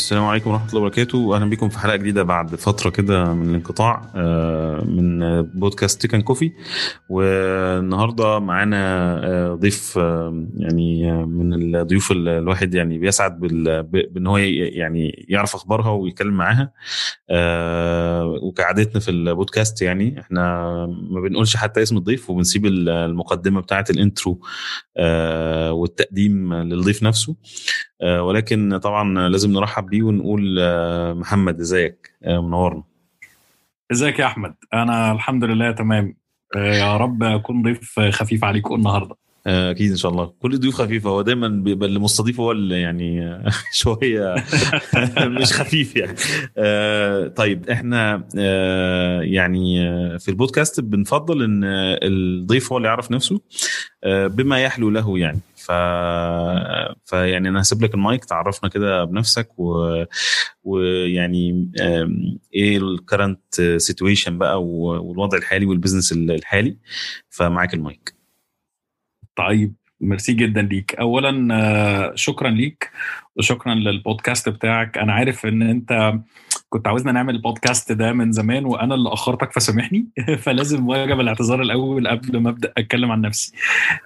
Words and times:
السلام 0.00 0.24
عليكم 0.24 0.50
ورحمة 0.50 0.68
الله 0.68 0.80
وبركاته. 0.80 1.18
وأهلا 1.18 1.50
بكم 1.50 1.68
في 1.68 1.78
حلقة 1.78 1.96
جديدة 1.96 2.22
بعد 2.22 2.54
فترة 2.54 2.90
كده 2.90 3.34
من 3.34 3.48
الانقطاع 3.50 4.12
آه، 4.16 4.84
من 4.84 5.42
بودكاست 5.42 6.00
تيكن 6.00 6.20
كوفي 6.20 6.52
والنهاردة 7.08 8.38
معانا 8.38 8.76
آه، 9.24 9.54
ضيف 9.54 9.98
آه، 9.98 10.46
يعني 10.56 11.12
من 11.12 11.76
الضيوف 11.76 12.12
الواحد 12.12 12.74
يعني 12.74 12.98
بيسعد 12.98 13.40
بأن 13.40 14.26
هو 14.26 14.36
يعني 14.36 15.26
يعرف 15.28 15.54
أخبارها 15.54 15.90
ويتكلم 15.90 16.34
معاها. 16.34 16.72
وكعادتنا 18.42 19.00
في 19.00 19.10
البودكاست 19.10 19.82
يعني 19.82 20.20
إحنا 20.20 20.66
ما 21.10 21.20
بنقولش 21.20 21.56
حتى 21.56 21.82
اسم 21.82 21.96
الضيف 21.96 22.30
وبنسيب 22.30 22.66
المقدمة 22.66 23.60
بتاعة 23.60 23.84
ال 23.90 23.98
intro 23.98 24.40
والتقديم 25.70 26.54
للضيف 26.54 27.02
نفسه. 27.02 27.36
ولكن 28.02 28.78
طبعا 28.78 29.28
لازم 29.28 29.52
نرحب 29.52 29.89
بيه 29.90 30.02
ونقول 30.02 30.56
آه، 30.60 31.12
محمد 31.12 31.60
إزيك؟ 31.60 32.12
آه، 32.24 32.40
منورنا. 32.40 32.82
إزيك 33.92 34.18
يا 34.18 34.26
أحمد؟ 34.26 34.54
أنا 34.74 35.12
الحمد 35.12 35.44
لله 35.44 35.70
تمام. 35.70 36.14
آه، 36.56 36.74
يا 36.74 36.96
رب 36.96 37.22
أكون 37.22 37.62
ضيف 37.62 38.00
خفيف 38.00 38.44
عليكم 38.44 38.74
النهارده. 38.74 39.16
أكيد 39.46 39.90
إن 39.90 39.96
شاء 39.96 40.12
الله. 40.12 40.32
كل 40.40 40.60
ضيوف 40.60 40.74
خفيفة. 40.74 41.10
هو 41.10 41.22
دايما 41.22 41.48
بيبقى 41.48 41.88
اللي 41.88 41.98
مستضيف 41.98 42.40
هو 42.40 42.52
اللي 42.52 42.80
يعني 42.80 43.40
شوية 43.82 44.34
مش 45.40 45.52
خفيف 45.52 45.96
يعني. 45.96 46.14
طيب 47.28 47.70
إحنا 47.70 48.24
يعني 49.22 49.78
في 50.18 50.28
البودكاست 50.28 50.80
بنفضل 50.80 51.42
إن 51.42 51.60
الضيف 51.64 52.72
هو 52.72 52.76
اللي 52.78 52.88
يعرف 52.88 53.10
نفسه 53.10 53.40
بما 54.06 54.58
يحلو 54.62 54.90
له 54.90 55.18
يعني. 55.18 55.40
فيعني 57.04 57.48
أنا 57.48 57.60
هسيب 57.60 57.82
لك 57.84 57.94
المايك 57.94 58.24
تعرفنا 58.24 58.68
كده 58.70 59.04
بنفسك 59.04 59.48
و... 59.58 60.04
ويعني 60.62 61.72
إيه 62.54 62.78
ال 62.78 62.88
current 62.88 63.54
situation 63.76 64.38
بقى 64.38 64.64
والوضع 64.64 65.38
الحالي 65.38 65.66
وال 65.66 65.75
business 65.75 66.12
الحالي. 66.12 66.76
فمعاك 67.30 67.74
المايك. 67.74 68.14
طيب 69.36 69.74
ميرسي 70.00 70.32
جدا 70.32 70.62
ليك. 70.62 70.94
اولا 70.94 71.48
آه، 71.54 72.12
شكرا 72.14 72.50
ليك 72.50 72.90
وشكرا 73.36 73.74
للبودكاست 73.74 74.48
بتاعك. 74.48 74.98
أنا 74.98 75.12
عارف 75.12 75.46
إن 75.46 75.62
أنت 75.62 76.14
كنت 76.70 76.88
عاوزنا 76.88 77.12
نعمل 77.12 77.34
البودكاست 77.34 77.92
ده 77.92 78.12
من 78.12 78.32
زمان 78.32 78.64
وأنا 78.64 78.94
اللي 78.94 79.08
أخرتك 79.08 79.52
فسامحني. 79.52 80.06
فلازم 80.44 80.88
واجب 80.88 81.20
الاعتذار 81.20 81.62
الأول 81.62 82.08
قبل 82.08 82.38
ما 82.38 82.50
أبدأ 82.50 82.72
أتكلم 82.78 83.10
عن 83.12 83.20
نفسي. 83.20 83.52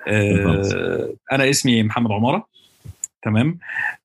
آه، 0.08 1.14
أنا 1.32 1.50
اسمي 1.50 1.82
محمد 1.82 2.12
عمارة. 2.12 2.46
تمام؟ 3.22 3.58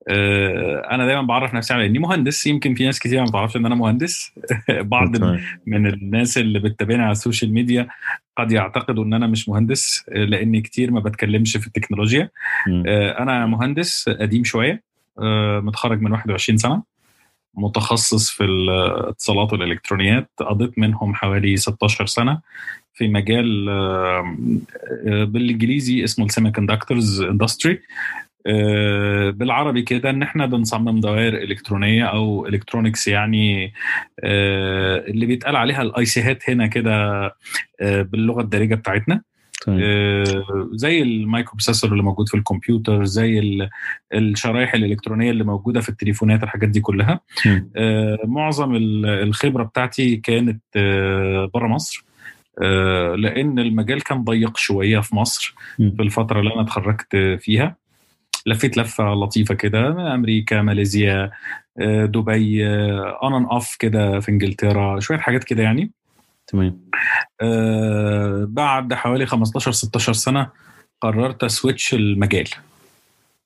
آه، 0.07 0.87
أنا 0.91 1.05
دايما 1.05 1.21
بعرف 1.21 1.53
نفسي 1.53 1.73
على 1.73 1.85
إني 1.85 1.99
مهندس. 1.99 2.47
يمكن 2.47 2.75
في 2.75 2.85
ناس 2.85 2.99
كتير 2.99 3.21
ما 3.21 3.31
تعرفش 3.31 3.55
إن 3.55 3.65
أنا 3.65 3.75
مهندس. 3.75 4.31
بعض 4.69 5.17
من 5.65 5.87
الناس 5.87 6.37
اللي 6.37 6.59
بتتابعني 6.59 7.03
على 7.03 7.11
السوشيال 7.11 7.53
ميديا 7.53 7.87
قد 8.37 8.51
يعتقدوا 8.51 9.03
إن 9.03 9.13
أنا 9.13 9.27
مش 9.27 9.49
مهندس 9.49 10.05
لأني 10.07 10.61
كتير 10.61 10.91
ما 10.91 10.99
بتكلمش 10.99 11.57
في 11.57 11.67
التكنولوجيا. 11.67 12.29
آه، 12.87 13.19
أنا 13.19 13.45
مهندس 13.45 14.09
قديم 14.09 14.43
شوية 14.43 14.83
متخرج 15.61 16.01
من 16.01 16.11
21 16.11 16.57
سنة. 16.57 16.98
متخصص 17.53 18.29
في 18.29 18.43
الاتصالات 18.43 19.53
والإلكترونيات 19.53 20.29
قضيت 20.37 20.79
منهم 20.79 21.15
حوالي 21.15 21.57
16 21.57 22.05
سنة 22.05 22.41
في 22.93 23.07
مجال 23.07 23.69
آه، 23.69 24.37
بالإنجليزي 25.23 26.03
اسمه 26.03 26.25
ال 26.25 26.51
semiconductors 26.51 27.21
industry 27.21 27.79
بالعربي 29.31 29.81
كده 29.81 30.09
إن 30.09 30.23
إحنا 30.23 30.45
بنصمم 30.45 30.99
دوائر 30.99 31.33
إلكترونية 31.33 32.05
أو 32.05 32.45
electronics 32.47 33.07
يعني 33.07 33.73
آه، 34.23 34.97
اللي 35.07 35.25
بيتقال 35.25 35.55
عليها 35.55 35.81
ال 35.81 36.05
IC 36.05 36.27
هات 36.27 36.49
هنا 36.49 36.67
كده 36.67 36.91
آه، 37.81 38.01
باللغة 38.01 38.41
الدارجة 38.41 38.75
بتاعتنا. 38.75 39.15
آه، 39.15 39.28
زي 40.73 41.01
ال 41.01 41.51
microprocessor 41.51 41.91
اللي 41.91 42.03
موجود 42.03 42.29
في 42.29 42.37
الكمبيوتر 42.37 43.03
زي 43.05 43.59
الشرايح 44.13 44.73
الإلكترونية 44.73 45.31
اللي 45.31 45.43
موجودة 45.43 45.81
في 45.81 45.89
التليفونات 45.89 46.43
الحاجات 46.43 46.69
دي 46.69 46.79
كلها. 46.81 47.19
آه، 47.75 48.19
معظم 48.25 48.75
الخبرة 49.05 49.63
بتاعتي 49.63 50.15
كانت 50.15 50.61
آه، 50.75 51.51
بره 51.53 51.67
مصر. 51.67 52.05
لأن 53.15 53.59
المجال 53.59 54.03
كان 54.03 54.23
ضيق 54.23 54.57
شوية 54.57 54.99
في 54.99 55.15
مصر 55.15 55.55
في 55.77 56.01
الفترة 56.01 56.39
اللي 56.39 56.53
أنا 56.53 56.61
اتخرجت 56.61 57.15
فيها. 57.39 57.75
لفيت 58.45 58.77
لفة 58.77 59.13
لطيفة 59.13 59.55
كده 59.55 60.13
أمريكا 60.15 60.61
ماليزيا 60.61 61.31
دبي 62.05 62.67
on 63.23 63.45
off 63.45 63.75
كده 63.79 64.19
في 64.19 64.29
إنجلترا 64.29 64.99
شوية 64.99 65.17
حاجات 65.17 65.43
كده 65.43 65.63
يعني. 65.63 65.91
تمام. 66.51 66.79
آه 67.41 68.45
بعد 68.49 68.93
حوالي 68.93 69.25
15 69.25 69.71
16 69.71 70.13
سنة 70.13 70.49
قررت 71.01 71.43
أ 71.43 71.50
switch 71.50 71.93
المجال. 71.93 72.47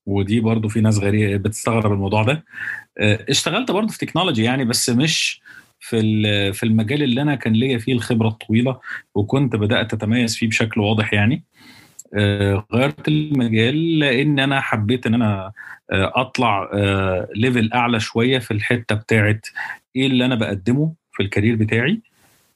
ودي 0.06 0.40
برضو 0.40 0.68
في 0.70 0.82
ناس 0.82 0.98
غريبه 1.00 1.38
بتستغرب 1.38 1.92
الموضوع 1.92 2.24
ده. 2.24 2.46
آه 2.98 3.26
اشتغلت 3.30 3.72
برضو 3.72 3.88
في 3.94 3.98
technology 3.98 4.44
يعني 4.44 4.66
بس 4.66 4.90
مش 4.90 5.42
في 5.80 6.54
في 6.54 6.64
المجال 6.64 7.04
اللي 7.04 7.22
أنا 7.22 7.36
كان 7.36 7.54
ليا 7.54 7.78
فيه 7.78 7.94
الخبرة 7.94 8.28
الطويلة 8.28 8.80
وكنت 9.16 9.56
بدأت 9.56 9.94
أتميز 9.94 10.38
فيه 10.38 10.48
بشكل 10.48 10.82
واضح 10.82 11.14
يعني. 11.14 11.44
آه 12.18 12.66
غيرت 12.74 13.08
المجال 13.08 14.00
لأن 14.00 14.40
أنا 14.40 14.62
حبيت 14.62 15.08
إن 15.08 15.14
أنا 15.14 15.52
أطلع 15.92 16.70
level 17.36 17.74
أعلى 17.74 18.00
شوية 18.00 18.40
في 18.40 18.52
الحتة 18.52 18.96
بتاعت 18.96 19.46
إيه 19.96 20.08
اللي 20.08 20.26
أنا 20.26 20.36
بقدمه 20.36 20.94
في 21.12 21.24
ال 21.24 21.28
career 21.28 21.56
بتاعي. 21.56 22.02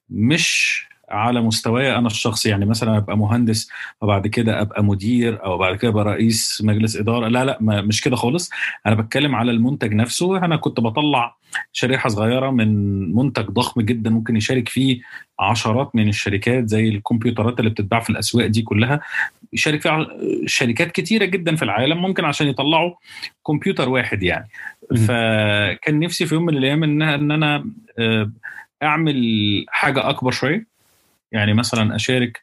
مش 0.10 0.88
على 1.10 1.42
مستواي 1.42 1.96
أنا 1.96 2.08
الشخصي. 2.08 2.50
يعني 2.50 2.66
مثلا 2.66 2.98
أبقى 2.98 3.18
مهندس 3.18 3.70
وبعد 4.02 4.28
كده 4.28 4.62
أبقى 4.62 4.84
مدير 4.84 5.44
أو 5.46 5.58
بعد 5.58 5.76
كده 5.76 5.92
أبقى 5.92 6.04
رئيس 6.04 6.62
مجلس 6.66 6.96
إدارة. 6.96 7.28
لا 7.28 7.46
لا 7.46 7.58
مش 7.62 8.02
كده 8.02 8.16
خالص. 8.16 8.50
أنا 8.86 8.96
بتكلم 8.96 9.36
على 9.36 9.52
المنتج 9.52 9.94
نفسه. 9.94 10.38
أنا 10.38 10.56
كنت 10.56 10.80
بطلع 10.80 11.38
شريحة 11.74 12.10
صغيرة 12.10 12.50
من 12.50 12.70
منتج 13.16 13.46
ضخم 13.46 13.82
جدا 13.82 14.10
ممكن 14.10 14.36
يشارك 14.36 14.70
فيه 14.70 15.02
عشرات 15.40 15.96
من 15.96 16.10
الشركات 16.10 16.70
زي 16.70 16.90
الكمبيوترات 16.90 17.60
اللي 17.60 17.70
بتتباع 17.70 18.00
في 18.00 18.10
الأسواق 18.10 18.46
دي 18.48 18.62
كلها. 18.62 19.00
يشارك 19.54 19.82
فيها 19.82 20.08
شركات 20.46 20.92
كتيرة 20.92 21.26
جدا 21.26 21.56
في 21.56 21.64
العالم 21.64 22.02
ممكن 22.02 22.26
عشان 22.26 22.48
يطلعوا 22.48 22.94
كمبيوتر 23.48 23.90
واحد 23.90 24.24
يعني. 24.24 24.50
فكان 25.08 26.00
نفسي 26.00 26.26
في 26.26 26.36
يوم 26.36 26.46
من 26.46 26.58
الأيام 26.58 26.84
ان 26.84 27.02
إن 27.02 27.32
أنا 27.32 27.66
آه، 28.00 28.32
أعمل 28.84 29.66
حاجة 29.70 30.10
أكبر 30.10 30.32
شوية. 30.32 30.68
يعني 31.32 31.54
مثلا 31.54 31.96
أشارك 31.96 32.42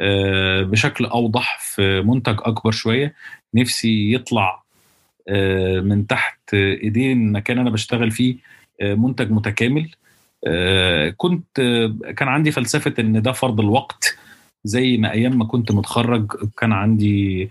آه، 0.00 0.62
بشكل 0.62 1.04
أوضح 1.04 1.58
في 1.60 2.00
منتج 2.00 2.36
أكبر 2.40 2.70
شوية. 2.70 3.14
نفسي 3.54 4.14
يطلع 4.14 4.62
آه، 5.28 5.80
من 5.80 6.06
تحت 6.06 6.54
ايدين 6.54 7.32
مكان 7.32 7.58
أنا 7.58 7.70
بشتغل 7.70 8.10
فيه 8.10 8.36
آه، 8.80 8.94
منتج 8.94 9.30
متكامل. 9.30 9.90
كنت 11.16 11.56
كان 12.16 12.28
عندي 12.28 12.50
فلسفة 12.50 12.94
إن 12.98 13.22
ده 13.22 13.32
فرض 13.32 13.60
الوقت. 13.60 14.13
زي 14.64 14.96
ما 14.96 15.12
أيام 15.12 15.38
ما 15.38 15.44
كنت 15.44 15.72
متخرج 15.72 16.32
كان 16.58 16.72
عندي 16.72 17.50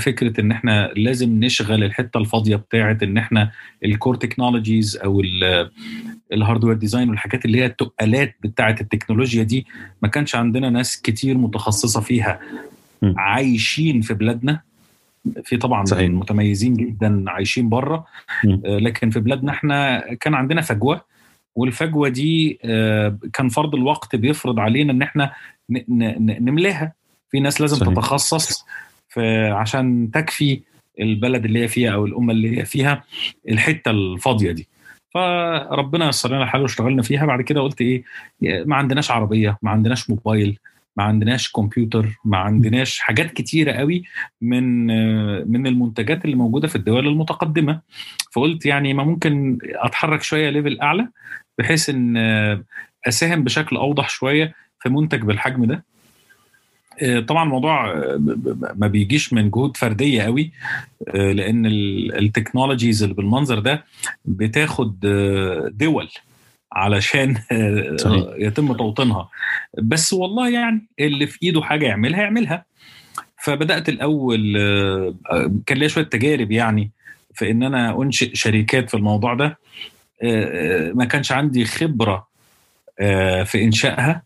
فكرة 0.00 0.40
إن 0.40 0.50
إحنا 0.52 0.90
لازم 0.96 1.40
نشغل 1.44 1.84
الحتة 1.84 2.18
الفاضية 2.18 2.56
بتاعه 2.56 2.98
إن 3.02 3.18
إحنا 3.18 3.50
ال 3.84 3.90
core 3.90 4.14
technologies 4.14 4.96
أو 4.96 5.22
ال 6.32 6.37
hardware 6.37 6.74
design 6.76 7.08
والحاجات 7.10 7.44
اللي 7.44 7.58
هي 7.60 7.66
التقالات 7.66 8.36
بتاعه 8.42 8.76
التكنولوجيا 8.80 9.42
دي 9.42 9.66
ما 10.02 10.08
كانش 10.08 10.34
عندنا 10.34 10.70
ناس 10.70 11.00
كتير 11.02 11.38
متخصصة 11.38 12.00
فيها. 12.00 12.40
عايشين 13.02 14.00
في 14.00 14.14
بلادنا. 14.14 14.60
في 15.44 15.56
طبعا 15.56 15.84
صحيح. 15.84 16.10
متميزين 16.10 16.74
جدا 16.74 17.24
عايشين 17.30 17.68
بره. 17.68 18.06
لكن 18.64 19.10
في 19.10 19.20
بلادنا 19.20 19.52
إحنا 19.52 20.04
كان 20.20 20.34
عندنا 20.34 20.60
فجوة. 20.60 21.04
والفجوة 21.56 22.08
دي 22.08 22.58
آه، 22.64 23.18
كان 23.32 23.48
فرض 23.48 23.74
الوقت 23.74 24.16
بيفرض 24.16 24.58
علينا 24.60 24.92
إن 24.92 25.02
إحنا 25.02 25.32
نملاها. 25.70 26.92
في 27.30 27.40
ناس 27.40 27.60
لازم 27.60 27.76
صحيح. 27.76 27.92
تتخصص 27.92 28.66
في 29.08 29.46
عشان 29.46 30.10
تكفي 30.10 30.60
البلد 31.00 31.44
اللي 31.44 31.62
هي 31.62 31.68
فيها 31.68 31.90
أو 31.90 32.06
الأمة 32.06 32.32
اللي 32.32 32.58
هي 32.58 32.64
فيها 32.64 33.04
الحتة 33.48 33.90
الفاضية 33.90 34.52
دي. 34.52 34.68
فربنا 35.14 36.08
يسر 36.08 36.28
لنا 36.28 36.42
الحال 36.42 36.62
واشتغلنا 36.62 37.02
فيها. 37.02 37.26
بعد 37.26 37.42
كده 37.42 37.60
قلت 37.60 37.80
إيه 37.80 38.04
ما 38.42 38.76
عندناش 38.76 39.10
عربية 39.10 39.58
ما 39.62 39.70
عندناش 39.70 40.10
موبايل 40.10 40.58
ما 40.96 41.04
عندناش 41.04 41.52
كمبيوتر 41.52 42.06
ما 42.24 42.38
عندناش 42.38 42.98
حاجات 42.98 43.30
كتيرة 43.32 43.72
قوي 43.72 44.02
من 44.40 44.86
من 45.52 45.66
المنتجات 45.66 46.24
اللي 46.24 46.36
موجودة 46.36 46.68
في 46.68 46.76
الدول 46.76 47.08
المتقدمة. 47.08 47.80
فقلت 48.32 48.66
يعني 48.66 48.94
ما 48.94 49.04
ممكن 49.04 49.58
أتحرك 49.64 50.22
شوية 50.22 50.50
ليفل 50.50 50.80
أعلى 50.80 51.08
بحيث 51.58 51.88
إن 51.90 52.16
أساهم 53.08 53.44
بشكل 53.44 53.76
أوضح 53.76 54.08
شوية 54.08 54.54
في 54.80 54.88
منتج 54.88 55.22
بالحجم 55.22 55.64
ده 55.64 55.84
آه، 57.02 57.20
طبعا 57.20 57.44
الموضوع 57.44 57.90
آه، 57.90 58.20
ما 58.76 58.86
بيجيش 58.86 59.32
من 59.32 59.50
جهود 59.50 59.76
فردية 59.76 60.22
قوي 60.22 60.52
آه، 61.08 61.32
لأن 61.32 61.66
التكنولوجيز 61.66 63.02
اللي 63.02 63.14
بالمنظر 63.14 63.58
ده 63.58 63.84
بتاخد 64.24 65.00
دول 65.72 66.08
علشان 66.72 67.34
صحيح. 67.96 68.24
يتم 68.38 68.72
توطينها. 68.72 69.28
بس 69.78 70.12
والله 70.12 70.50
يعني 70.50 70.86
اللي 71.00 71.26
في 71.26 71.38
إيده 71.42 71.62
حاجة 71.62 71.86
يعملها 71.86 72.20
يعملها. 72.20 72.64
فبدأت 73.42 73.88
الأول 73.88 74.40
كان 75.66 75.78
ليا 75.78 75.88
شوية 75.88 76.04
تجارب 76.04 76.52
يعني 76.52 76.90
في 77.34 77.50
إن 77.50 77.62
أنا 77.62 78.02
أنشئ 78.02 78.34
شركات 78.34 78.90
في 78.90 78.96
الموضوع 78.96 79.34
ده 79.34 79.58
ما 80.94 81.04
كانش 81.04 81.32
عندي 81.32 81.64
خبرة 81.64 82.28
في 83.44 83.64
إنشائها. 83.64 84.22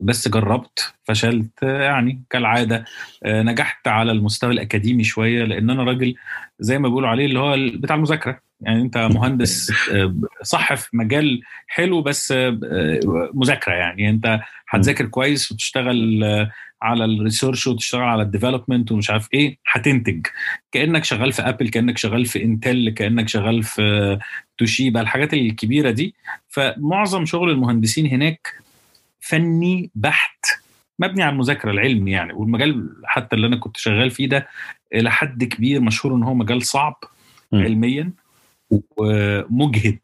بس 0.00 0.28
جربت 0.28 0.94
فشلت 1.04 1.62
يعني 1.62 2.22
كالعادة 2.30 2.84
آه، 3.24 3.42
نجحت 3.42 3.88
على 3.88 4.12
المستوى 4.12 4.52
الأكاديمي 4.52 5.04
شوية 5.04 5.44
لأن 5.44 5.70
أنا 5.70 5.84
راجل 5.84 6.14
زي 6.60 6.78
ما 6.78 6.88
بيقولوا 6.88 7.08
عليه 7.08 7.26
اللي 7.26 7.38
هو 7.38 7.56
بتاع 7.78 7.96
المذاكرة. 7.96 8.40
يعني 8.60 8.82
أنت 8.82 8.98
مهندس 9.14 9.72
آه، 9.92 10.14
صح 10.42 10.74
في 10.74 10.96
مجال 10.96 11.40
حلو 11.66 12.02
بس 12.02 12.32
آه، 12.32 12.58
مذاكرة 13.34 13.72
يعني. 13.72 14.10
أنت 14.10 14.40
هتذاكر 14.68 15.06
كويس 15.06 15.52
وتشتغل 15.52 16.24
على 16.82 17.04
ال 17.04 17.11
research 17.11 17.66
وتشتغل 17.66 18.02
على 18.02 18.22
ال 18.22 18.28
development 18.28 18.92
ومش 18.92 19.10
عارف 19.10 19.28
إيه 19.34 19.58
هتنتج. 19.66 20.26
كأنك 20.72 21.04
شغال 21.04 21.32
في 21.32 21.42
ابل 21.42 21.68
كأنك 21.68 21.98
شغال 21.98 22.26
في 22.26 22.44
انتل 22.44 22.90
كأنك 22.90 23.28
شغال 23.28 23.62
في 23.62 24.18
توشيبا 24.58 25.00
الحاجات 25.00 25.34
الكبيرة 25.34 25.90
دي. 25.90 26.14
فمعظم 26.48 27.24
شغل 27.24 27.50
المهندسين 27.50 28.06
هناك 28.06 28.60
فني 29.20 29.90
بحت 29.94 30.44
مبني 30.98 31.22
على 31.22 31.32
المذاكرة 31.32 31.70
العلم 31.70 32.08
يعني 32.08 32.32
والمجال 32.32 32.96
حتى 33.04 33.36
اللي 33.36 33.46
أنا 33.46 33.56
كنت 33.56 33.76
شغال 33.76 34.10
فيه 34.10 34.28
ده 34.28 34.48
إلى 34.94 35.10
حد 35.10 35.44
كبير 35.44 35.80
مشهور 35.80 36.14
إن 36.14 36.22
هو 36.22 36.34
مجال 36.34 36.62
صعب 36.66 36.96
م. 37.52 37.56
علميا 37.56 38.12
ومجهد. 38.96 39.98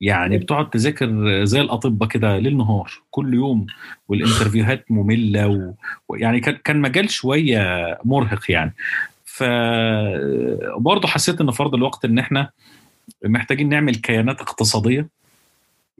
يعني 0.00 0.38
بتقعد 0.38 0.70
تذاكر 0.70 1.44
زي 1.44 1.60
الأطباء 1.60 2.08
كده 2.08 2.38
ليل 2.38 2.56
نهار 2.56 2.90
كل 3.10 3.34
يوم 3.34 3.66
والإنترفيوهات 4.08 4.84
مملة 4.90 5.74
ويعني 6.08 6.40
كان 6.40 6.54
كان 6.64 6.80
مجال 6.80 7.10
شوية 7.10 7.98
مرهق 8.04 8.50
يعني. 8.50 8.74
فبرضه 9.24 11.08
حسيت 11.08 11.40
إن 11.40 11.50
فرض 11.50 11.74
الوقت 11.74 12.04
إن 12.04 12.18
إحنا 12.18 12.50
محتاجين 13.24 13.68
نعمل 13.68 13.94
كيانات 13.94 14.40
اقتصادية 14.40 15.08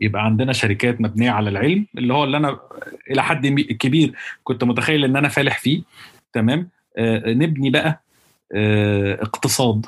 يبقى 0.01 0.25
عندنا 0.25 0.53
شركات 0.53 1.01
مبنية 1.01 1.31
على 1.31 1.51
العلم 1.51 1.87
اللي 1.99 2.15
هو 2.15 2.25
اللي 2.25 2.37
أنا 2.37 2.59
إلى 3.11 3.23
حد 3.23 3.47
كبير 3.61 4.13
كنت 4.45 4.65
متخيل 4.65 5.05
إن 5.05 5.17
أنا 5.17 5.29
فالح 5.29 5.59
فيه 5.59 5.83
تمام؟ 6.33 6.69
آه 6.97 7.33
نبني 7.33 7.71
بقى 7.71 8.03
آه 8.55 9.15
اقتصاد. 9.23 9.87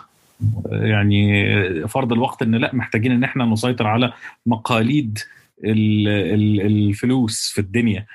يعني 0.71 1.89
فرض 1.89 2.12
الوقت 2.12 2.43
إن 2.43 2.55
لأ 2.55 2.71
محتاجين 2.75 3.12
إن 3.12 3.25
إحنا 3.25 3.45
نسيطر 3.45 3.87
على 3.87 4.12
مقاليد 4.47 5.19
الفلوس 5.65 7.51
في 7.55 7.61
الدنيا. 7.61 8.07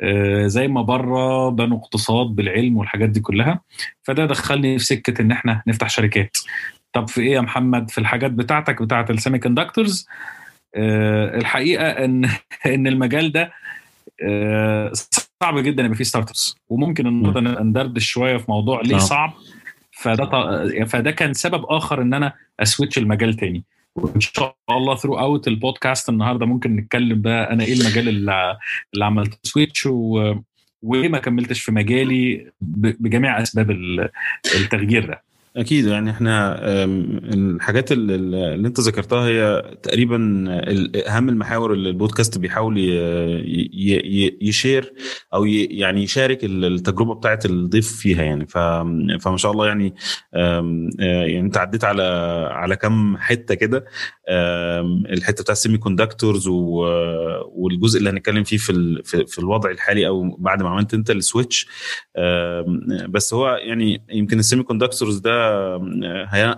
آه 0.00 0.46
زي 0.46 0.68
ما 0.68 0.82
بره 0.82 1.48
بنوا 1.50 1.78
اقتصاد 1.78 2.26
بالعلم 2.26 2.76
والحاجات 2.76 3.08
دي 3.08 3.20
كلها 3.20 3.60
فده 4.02 4.26
دخلني 4.26 4.78
في 4.78 4.84
سكة 4.84 5.22
إن 5.22 5.30
إحنا 5.32 5.62
نفتح 5.66 5.90
شركات. 5.90 6.36
طب 6.92 7.08
في 7.08 7.20
إيه 7.20 7.32
يا 7.32 7.40
محمد؟ 7.40 7.90
في 7.90 7.98
الحاجات 7.98 8.30
بتاعتك 8.30 8.82
بتاعت 8.82 9.10
السيمي 9.10 9.38
كوندكتورز 9.38 10.08
الحقيقة 10.76 11.88
إن 11.88 12.24
إن 12.74 12.86
المجال 12.86 13.32
ده 13.32 13.52
آه، 14.22 14.92
صعب 15.42 15.58
جدا 15.58 15.82
يبقى 15.82 15.96
فيه 15.96 16.04
startups 16.04 16.56
وممكن 16.68 17.06
النهارده 17.06 17.62
ندردش 17.62 18.06
شوية 18.06 18.36
في 18.36 18.44
موضوع 18.48 18.80
ليه 18.80 18.90
نعم. 18.90 18.98
صعب. 18.98 19.32
فده 19.92 20.84
فده 20.84 21.10
كان 21.10 21.34
سبب 21.34 21.64
آخر 21.64 22.02
إن 22.02 22.14
أنا 22.14 22.32
أ 22.60 22.65
switch 22.65 22.98
المجال 22.98 23.34
تاني. 23.34 23.64
وإن 23.96 24.20
شاء 24.20 24.56
الله 24.70 24.96
throughout 24.96 25.48
البودكاست 25.48 26.08
النهارده 26.08 26.46
ممكن 26.46 26.76
نتكلم 26.76 27.22
بقى 27.22 27.52
أنا 27.52 27.64
إيه 27.64 27.72
المجال 27.72 28.08
اللي, 28.08 28.58
اللي 28.94 29.04
عملت 29.04 29.46
switch 29.46 29.86
و... 29.86 30.34
وليه 30.82 31.08
ما 31.08 31.18
كملتش 31.18 31.60
في 31.60 31.72
مجالي 31.72 32.50
بجميع 32.60 33.42
أسباب 33.42 33.70
التغيير 34.54 35.06
ده. 35.06 35.22
أكيد 35.56 35.86
يعني 35.86 36.10
إحنا 36.10 36.58
الحاجات 37.34 37.92
اللي 37.92 38.68
أنت 38.68 38.80
ذكرتها 38.80 39.26
هي 39.26 39.62
تقريبا 39.82 40.44
أهم 41.08 41.28
المحاور 41.28 41.72
اللي 41.72 41.88
البودكاست 41.88 42.38
بيحاول 42.38 42.78
يشير 44.42 44.92
أو 45.34 45.44
يعني 45.44 46.02
يشارك 46.02 46.38
التجربة 46.44 47.14
بتاعت 47.14 47.46
الضيف 47.46 47.96
فيها 47.96 48.22
يعني. 48.22 48.46
فما 48.46 49.36
شاء 49.36 49.52
الله 49.52 49.66
يعني 49.66 49.94
يعني 50.98 51.40
أنت 51.40 51.56
عديت 51.56 51.84
على 51.84 52.02
على 52.52 52.76
كم 52.76 53.16
حتة 53.16 53.54
كده. 53.54 53.84
الحتة 55.10 55.42
بتاع 55.42 55.52
ال 55.52 55.78
semiconductors 55.78 56.48
والجزء 56.48 57.98
اللي 57.98 58.10
هنتكلم 58.10 58.44
فيه 58.44 58.56
في 58.56 59.02
في 59.26 59.38
الوضع 59.38 59.70
الحالي 59.70 60.06
أو 60.06 60.36
بعد 60.38 60.62
ما 60.62 60.68
عملت 60.68 60.94
أنت 60.94 61.10
ال 61.10 61.18
switch 61.18 61.66
بس 63.08 63.34
هو 63.34 63.48
يعني 63.48 64.02
يمكن 64.12 64.38
ال 64.38 64.62
semiconductors 64.62 65.18
ده 65.18 65.41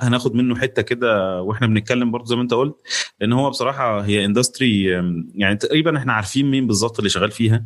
هناخد 0.03 0.35
منه 0.35 0.57
حتة 0.57 0.83
كده 0.83 1.43
وإحنا 1.43 1.67
بنتكلم 1.67 2.11
برضه 2.11 2.25
زي 2.27 2.37
ما 2.37 2.43
انت 2.43 2.55
قلت 2.55 2.77
لأن 3.21 3.33
هو 3.33 3.51
بصراحة 3.51 4.01
هي 4.01 4.25
industry 4.25 4.85
يعني 5.35 5.57
تقريبا 5.57 5.99
إحنا 5.99 6.13
عارفين 6.13 6.51
مين 6.51 6.67
بالظبط 6.67 6.99
اللي 6.99 7.11
شغال 7.11 7.31
فيها. 7.31 7.65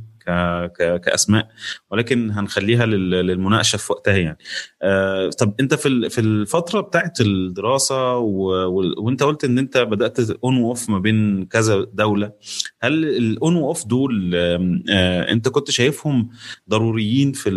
كأسماء 0.77 1.49
ولكن 1.91 2.31
هنخليها 2.31 2.87
للمناقشة 2.87 3.77
في 3.77 3.93
وقتها 3.93 4.17
يعني. 4.17 4.39
آه، 4.83 5.31
طب 5.31 5.55
أنت 5.61 5.75
في 5.75 6.09
في 6.11 6.21
الفترة 6.21 6.81
بتاعت 6.81 7.21
الدراسة 7.21 8.17
وأنت 8.17 9.23
قلت 9.23 9.45
إن 9.45 9.59
أنت 9.59 9.79
بدأت 9.79 10.31
on 10.31 10.57
و 10.57 10.65
off 10.65 10.91
ما 10.91 10.99
بين 10.99 11.45
كذا 11.45 11.87
دولة 11.93 12.33
هل 12.81 13.05
الاون 13.05 13.57
واوف 13.57 13.87
دول 13.87 14.33
آه، 14.35 15.33
أنت 15.33 15.49
كنت 15.49 15.71
شايفهم 15.71 16.29
ضروريين 16.71 17.33
في 17.33 17.49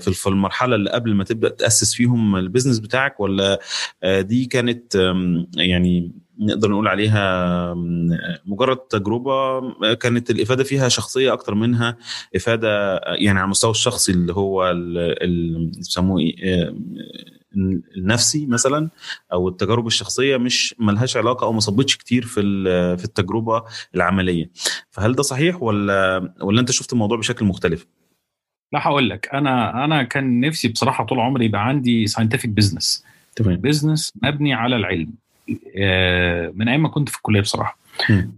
في 0.00 0.26
المرحلة 0.28 0.76
اللي 0.76 0.90
قبل 0.90 1.14
ما 1.14 1.24
تبدأ 1.24 1.48
تأسس 1.48 1.94
فيهم 1.94 2.36
البيزنس 2.36 2.78
بتاعك 2.78 3.20
ولا 3.20 3.60
آه، 4.02 4.20
دي 4.20 4.44
كانت 4.46 4.94
يعني 5.56 6.12
نقدر 6.40 6.70
نقول 6.70 6.88
عليها 6.88 7.74
مجرد 8.46 8.76
تجربة 8.76 9.60
كانت 9.94 10.30
الإفادة 10.30 10.64
فيها 10.64 10.88
شخصية 10.88 11.32
أكتر 11.32 11.54
منها 11.54 11.96
إفادة 12.36 13.00
يعني 13.06 13.38
على 13.38 13.44
المستوى 13.44 13.70
الشخصي 13.70 14.12
اللي 14.12 14.32
هو 14.32 14.74
بيسموه 15.76 16.20
إيه 16.20 16.74
النفسي 17.96 18.46
مثلا 18.46 18.88
أو 19.32 19.48
التجارب 19.48 19.86
الشخصية 19.86 20.36
مش 20.36 20.74
ملهاش 20.78 21.16
علاقة 21.16 21.44
أو 21.44 21.52
ما 21.52 21.60
صبتش 21.60 21.96
كتير 21.96 22.22
في 22.26 22.40
في 22.96 23.04
التجربة 23.04 23.64
العملية. 23.94 24.50
فهل 24.90 25.12
ده 25.14 25.22
صحيح 25.22 25.62
ولا 25.62 26.32
ولا 26.40 26.60
أنت 26.60 26.70
شفت 26.70 26.92
الموضوع 26.92 27.18
بشكل 27.18 27.44
مختلف؟ 27.44 27.86
لا 28.72 28.86
هقول 28.88 29.10
لك. 29.10 29.28
أنا 29.32 29.84
أنا 29.84 30.02
كان 30.02 30.40
نفسي 30.40 30.68
بصراحة 30.68 31.04
طول 31.04 31.20
عمري 31.20 31.44
يبقى 31.44 31.66
عندي 31.68 32.06
scientific 32.06 32.48
business 32.48 33.04
تمام. 33.36 33.56
business 33.56 34.12
مبني 34.22 34.54
على 34.54 34.76
العلم. 34.76 35.12
من 36.54 36.68
أيام 36.68 36.82
ما 36.82 36.88
كنت 36.88 37.08
في 37.08 37.16
الكلية 37.16 37.40
بصراحة. 37.40 37.78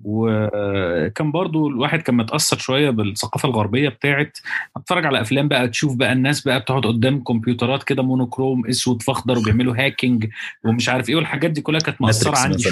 وكان 0.04 1.30
برضو 1.32 1.68
الواحد 1.68 2.02
كان 2.02 2.14
متأثر 2.14 2.58
شوية 2.58 2.90
بالثقافة 2.90 3.48
الغربية 3.48 3.88
بتاعت 3.88 4.38
أتفرج 4.76 5.06
على 5.06 5.20
أفلام 5.20 5.48
بقى 5.48 5.68
تشوف 5.68 5.96
بقى 5.96 6.12
الناس 6.12 6.40
بقى 6.40 6.60
بتقعد 6.60 6.86
قدام 6.86 7.22
كمبيوترات 7.24 7.82
كده 7.82 8.02
monochrome 8.02 8.66
أسود 8.66 9.02
فأخضر 9.02 9.38
وبيعملوا 9.38 9.74
hacking 9.78 10.26
ومش 10.64 10.88
عارف 10.88 11.08
إيه 11.08 11.16
والحاجات 11.16 11.50
دي 11.50 11.60
كلها 11.60 11.80
كانت 11.80 12.02
مأثرة 12.02 12.38
عندي 12.38 12.64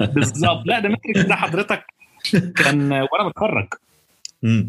بالظبط. 0.00 0.66
لا 0.66 0.80
ده 0.80 0.88
Matrix 0.88 1.20
ده 1.20 1.34
حضرتك 1.34 1.84
كان 2.56 2.92
وأنا 2.92 3.28
بتخرج 3.28 3.66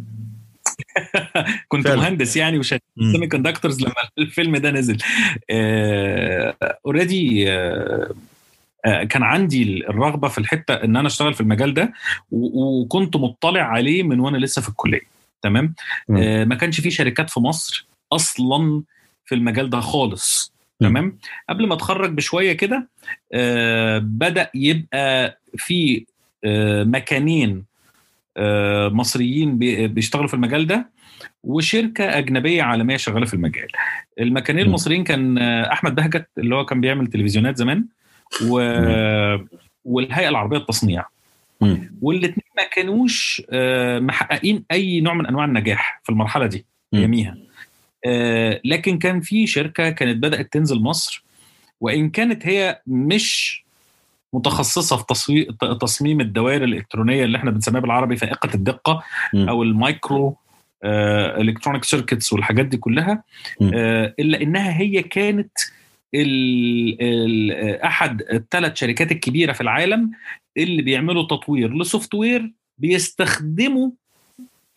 كنت 1.67 1.87
فعلا. 1.87 1.95
مهندس 2.01 2.37
يعني 2.37 2.57
وشغال 2.57 2.79
semiconductors 3.11 3.81
لما 3.81 3.93
الفيلم 4.17 4.57
ده 4.57 4.71
نزل. 4.71 4.97
already 6.85 7.51
آه 7.51 7.53
آه، 7.53 8.11
كان 8.85 9.23
عندي 9.23 9.63
الرغبة 9.89 10.27
في 10.27 10.37
الحتة 10.37 10.73
إن 10.73 10.95
أنا 10.97 11.07
أشتغل 11.07 11.33
في 11.33 11.41
المجال 11.41 11.73
ده 11.73 11.93
وكنت 12.31 13.15
مطلع 13.15 13.61
عليه 13.61 14.03
من 14.03 14.19
وأنا 14.19 14.37
لسه 14.37 14.61
في 14.61 14.69
الكلية 14.69 15.01
تمام؟ 15.41 15.73
آه 16.17 16.43
ما 16.45 16.55
كانش 16.55 16.81
في 16.81 16.91
شركات 16.91 17.29
في 17.29 17.39
مصر 17.39 17.87
أصلا 18.11 18.83
في 19.25 19.35
المجال 19.35 19.69
ده 19.69 19.79
خالص 19.79 20.53
تمام؟ 20.79 21.17
قبل 21.49 21.67
ما 21.67 21.73
أتخرج 21.73 22.11
بشوية 22.13 22.53
كده 22.53 22.87
آه 23.33 23.97
بدأ 23.97 24.49
يبقى 24.55 25.39
في 25.57 26.05
آه 26.43 26.83
مكانين 26.83 27.65
آه 28.37 28.89
مصريين 28.89 29.57
بيشتغلوا 29.87 30.27
في 30.27 30.33
المجال 30.33 30.67
ده 30.67 30.89
وشركة 31.43 32.17
أجنبية 32.17 32.63
عالمية 32.63 32.97
شغالة 32.97 33.25
في 33.25 33.33
المجال. 33.33 33.67
المكانين 34.19 34.65
المصريين 34.65 35.03
كان 35.03 35.37
آه، 35.37 35.71
أحمد 35.71 35.95
بهجت 35.95 36.27
اللي 36.37 36.55
هو 36.55 36.65
كان 36.65 36.81
بيعمل 36.81 37.07
تلفزيونات 37.07 37.57
زمان 37.57 37.85
و... 38.43 38.59
والهيئة 39.85 40.29
العربية 40.29 40.57
للتصنيع. 40.57 41.05
والاثنين 42.01 42.45
ما 42.57 42.63
كانوش 42.73 43.41
آه، 43.51 43.99
محققين 43.99 44.63
أي 44.71 45.01
نوع 45.01 45.13
من 45.13 45.25
أنواع 45.25 45.45
النجاح 45.45 46.01
في 46.03 46.09
المرحلة 46.09 46.45
دي 46.45 46.65
يميها 46.93 47.37
آه 48.05 48.61
لكن 48.65 48.97
كان 48.97 49.21
في 49.21 49.47
شركة 49.47 49.89
كانت 49.89 50.17
بدأت 50.17 50.53
تنزل 50.53 50.79
مصر 50.79 51.23
وإن 51.81 52.09
كانت 52.09 52.47
هي 52.47 52.81
مش 52.87 53.63
متخصصة 54.33 54.97
في 54.97 55.45
تصميم 55.81 56.21
الدوائر 56.21 56.63
الإلكترونية 56.63 57.23
اللي 57.23 57.37
إحنا 57.37 57.51
بنسميها 57.51 57.81
بالعربي 57.81 58.15
فائقة 58.15 58.49
الدقة 58.55 59.03
م. 59.33 59.49
أو 59.49 59.63
ال 59.63 60.37
microelectronic 60.83 61.83
circuits 61.83 62.33
والحاجات 62.33 62.65
دي 62.65 62.77
كلها 62.77 63.23
آه 63.75 64.13
إلا 64.19 64.41
إنها 64.41 64.79
هي 64.79 65.03
كانت 65.03 65.51
ال 66.15 66.97
ال 67.01 67.51
أحد 67.81 68.21
الثلاث 68.21 68.75
شركات 68.75 69.11
الكبيرة 69.11 69.53
في 69.53 69.61
العالم 69.61 70.11
اللي 70.57 70.81
بيعملوا 70.81 71.23
تطوير 71.23 71.73
ل 71.77 72.13
software 72.13 72.51
بيستخدموا 72.77 73.89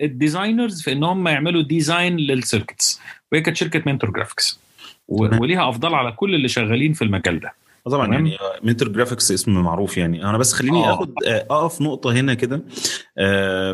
ال 0.00 0.08
designers 0.08 0.82
في 0.82 0.92
إن 0.92 1.04
هم 1.04 1.28
يعملوا 1.28 1.62
design 1.62 2.16
لل 2.16 2.33
circuits 2.33 3.00
وهي 3.32 3.40
كانت 3.40 3.56
شركة 3.56 3.82
Mentor 3.86 4.10
Graphics 4.10 4.60
وليها 5.08 5.68
أفضل 5.68 5.94
على 5.94 6.12
كل 6.12 6.34
اللي 6.34 6.48
شغالين 6.48 6.92
في 6.92 7.02
المجال 7.02 7.40
ده. 7.40 7.52
طبعا 7.84 8.12
يعني 8.12 8.36
منتور 8.62 8.88
جرافيكس 8.88 9.32
اسم 9.32 9.52
معروف 9.52 9.98
يعني 9.98 10.24
أنا 10.24 10.38
بس 10.38 10.52
خليني 10.52 10.78
آه. 10.84 10.94
آخد 10.94 11.12
أقف 11.26 11.80
نقطة 11.82 12.12
هنا 12.12 12.34
كده 12.34 12.64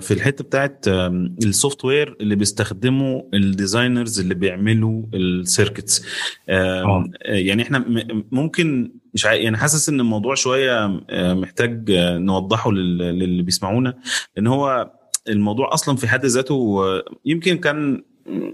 في 0.00 0.10
الحتة 0.10 0.44
بتاعت 0.44 0.84
ال 0.88 1.84
software 1.84 2.16
اللي 2.20 2.36
بيستخدموا 2.36 3.22
ال 3.34 3.43
designers 3.43 4.20
اللي 4.20 4.34
بيعملوا 4.34 5.02
ال 5.14 5.24
circuits 5.24 6.06
آه. 6.48 7.04
يعني 7.24 7.62
إحنا 7.62 7.84
ممكن 8.32 8.92
مش 9.14 9.24
يعني 9.24 9.56
حاسس 9.56 9.88
إن 9.88 10.00
الموضوع 10.00 10.34
شوية 10.34 11.00
محتاج 11.12 11.90
نوضحه 12.16 12.72
للي 12.72 13.42
بيسمعونا 13.42 13.98
لأن 14.36 14.46
هو 14.46 14.90
الموضوع 15.28 15.74
أصلا 15.74 15.96
في 15.96 16.08
حد 16.08 16.26
ذاته 16.26 16.82
يمكن 17.24 17.58
كان 17.58 18.02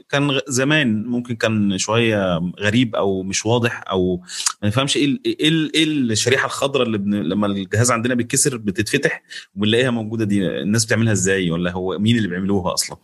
كان 0.08 0.40
زمان 0.48 1.04
ممكن 1.06 1.36
كان 1.36 1.78
شوية 1.78 2.40
غريب 2.60 2.96
أو 2.96 3.22
مش 3.22 3.46
واضح 3.46 3.84
أو 3.90 4.22
ما 4.62 4.68
نفهمش 4.68 4.96
إيه 4.96 5.18
إيه 5.26 5.70
إيه 5.74 5.84
الشريحة 5.84 6.46
الخضراء 6.46 6.86
اللي 6.86 6.98
بن... 6.98 7.14
لما 7.14 7.46
الجهاز 7.46 7.90
عندنا 7.90 8.14
بيتكسر 8.14 8.56
بتتفتح 8.56 9.22
وبنلاقيها 9.54 9.90
موجودة 9.90 10.24
دي 10.24 10.46
الناس 10.48 10.84
بتعملها 10.84 11.12
إزاي 11.12 11.50
ولا 11.50 11.72
هو 11.72 11.98
مين 11.98 12.16
اللي 12.16 12.28
بيعملوها 12.28 12.74
أصلا؟ 12.74 12.96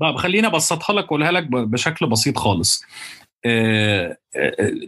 طب 0.00 0.16
خليني 0.16 0.46
أبسطها 0.46 0.94
لك 0.94 1.04
وأقولها 1.04 1.32
لك 1.32 1.44
بشكل 1.50 2.06
بسيط 2.06 2.38
خالص. 2.38 2.82
آه 3.44 4.16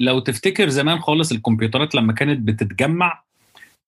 لو 0.00 0.18
تفتكر 0.18 0.68
زمان 0.68 0.98
خالص 0.98 1.32
الكمبيوترات 1.32 1.94
لما 1.94 2.12
كانت 2.12 2.40
بتتجمع 2.48 3.22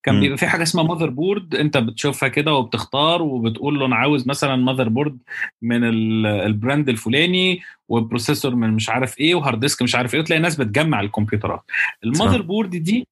كان 0.04 0.20
بيبقى 0.20 0.38
في 0.38 0.46
حاجة 0.46 0.62
اسمها 0.62 0.84
motherboard 0.84 1.54
انت 1.54 1.76
بتشوفها 1.76 2.28
كده 2.28 2.52
وبتختار 2.54 3.22
وبتقول 3.22 3.78
له 3.78 3.86
أنا 3.86 3.96
عاوز 3.96 4.28
مثلا 4.28 4.56
motherboard 4.56 5.18
من 5.62 5.84
ال 6.26 6.37
brand 6.37 6.88
الفلاني 6.88 7.60
و 7.88 7.95
processor 7.95 8.54
من 8.54 8.70
مش 8.70 8.88
عارف 8.88 9.18
إيه 9.18 9.34
و 9.34 9.39
hard 9.39 9.60
disk 9.60 9.82
مش 9.82 9.94
عارف 9.94 10.14
إيه 10.14 10.20
وتلاقي 10.20 10.40
ناس 10.40 10.56
بتجمع 10.56 11.00
الكمبيوترات. 11.00 11.62
ال 12.04 12.42
motherboard 12.42 12.70
دي 12.70 13.06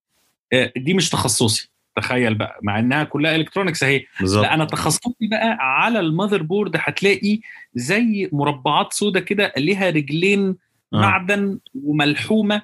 دي 0.77 0.95
مش 0.95 1.11
تخصصي. 1.11 1.71
تخيل 1.97 2.35
بقى 2.35 2.59
مع 2.63 2.79
إنها 2.79 3.05
كلها 3.05 3.37
electronics 3.37 3.83
أهي. 3.83 4.05
لا 4.21 4.55
أنا 4.55 4.65
تخصصي 4.65 5.15
بقى 5.21 5.57
على 5.61 6.01
ال 6.01 6.43
motherboard 6.43 6.73
هتلاقي 6.79 7.41
زي 7.75 8.29
مربعات 8.33 8.93
سودة 8.93 9.21
كده 9.21 9.53
ليها 9.57 9.91
رجلين 9.91 10.49
آه. 10.49 10.57
معدن 11.01 11.59
وملحومة 11.85 12.63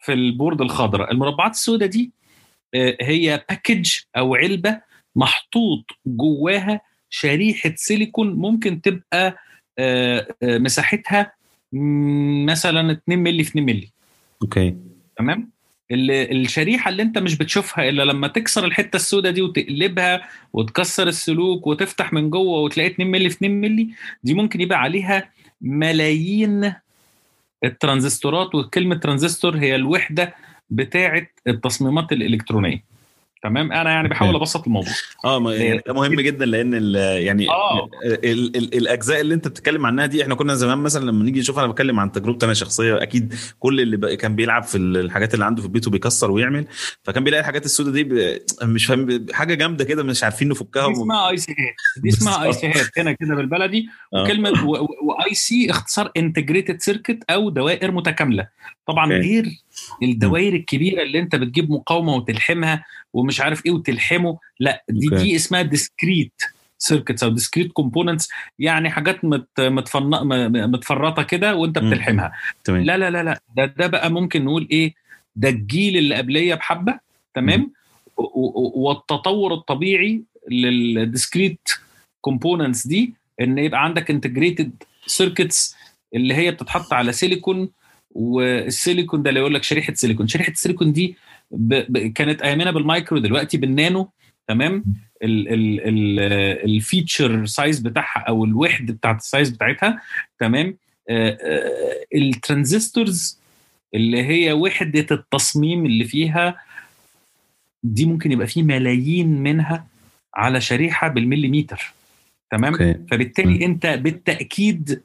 في 0.00 0.12
ال 0.12 0.20
board 0.20 0.60
الخضراء. 0.60 1.12
المربعات 1.12 1.50
السوداء 1.50 1.88
دي 1.88 2.10
هي 3.00 3.44
package 3.48 3.90
أو 4.16 4.34
علبة 4.34 4.80
محطوط 5.16 5.84
جواها 6.06 6.80
شريحة 7.10 7.72
سيليكون 7.76 8.34
ممكن 8.34 8.80
تبقى 8.80 9.36
مساحتها 10.42 11.32
مثلا 12.46 12.92
2 12.92 13.18
مللي 13.18 13.44
في 13.44 13.50
2 13.50 13.66
مللي. 13.66 13.88
okay. 14.42 14.76
تمام؟ 15.18 15.50
الشريحة 15.92 16.88
اللي 16.88 17.02
أنت 17.02 17.18
مش 17.18 17.38
بتشوفها 17.38 17.88
إلا 17.88 18.02
لما 18.02 18.28
تكسر 18.28 18.64
الحتة 18.64 18.96
السوداء 18.96 19.32
دي 19.32 19.42
وتقلبها 19.42 20.28
وتكسر 20.52 21.08
السلوك 21.08 21.66
وتفتح 21.66 22.12
من 22.12 22.30
جوه 22.30 22.60
وتلاقي 22.60 22.90
2 22.90 23.10
مللي 23.10 23.30
في 23.30 23.36
2 23.36 23.52
مللي 23.60 23.88
دي 24.22 24.34
ممكن 24.34 24.60
يبقى 24.60 24.78
عليها 24.80 25.30
ملايين 25.60 26.74
الترانزستورات 27.64 28.54
وكلمة 28.54 28.94
ترانزستور 28.96 29.56
هي 29.56 29.74
الوحدة 29.74 30.34
بتاعة 30.70 31.26
التصميمات 31.46 32.12
الإلكترونية. 32.12 32.98
تمام؟ 33.42 33.72
أنا 33.72 33.90
يعني 33.90 34.08
بحاول 34.08 34.34
أبسط 34.34 34.66
الموضوع. 34.66 34.92
آه 35.24 35.40
ما 35.40 35.54
يعني 35.54 35.82
ده 35.86 35.92
مهم 35.94 36.20
جدا 36.20 36.46
لأن 36.46 36.74
ال 36.74 36.94
يعني 37.24 37.48
آه. 37.48 37.90
ال 38.04 38.56
ال 38.56 38.74
الأجزاء 38.74 39.20
اللي 39.20 39.34
أنت 39.34 39.48
بتتكلم 39.48 39.86
عنها 39.86 40.06
دي 40.06 40.22
إحنا 40.22 40.34
كنا 40.34 40.54
زمان 40.54 40.78
مثلا 40.78 41.04
لما 41.04 41.24
نيجي 41.24 41.40
نشوف 41.40 41.58
أنا 41.58 41.66
بتكلم 41.66 42.00
عن 42.00 42.12
تجربتي 42.12 42.44
أنا 42.44 42.52
الشخصيه 42.52 43.02
أكيد 43.02 43.34
كل 43.58 43.80
اللي 43.80 44.16
كان 44.16 44.36
بيلعب 44.36 44.62
في 44.62 44.78
الحاجات 44.78 45.34
اللي 45.34 45.44
عنده 45.44 45.62
في 45.62 45.66
البيت 45.68 45.86
وبيكسر 45.86 46.30
ويعمل 46.30 46.66
فكان 47.02 47.24
بيلاقي 47.24 47.40
الحاجات 47.40 47.64
السوداء 47.64 47.92
دي 47.92 48.38
مش 48.62 48.86
فاهم 48.86 49.26
حاجة 49.32 49.54
جامدة 49.54 49.84
كده 49.84 50.02
مش 50.02 50.24
عارفين 50.24 50.48
نفكها 50.48 50.86
دي 50.86 50.92
اسمها 50.92 51.30
IC 51.30 51.52
هات 51.52 52.02
دي 52.02 52.08
اسمها 52.08 52.44
IC 52.44 52.66
هات 52.66 52.98
هنا 52.98 53.12
كده 53.12 53.34
بالبلدي. 53.34 53.88
وكلمة 54.12 54.64
و 55.02 55.34
IC 55.34 55.70
اختصار 55.70 56.10
integrated 56.16 56.80
circuit 56.80 57.18
أو 57.30 57.50
دوائر 57.50 57.90
متكاملة. 57.90 58.48
طبعا 58.86 59.12
غير 59.12 59.44
الدوائر 60.02 60.54
الكبيرة 60.54 61.02
اللي 61.02 61.18
انت 61.18 61.36
بتجيب 61.36 61.70
مقاومة 61.70 62.14
وتلحمها 62.14 62.84
ومش 63.12 63.40
عارف 63.40 63.66
إيه 63.66 63.72
وتلحمه 63.72 64.38
لا 64.60 64.84
دي 64.88 65.08
okay. 65.10 65.14
دي 65.14 65.36
اسمها 65.36 65.62
discrete 65.62 66.32
circuits 66.78 67.22
أو 67.22 67.30
discrete 67.30 67.72
components 67.72 68.28
يعني 68.58 68.90
حاجات 68.90 69.24
مت 69.24 69.48
متفن... 69.60 70.02
متفرطة 70.70 71.22
كده 71.22 71.54
وانت 71.56 71.78
بتلحمها. 71.78 72.32
تمام. 72.64 72.82
لا 72.82 72.98
لا 72.98 73.10
لا 73.10 73.22
لا 73.22 73.40
ده 73.56 73.64
ده 73.64 73.86
بقى 73.86 74.10
ممكن 74.10 74.44
نقول 74.44 74.68
إيه 74.70 74.94
ده 75.36 75.48
الجيل 75.48 75.96
اللي 75.96 76.14
قبلية 76.14 76.54
بحبة 76.54 76.98
تمام؟ 77.34 77.72
والتطور 78.16 79.54
الطبيعي 79.54 80.22
لل 80.50 80.74
discrete 80.74 81.68
components 82.20 82.86
دي 82.86 83.14
ان 83.40 83.58
يبقى 83.58 83.84
عندك 83.84 84.10
integrated 84.10 84.82
circuits 85.06 85.76
اللي 86.14 86.34
هي 86.34 86.50
بتتحط 86.50 86.92
على 86.92 87.12
سيليكون 87.12 87.68
والسيليكون 88.10 89.22
ده 89.22 89.28
اللي 89.30 89.40
يقول 89.40 89.54
لك 89.54 89.62
شريحة 89.62 89.94
سيليكون. 89.94 90.28
شريحة 90.28 90.52
السيليكون 90.52 90.92
دي 90.92 91.16
ب... 91.50 91.74
ب... 91.74 91.98
كانت 92.12 92.42
ايامنا 92.42 92.70
بالمايكرو 92.70 93.18
دلوقتي 93.18 93.56
بالنانو 93.58 94.10
تمام؟ 94.48 94.84
ال 96.64 96.74
feature 96.74 97.46
size 97.46 97.78
بتاعها 97.80 98.20
أو 98.28 98.44
الوحده 98.44 98.92
بتاعت 98.94 99.16
ال 99.20 99.26
size 99.26 99.50
بتاعتها 99.50 100.02
تمام؟ 100.38 100.76
ال 102.14 102.24
transistors 102.24 103.38
اللي 103.94 104.22
هي 104.22 104.52
وحدة 104.52 105.06
التصميم 105.10 105.86
اللي 105.86 106.04
فيها 106.04 106.56
دي 107.82 108.06
ممكن 108.06 108.32
يبقى 108.32 108.46
فيه 108.46 108.62
ملايين 108.62 109.42
منها 109.42 109.86
على 110.34 110.60
شريحة 110.60 111.08
بالمليمتر 111.08 111.92
تمام؟ 112.50 112.74
okay. 112.76 112.96
فبالتالي 113.10 113.64
أنت 113.64 113.86
بالتأكيد 113.86 115.02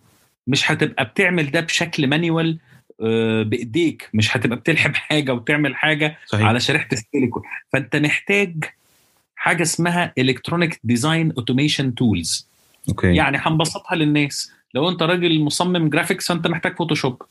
مش 0.48 0.72
هتبقى 0.72 1.06
بتعمل 1.06 1.52
ده 1.52 1.60
بشكل 1.62 2.08
manual 2.08 2.60
بإيديك. 3.44 4.10
مش 4.14 4.38
هتبقى 4.38 4.58
بتلحم 4.58 4.94
حاجة 4.94 5.34
وتعمل 5.34 5.76
حاجة 5.76 6.18
صحيح. 6.26 6.46
على 6.46 6.60
شريحة 6.60 6.88
السيليكون. 6.94 7.44
فأنت 7.74 7.96
محتاج 7.96 8.64
حاجة 9.36 9.64
اسمها 9.64 10.14
electronic 10.18 10.80
design 10.84 11.32
automation 11.32 11.96
tools 11.96 12.48
okay. 12.90 13.16
يعني 13.16 13.38
هنبسطها 13.42 13.96
للناس. 13.96 14.52
لو 14.74 14.90
أنت 14.90 15.04
راجل 15.04 15.42
مصمم 15.42 15.90
graphics 15.90 16.28
فأنت 16.28 16.48
محتاج 16.48 16.76
Photoshop 16.78 17.22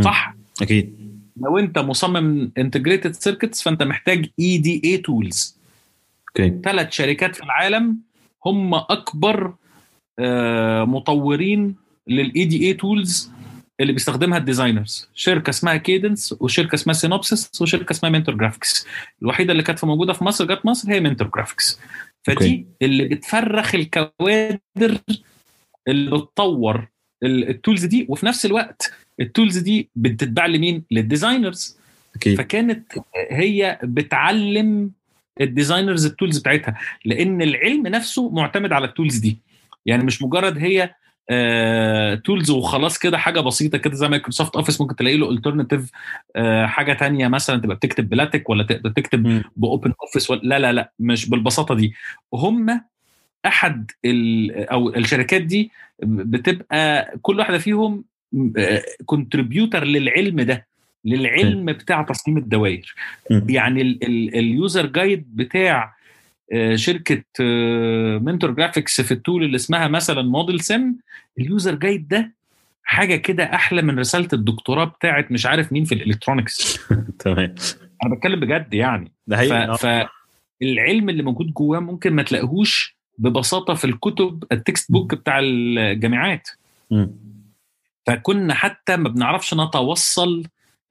صح؟ 0.00 0.34
أكيد. 0.62 1.12
لو 1.36 1.58
أنت 1.58 1.78
مصمم 1.78 2.52
integrated 2.58 3.12
circuits 3.12 3.62
فأنت 3.62 3.82
محتاج 3.82 4.26
EDA 4.40 4.82
tools 4.84 5.56
okay. 6.28 6.60
ثلاث 6.64 6.92
شركات 6.92 7.36
في 7.36 7.42
العالم 7.42 7.96
هم 8.46 8.74
أكبر 8.74 9.54
آه 10.18 10.84
مطورين 10.84 11.74
لل 12.08 12.44
EDA 12.44 12.66
tools 12.66 13.30
اللي 13.82 13.92
بيستخدمها 13.92 14.38
ال 14.38 14.44
designers. 14.44 15.08
شركة 15.14 15.50
اسمها 15.50 15.76
Cadence 15.76 16.34
وشركة 16.40 16.74
اسمها 16.74 16.94
Synopsys 16.94 17.50
وشركة 17.60 17.92
اسمها 17.92 18.10
Mentor 18.10 18.34
Graphics 18.34 18.86
الوحيدة 19.22 19.52
اللي 19.52 19.62
كانت 19.62 19.84
موجودة 19.84 20.12
في 20.12 20.24
مصر 20.24 20.44
جت 20.44 20.66
مصر 20.66 20.92
هي 20.92 21.00
Mentor 21.00 21.28
Graphics 21.28 21.80
فدي 22.22 22.56
okay. 22.56 22.76
اللي 22.82 23.04
بتفرخ 23.04 23.74
الكوادر 23.74 24.98
اللي 25.88 26.10
بتطور 26.18 26.88
ال 27.24 27.34
tools 27.34 27.84
دي 27.84 28.06
وفي 28.08 28.26
نفس 28.26 28.46
الوقت 28.46 28.92
ال 29.20 29.26
tools 29.26 29.58
دي 29.58 29.90
بتتباع 29.96 30.46
لمين؟ 30.46 30.84
لل 30.90 31.05
designers. 31.05 31.78
okay. 32.18 32.36
فكانت 32.36 32.92
هي 33.30 33.78
بتعلم 33.82 34.90
ال 35.40 35.47
designers 35.47 36.06
ال 36.06 36.11
tools 36.11 36.38
بتاعتها 36.38 36.78
لأن 37.04 37.42
العلم 37.42 37.86
نفسه 37.86 38.30
معتمد 38.30 38.72
على 38.72 38.86
ال 38.86 38.91
tools 38.91 39.16
دي. 39.16 39.38
يعني 39.86 40.04
مش 40.04 40.22
مجرد 40.22 40.58
هي 40.58 40.94
tools 42.24 42.50
وخلاص 42.50 42.98
كده 42.98 43.18
حاجة 43.18 43.40
بسيطة 43.40 43.78
كده 43.78 43.94
زي 43.94 44.08
Microsoft 44.08 44.56
Office 44.56 44.80
ممكن 44.80 44.96
تلاقي 44.96 45.16
له 45.16 45.30
alternative 45.30 45.90
آه، 46.36 46.66
حاجة 46.66 46.92
تانية 46.92 47.28
مثلا 47.28 47.60
تبقى 47.60 47.76
بتكتب 47.76 48.08
بلاتك 48.08 48.50
ولا 48.50 48.62
تكتب 48.64 49.42
ب 49.56 49.92
OpenOffice 50.02 50.30
ولا 50.30 50.40
لا 50.42 50.58
لا 50.58 50.72
لا 50.72 50.92
مش 51.00 51.28
بالبساطة 51.28 51.74
دي. 51.74 51.94
هم 52.34 52.80
أحد 53.46 53.90
أو 54.72 54.88
الشركات 54.88 55.42
دي 55.42 55.70
بتبقى 56.02 57.12
كل 57.22 57.38
واحدة 57.38 57.58
فيهم 57.58 58.04
contributor 59.06 59.84
للعلم 59.84 60.40
ده 60.40 60.66
للعلم 61.04 61.66
بتاع 61.66 62.02
تصميم 62.02 62.36
الدوائر. 62.38 62.94
يعني 63.30 63.82
ال- 63.82 64.04
ال- 64.04 64.34
ال 64.38 64.48
user 64.48 64.86
guide 64.86 65.36
بتاع 65.36 65.82
آه، 65.84 65.92
شركة 66.74 67.22
منتور 68.18 68.50
جرافيكس 68.50 69.00
في 69.00 69.12
ال 69.12 69.18
tool 69.18 69.44
اللي 69.44 69.56
اسمها 69.56 69.88
مثلا 69.88 70.22
ModelSim 70.22 70.60
ال 70.60 70.94
user 71.38 71.74
guide 71.74 72.08
ده 72.08 72.32
حاجة 72.84 73.16
كده 73.16 73.44
أحلى 73.44 73.82
من 73.82 73.98
رسالة 73.98 74.28
الدكتوراه 74.32 74.84
بتاعت 74.84 75.32
مش 75.32 75.46
عارف 75.46 75.72
مين 75.72 75.84
في 75.84 75.94
ال 75.94 76.01
electronics 76.01 76.80
تمام. 77.24 77.54
أنا 78.04 78.14
بتكلم 78.14 78.40
بجد 78.40 78.74
يعني. 78.74 79.12
ده 79.26 79.36
ف... 79.36 79.38
حقيقي 79.38 79.64
آه. 79.68 79.76
فالعلم 79.76 81.08
اللي 81.08 81.22
موجود 81.22 81.52
جواه 81.52 81.80
ممكن 81.80 82.12
ما 82.12 82.22
تلاقيهوش 82.22 82.96
ببساطة 83.18 83.74
في 83.74 83.84
الكتب 83.84 84.44
ال 84.52 84.92
textbook 84.92 85.14
بتاع 85.14 85.38
الجامعات. 85.42 86.48
مم. 86.90 87.10
فكنا 88.06 88.54
حتى 88.54 88.96
ما 88.96 89.08
بنعرفش 89.08 89.54
نتوصل 89.54 90.42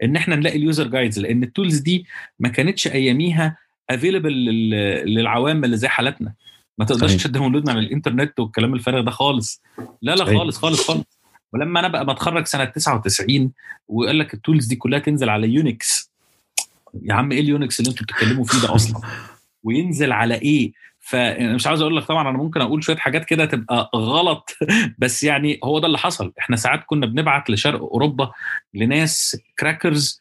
إن 0.03 0.15
إحنا 0.15 0.36
نلاقي 0.36 0.58
ال 0.58 0.63
user 0.63 0.88
guides 0.88 1.20
لأن 1.20 1.44
ال 1.43 1.49
tools 1.49 1.77
دي 1.77 2.06
ما 2.39 2.50
كانتش 2.50 2.88
أياميها 2.88 3.58
available 3.89 4.34
للعوام 5.05 5.63
اللي 5.63 5.77
زي 5.77 5.88
حالتنا. 5.88 6.33
ما 6.77 6.85
تقدرش 6.85 7.11
صحيح. 7.11 7.23
ت 7.24 7.28
download 7.28 7.68
نا 7.68 7.74
من 7.73 7.79
الإنترنت 7.79 8.39
والكلام 8.39 8.73
الفارغ 8.73 9.01
ده 9.01 9.11
خالص. 9.11 9.61
لا 10.01 10.11
لا 10.11 10.25
صحيح. 10.25 10.38
خالص 10.38 10.57
خالص 10.57 10.88
خالص. 10.88 11.19
ولما 11.53 11.79
أنا 11.79 11.88
بقى 11.88 12.05
بتخرج 12.05 12.45
سنة 12.45 12.65
99 12.65 13.51
وقال 13.88 14.19
لك 14.19 14.33
ال 14.34 14.39
tools 14.39 14.65
دي 14.65 14.75
كلها 14.75 15.00
تنزل 15.00 15.29
على 15.29 15.47
Unix 15.48 16.12
يا 17.03 17.13
عم 17.13 17.31
إيه 17.31 17.39
ال 17.39 17.48
Unix 17.48 17.79
اللي 17.79 17.91
أنتوا 17.91 18.05
بتتكلموا 18.05 18.43
فيه 18.43 18.67
ده 18.67 18.75
أصلا؟ 18.75 19.01
وينزل 19.63 20.11
على 20.11 20.35
إيه؟ 20.35 20.71
فانا 21.00 21.53
مش 21.53 21.67
عاوز 21.67 21.81
أقول 21.81 21.97
لك 21.97 22.03
طبعا 22.03 22.29
أنا 22.29 22.38
ممكن 22.38 22.61
أقول 22.61 22.83
شوية 22.83 22.95
حاجات 22.97 23.25
كده 23.25 23.45
تبقى 23.45 23.91
غلط. 23.95 24.57
بس 25.00 25.23
يعني 25.23 25.59
هو 25.63 25.79
ده 25.79 25.88
اللي 25.88 25.97
حصل. 25.97 26.33
إحنا 26.39 26.55
ساعات 26.55 26.83
كنا 26.85 27.05
بنبعت 27.05 27.50
لشرق 27.50 27.79
أوروبا 27.79 28.31
لناس 28.73 29.38
crackers 29.60 30.21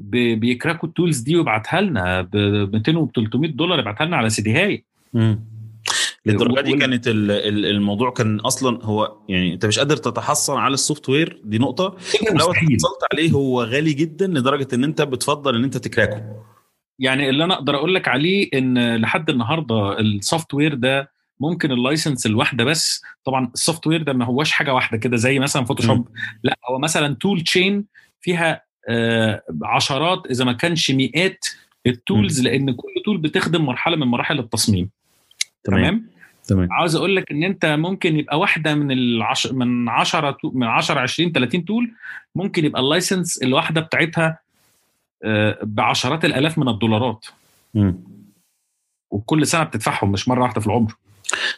بي 0.00 0.25
crack 0.25 0.88
وا 0.88 0.92
ال 0.92 0.97
tools 0.97 1.18
دي 1.18 1.36
ويبعتها 1.36 1.80
لنا 1.80 2.20
ب 2.22 2.36
200 2.72 2.96
و 2.96 3.10
300 3.16 3.50
دولار 3.50 3.78
يبعتها 3.78 4.04
لنا 4.04 4.16
على 4.16 4.30
سي 4.30 4.42
دي. 4.42 4.84
للدرجة 6.26 6.60
دي 6.60 6.72
كانت 6.76 7.08
ال- 7.08 7.30
ال- 7.30 7.66
الموضوع 7.66 8.10
كان 8.10 8.40
أصلا 8.40 8.84
هو 8.84 9.16
يعني 9.28 9.54
أنت 9.54 9.66
مش 9.66 9.78
قادر 9.78 9.96
تتحصل 9.96 10.56
على 10.56 10.74
ال 10.74 11.08
software 11.08 11.40
دي 11.44 11.58
نقطة. 11.58 11.96
لو 12.32 12.52
حصلت 12.54 13.00
عليه 13.12 13.30
هو 13.30 13.62
غالي 13.62 13.92
جدا 13.92 14.26
لدرجة 14.26 14.68
إن 14.74 14.84
أنت 14.84 15.02
بتفضل 15.02 15.56
إن 15.56 15.64
أنت 15.64 15.76
ت 15.76 15.85
crack 15.85 16.33
ه 16.33 16.42
يعني 16.98 17.28
اللي 17.30 17.44
أنا 17.44 17.54
أقدر 17.54 17.74
أقول 17.76 17.94
لك 17.94 18.08
عليه 18.08 18.48
إن 18.54 18.96
لحد 18.96 19.30
النهارده 19.30 19.98
ال 20.00 20.54
software 20.54 20.74
ده 20.74 21.10
ممكن 21.40 21.72
ال 21.72 21.79
license 21.79 22.26
الواحدة 22.26 22.64
بس. 22.64 23.02
طبعا 23.24 23.50
ال 23.54 23.86
software 23.86 24.02
ده 24.02 24.12
ما 24.12 24.24
هوش 24.24 24.52
حاجة 24.52 24.74
واحدة 24.74 24.98
كده 24.98 25.16
زي 25.16 25.38
مثلا 25.38 25.64
Photoshop 25.64 26.08
لا 26.42 26.58
هو 26.70 26.78
مثلا 26.78 27.14
tool 27.14 27.40
chain 27.40 27.84
فيها 28.20 28.62
عشرات 29.62 30.26
إذا 30.30 30.44
ما 30.44 30.52
كانش 30.52 30.90
مئات 30.90 31.44
ال 31.86 31.95
tools 31.95 32.40
لأن 32.40 32.72
كل 32.72 32.88
tool 33.04 33.18
بتخدم 33.18 33.64
مرحلة 33.64 33.96
من 33.96 34.06
مراحل 34.06 34.38
التصميم. 34.38 34.90
تمام. 35.64 35.80
تمام؟ 35.82 36.06
تمام. 36.44 36.72
عاوز 36.72 36.96
أقول 36.96 37.16
لك 37.16 37.30
إن 37.30 37.42
أنت 37.44 37.66
ممكن 37.66 38.16
يبقى 38.18 38.38
واحدة 38.38 38.74
من 38.74 38.90
العش... 38.92 39.46
من 39.46 39.88
10 39.88 40.30
to- 40.30 40.50
من 40.54 40.66
10 40.66 41.00
20 41.00 41.32
30 41.32 41.64
tool 41.64 41.90
ممكن 42.34 42.64
يبقى 42.64 42.82
اللايسنس 42.82 43.42
الواحدة 43.42 43.80
بتاعتها 43.80 44.38
آه، 45.24 45.58
بعشرات 45.62 46.24
الآلاف 46.24 46.58
من 46.58 46.68
الدولارات. 46.68 47.26
مم. 47.74 47.94
وكل 49.10 49.46
سنة 49.46 49.62
بتدفعهم 49.62 50.12
مش 50.12 50.28
مرة 50.28 50.42
واحدة 50.42 50.60
في 50.60 50.66
العمر. 50.66 50.92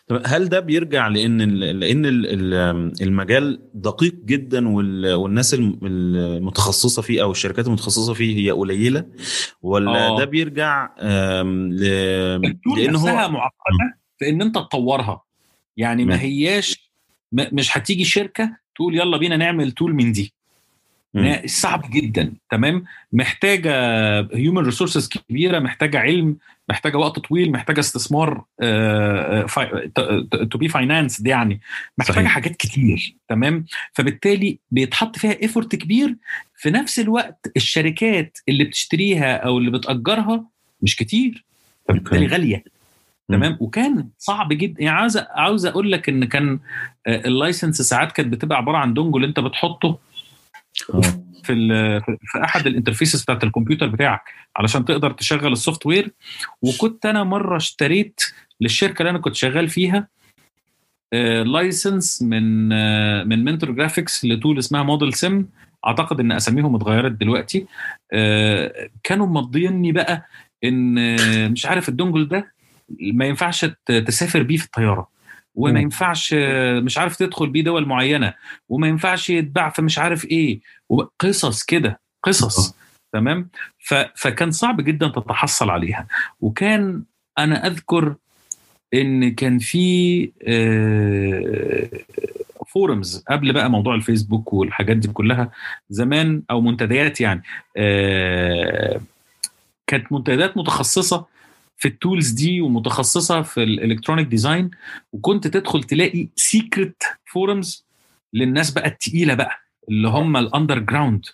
طب 0.07 0.23
هل 0.27 0.49
ده 0.49 0.61
بيرجع 0.61 1.09
لأن 1.09 1.39
لأن 1.61 2.07
ال- 2.07 2.27
ال- 2.55 3.03
المجال 3.03 3.61
دقيق 3.75 4.15
جدا 4.25 4.69
وال- 4.69 5.15
والناس 5.15 5.55
الم- 5.55 5.79
المتخصصة 5.83 7.03
فيه 7.03 7.23
أو 7.23 7.31
الشركات 7.31 7.67
المتخصصة 7.67 8.15
فيه 8.15 8.37
هي 8.47 8.51
قليلة 8.51 9.05
ولا 9.63 10.07
آه. 10.09 10.19
ده 10.19 10.25
بيرجع 10.25 10.89
ل... 11.43 11.77
لأن 12.77 12.97
هو 12.97 13.07
معقدة 13.29 13.99
في 14.19 14.29
إن 14.29 14.43
أنت 14.43 14.55
تطورها 14.55 15.23
يعني 15.77 16.05
ما. 16.05 16.21
هياش 16.21 16.93
مش 17.33 17.77
هتيجي 17.79 18.05
شركة 18.05 18.57
تقول 18.77 18.97
يلا 18.97 19.17
بينا 19.17 19.37
نعمل 19.37 19.73
tool 19.73 19.95
من 19.95 20.13
دي 20.13 20.35
صعب 21.47 21.91
جدا 21.91 22.33
تمام 22.51 22.85
محتاجة 23.13 23.73
human 24.35 24.65
resources 24.65 25.09
كبيرة 25.09 25.59
محتاجة 25.59 25.99
علم 25.99 26.37
محتاجة 26.69 26.97
وقت 26.97 27.19
طويل 27.19 27.53
محتاجة 27.53 27.81
استثمار 27.81 28.45
to 30.51 30.59
be 30.59 30.69
financed 30.69 31.21
يعني 31.27 31.61
محتاجة 31.99 32.15
صحيح. 32.17 32.31
حاجات 32.31 32.57
كتير 32.57 33.15
تمام 33.29 33.65
فبالتالي 33.93 34.59
بيتحط 34.71 35.19
فيها 35.19 35.43
effort 35.43 35.77
كبير 35.77 36.17
في 36.57 36.71
نفس 36.71 36.99
الوقت 36.99 37.53
الشركات 37.57 38.39
اللي 38.49 38.65
بتشتريها 38.65 39.37
أو 39.37 39.59
اللي 39.59 39.71
بتأجرها 39.71 40.45
مش 40.83 40.97
كتير 40.97 41.45
فبالتالي. 41.89 42.27
غالية. 42.27 42.65
تمام 43.29 43.57
وكان 43.61 44.09
صعب 44.19 44.49
جدا 44.53 44.83
يعني 44.83 44.99
عاوز 44.99 45.17
عاوز 45.17 45.67
أقول 45.67 45.93
لك 45.93 46.09
إن 46.09 46.25
كان 46.25 46.59
ال 47.07 47.16
license 47.16 47.83
ساعات 47.83 48.13
كانت 48.13 48.29
بتبقى 48.33 48.59
عبارة 48.59 48.77
عن 48.77 48.95
dongle 48.95 49.25
أنت 49.25 49.41
بتحطه. 49.41 49.99
في 51.45 51.53
ال- 51.53 52.01
في 52.03 52.17
في 52.21 52.45
أحد 52.45 52.67
ال 52.67 52.72
interfaces 52.72 53.23
بتاعت 53.23 53.45
الكمبيوتر 53.45 53.87
بتاعك 53.87 54.23
علشان 54.57 54.85
تقدر 54.85 55.11
تشغل 55.11 55.53
ال 55.53 55.87
software. 55.87 56.13
وكنت 56.63 57.07
أنا 57.07 57.25
مرة 57.25 57.57
اشتريت 57.57 58.21
للشركة 58.61 58.99
اللي 59.03 59.11
أنا 59.11 59.19
كنت 59.19 59.35
شغال 59.35 59.69
فيها 59.69 60.09
license 61.43 62.23
من 62.23 62.73
آه، 62.73 63.25
من 63.25 63.45
منتور 63.45 63.71
جرافيكس 63.71 64.25
ل 64.25 64.32
tool 64.32 64.59
اسمها 64.59 64.83
ModelSim 64.83 65.49
أعتقد 65.87 66.21
إن 66.21 66.33
أساميهم 66.33 66.75
اتغيرت 66.77 67.13
دلوقتي. 67.13 67.67
آه، 68.13 68.89
كانوا 69.05 69.27
مضيني 69.27 69.93
بقى 69.93 70.27
إن 70.65 70.99
آه، 70.99 71.49
مش 71.49 71.67
عارف 71.67 71.89
ال 71.89 71.95
dongle 71.95 72.29
ده 72.29 72.53
ما 73.01 73.25
ينفعش 73.25 73.67
تسافر 73.87 74.43
بيه 74.43 74.57
في 74.57 74.65
الطيارة. 74.65 75.09
وما. 75.55 75.81
ينفعش 75.81 76.35
آه، 76.39 76.81
مش 76.81 76.99
عارف 76.99 77.17
تدخل 77.17 77.47
بيه 77.51 77.63
دول 77.65 77.87
معينة 77.87 78.35
وما 78.69 78.89
ينفعش 78.89 79.31
يتباع 79.31 79.69
في 79.71 79.83
مش 79.83 79.99
عارف 79.99 80.25
إيه 80.25 80.61
قصص 81.19 81.63
كده 81.63 82.01
قصص 82.23 82.75
تمام؟ 83.13 83.51
ف... 83.79 83.95
فكان 83.95 84.51
صعب 84.51 84.81
جدا 84.81 85.09
تتحصل 85.09 85.71
عليها. 85.71 86.07
وكان 86.41 87.05
أنا 87.39 87.67
أذكر 87.67 88.15
إن 88.95 89.35
كان 89.35 89.59
في 89.59 90.31
آه، 90.43 91.89
forums 92.69 93.25
قبل 93.31 93.53
بقى 93.53 93.71
موضوع 93.71 93.95
الفيسبوك 93.95 94.53
والحاجات 94.53 94.97
دي 94.97 95.09
كلها 95.09 95.51
زمان 95.91 96.43
أو 96.51 96.61
منتديات 96.61 97.21
يعني 97.21 97.43
آه، 97.77 99.01
كانت 99.87 100.13
منتديات 100.13 100.57
متخصصة 100.57 101.27
في 101.83 101.89
ال 101.89 101.96
tools 101.96 102.31
دي 102.31 102.61
ومتخصصة 102.61 103.43
في 103.43 103.63
ال 103.63 103.69
electronic 103.69 104.27
design 104.27 104.71
وكنت 105.13 105.47
تدخل 105.47 105.83
تلاقي 105.85 106.29
secret 106.37 107.03
forums 107.33 107.85
للناس 108.35 108.71
بقى 108.71 108.87
التقيلة 108.89 109.35
بقى 109.35 109.59
اللي 109.89 110.09
هم 110.09 110.37
ال 110.37 110.79
underground 110.79 111.27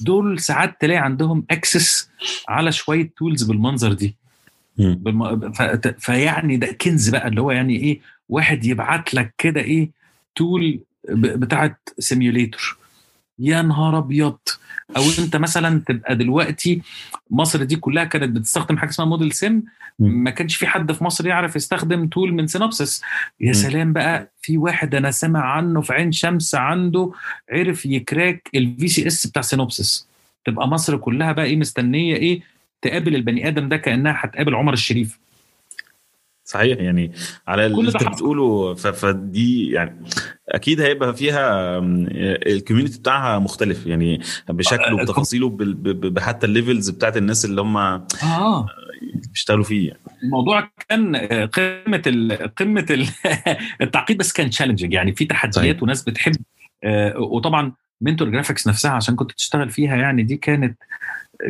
دول 0.00 0.40
ساعات 0.40 0.80
تلاقي 0.80 0.98
عندهم 0.98 1.44
access 1.50 2.10
على 2.48 2.72
شوية 2.72 3.12
tools 3.16 3.42
بالمنظر 3.42 3.92
دي. 3.92 4.16
بالم... 4.94 5.52
ف... 5.52 5.62
فيعني 5.98 6.56
ده 6.56 6.72
كنز 6.72 7.08
بقى 7.08 7.28
اللي 7.28 7.40
هو 7.40 7.50
يعني 7.50 7.76
إيه 7.76 8.00
واحد 8.28 8.64
يبعت 8.64 9.14
لك 9.14 9.34
كده 9.38 9.60
إيه 9.60 9.90
tool 10.34 10.80
ب... 11.08 11.26
بتاعت 11.26 11.88
simulator 11.98 12.76
يا 13.38 13.62
نهار 13.62 13.98
أبيض! 13.98 14.38
أو 14.96 15.02
أنت 15.18 15.36
مثلا 15.36 15.82
تبقى 15.86 16.16
دلوقتي 16.16 16.82
مصر 17.30 17.62
دي 17.64 17.76
كلها 17.76 18.04
كانت 18.04 18.36
بتستخدم 18.36 18.78
حاجة 18.78 18.88
اسمها 18.90 19.08
ModelSim 19.08 19.62
مم. 19.98 20.24
ما 20.24 20.30
كانش 20.30 20.56
في 20.56 20.66
حد 20.66 20.92
في 20.92 21.04
مصر 21.04 21.26
يعرف 21.26 21.56
يستخدم 21.56 22.06
tool 22.06 22.32
من 22.32 22.46
Synopsys 22.46 23.02
يا. 23.40 23.52
سلام 23.52 23.92
بقى 23.92 24.30
في 24.42 24.58
واحد 24.58 24.94
أنا 24.94 25.10
سامع 25.10 25.40
عنه 25.40 25.80
في 25.80 25.92
عين 25.92 26.12
شمس 26.12 26.54
عنده 26.54 27.12
عرف 27.52 27.86
ي 27.86 28.48
crack 28.54 28.88
ال 28.88 29.06
VCS 29.06 29.26
بتاع 29.26 29.42
Synopsys 29.42 30.08
تبقى 30.44 30.68
مصر 30.68 30.96
كلها 30.96 31.32
بقى 31.32 31.44
إيه 31.44 31.56
مستنية 31.56 32.16
إيه 32.16 32.40
تقابل 32.82 33.14
البني 33.14 33.48
آدم 33.48 33.68
ده 33.68 33.76
كأنها 33.76 34.14
هتقابل 34.16 34.54
عمر 34.54 34.72
الشريف 34.72 35.18
صحيح 36.48 36.78
يعني 36.78 37.12
على 37.48 37.66
اللي 37.66 37.88
انت. 37.88 38.08
بتقوله 38.08 38.74
فدي 38.74 39.70
يعني 39.70 40.04
أكيد 40.48 40.80
هيبقى 40.80 41.14
فيها 41.16 41.78
ال 42.46 42.51
community 42.51 42.98
بتاعها 42.98 43.38
مختلف 43.38 43.86
يعني 43.86 44.20
بشكله 44.48 45.00
آه، 45.00 45.02
بتفاصيله 45.02 45.48
بال- 45.48 45.74
ب- 45.74 45.88
ب- 45.88 46.14
بحتى 46.14 46.46
ال 46.46 46.52
levels 46.52 46.90
بتاعت 46.90 47.16
الناس 47.16 47.44
اللي 47.44 47.60
هم 47.60 47.76
آه 47.76 48.66
بيشتغلوا 49.32 49.64
فيه 49.64 49.88
يعني. 49.88 50.00
الموضوع 50.22 50.70
كان 50.88 51.16
آه، 51.16 51.44
قمة 51.44 52.02
ال 52.06 52.54
قمة 52.56 52.86
ال 52.90 53.06
التعقيد 53.82 54.16
بس 54.18 54.32
كان 54.32 54.50
challenging 54.50 54.92
يعني 54.92 55.12
في 55.14 55.24
تحديات 55.24 55.54
صحيح. 55.54 55.82
وناس 55.82 56.02
بتحب 56.02 56.32
آه، 56.84 57.18
وطبعا 57.18 57.72
منتور 58.00 58.28
جرافيكس 58.28 58.68
نفسها 58.68 58.90
عشان 58.90 59.14
كنت 59.16 59.32
تشتغل 59.32 59.70
فيها 59.70 59.96
يعني 59.96 60.22
دي 60.22 60.36
كانت 60.36 60.78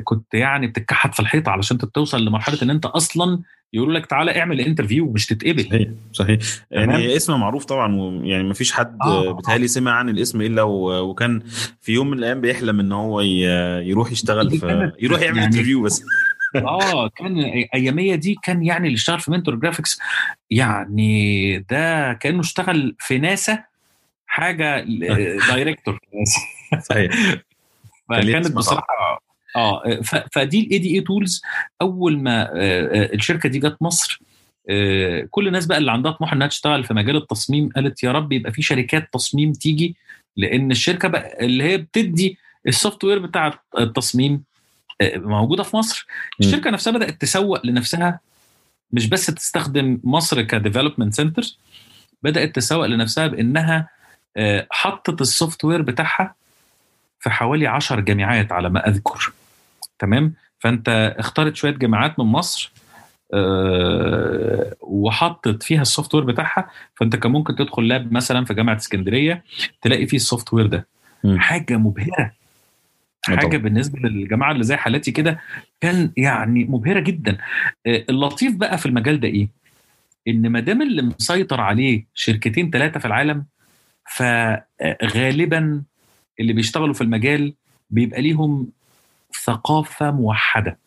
كنت 0.05 0.35
يعني 0.35 0.67
بتتكحت 0.67 1.15
في 1.15 1.21
الحيطة 1.21 1.51
علشان 1.51 1.79
توصل 1.79 2.25
لمرحلة 2.25 2.59
إن 2.63 2.71
أنت 2.71 2.87
أصلا 2.87 3.41
يقولوا 3.73 3.95
لك 3.95 4.07
تعالى 4.07 4.39
اعمل 4.41 4.61
interview 4.61 5.13
مش 5.13 5.27
تتقبل. 5.27 5.63
صحيح 5.65 5.89
صحيح. 6.13 6.39
تمام. 6.71 6.91
يعني 6.91 7.17
اسم 7.17 7.41
معروف 7.41 7.65
طبعا 7.65 8.21
يعني 8.25 8.43
ما 8.45 8.55
فيش 8.55 8.73
حد 8.73 8.99
آه. 9.03 9.33
بيتهيألي 9.33 9.69
سمع 9.69 9.93
عن 9.93 10.09
الاسم 10.09 10.41
إلا 10.41 10.63
وكان 10.63 11.43
في 11.81 11.93
يوم 11.93 12.11
من 12.11 12.19
الأيام 12.19 12.41
بيحلم 12.41 12.81
إن 12.81 12.93
هو 12.93 13.21
يروح 13.21 14.13
يشتغل 14.13 14.51
في 14.51 14.93
يروح 15.01 15.21
يعمل 15.21 15.37
يعني- 15.37 15.47
interview 15.49 15.83
بس. 15.83 16.03
آه 16.57 17.09
كان 17.09 17.39
أيامية 17.75 18.15
دي 18.15 18.37
كان 18.43 18.63
يعني 18.63 18.87
اللي 18.87 18.97
اشتغل 18.97 19.21
في 19.21 19.31
منتور 19.31 19.55
جرافيكس 19.55 20.01
يعني 20.51 21.59
ده 21.59 22.13
كأنه 22.13 22.41
اشتغل 22.41 22.97
في 22.99 23.19
ناسا 23.19 23.65
حاجة 24.27 24.85
director 25.49 25.99
صحيح. 26.89 27.11
فكانت 28.09 28.53
بصراحة 28.53 29.23
آه 29.59 30.01
فدي 30.33 30.61
ال 30.61 30.79
EDA 30.79 30.95
tools 30.95 31.43
أول 31.83 32.19
ما 32.19 32.43
آه، 32.43 32.53
آه، 32.55 33.15
الشركة 33.15 33.49
دي 33.49 33.59
جت 33.59 33.77
مصر 33.81 34.21
آه، 34.71 35.29
كل 35.31 35.47
الناس 35.47 35.67
بقى 35.67 35.79
اللي 35.79 35.93
عندها 35.93 36.13
طموح 36.13 36.33
إنها 36.33 36.47
تشتغل 36.47 36.85
في 36.85 36.95
مجال 36.95 37.17
التصميم 37.17 37.69
قالت 37.69 38.03
يا 38.03 38.13
رب 38.13 38.33
يبقى 38.33 38.53
في 38.53 38.63
شركات 38.63 39.09
تصميم 39.13 39.53
تيجي 39.53 39.97
لأن 40.37 40.71
الشركة 40.71 41.09
بقى 41.09 41.45
اللي 41.45 41.65
هي 41.65 41.79
بتدي 41.79 42.39
ال 42.67 43.05
software 43.05 43.19
بتاع 43.19 43.61
التصميم 43.79 44.43
موجودة 45.17 45.63
في 45.63 45.77
مصر. 45.77 46.07
الشركة 46.41 46.71
نفسها 46.71 46.93
بدأت 46.93 47.21
تسوق 47.21 47.67
لنفسها 47.67 48.21
مش 48.93 49.07
بس 49.07 49.27
تستخدم 49.27 50.01
مصر 50.05 50.43
ك 50.43 50.49
development 50.49 51.15
center 51.15 51.43
بدأت 52.23 52.55
تسوق 52.57 52.87
لنفسها 52.87 53.27
بإنها 53.27 53.89
حطت 54.71 55.21
ال 55.21 55.65
software 55.65 55.83
بتاعها 55.83 56.35
في 57.21 57.31
حوالي 57.31 57.67
10 57.67 58.01
جامعات 58.01 58.53
على 58.53 58.71
ما 58.71 58.89
أذكر 58.89 59.33
تمام؟ 59.99 60.35
فأنت 60.59 61.15
اختارت 61.19 61.57
شوية 61.57 61.71
جامعات 61.73 62.19
من 62.21 62.25
مصر 62.27 62.73
آه، 63.35 64.75
وحطت 64.81 65.63
فيها 65.63 65.83
ال 65.83 66.15
software 66.15 66.25
بتاعها 66.25 66.71
فأنت 66.95 67.17
كان 67.17 67.33
ممكن 67.33 67.57
تدخل 67.57 67.89
lab 67.89 68.13
مثلا 68.13 68.45
في 68.45 68.55
جامعة 68.55 68.77
اسكندرية 68.77 69.45
تلاقي 69.83 70.07
فيه 70.07 70.17
ال 70.17 70.53
software 70.55 70.67
ده. 70.67 70.87
حاجة 71.37 71.77
مبهرة. 71.77 72.33
آه 73.29 73.37
حاجة 73.37 73.47
طبعاً. 73.47 73.57
بالنسبة 73.57 73.99
للجماعة 74.09 74.53
اللي 74.53 74.65
زي 74.65 74.77
حالتي 74.77 75.11
كده 75.13 75.41
كان 75.81 76.13
يعني 76.17 76.65
مبهرة 76.65 77.01
جدا. 77.01 77.39
آه، 77.87 78.05
اللطيف 78.11 78.57
بقى 78.57 78.79
في 78.79 78.87
المجال 78.87 79.21
ده 79.21 79.29
إيه؟ 79.29 79.49
إن 80.29 80.49
ما 80.49 80.61
دام 80.61 80.83
اللي 80.83 81.03
مسيطر 81.03 81.61
عليه 81.61 82.07
شركتين 82.15 82.71
ثلاثة 82.71 83.01
في 83.01 83.07
العالم 83.07 83.45
فغالبا 84.17 85.83
اللي 86.41 86.53
بيشتغلوا 86.53 86.95
في 86.95 87.01
المجال 87.01 87.55
بيبقى 87.91 88.23
ليهم 88.23 88.69
ثقافة 89.45 90.11
موحدة. 90.11 90.79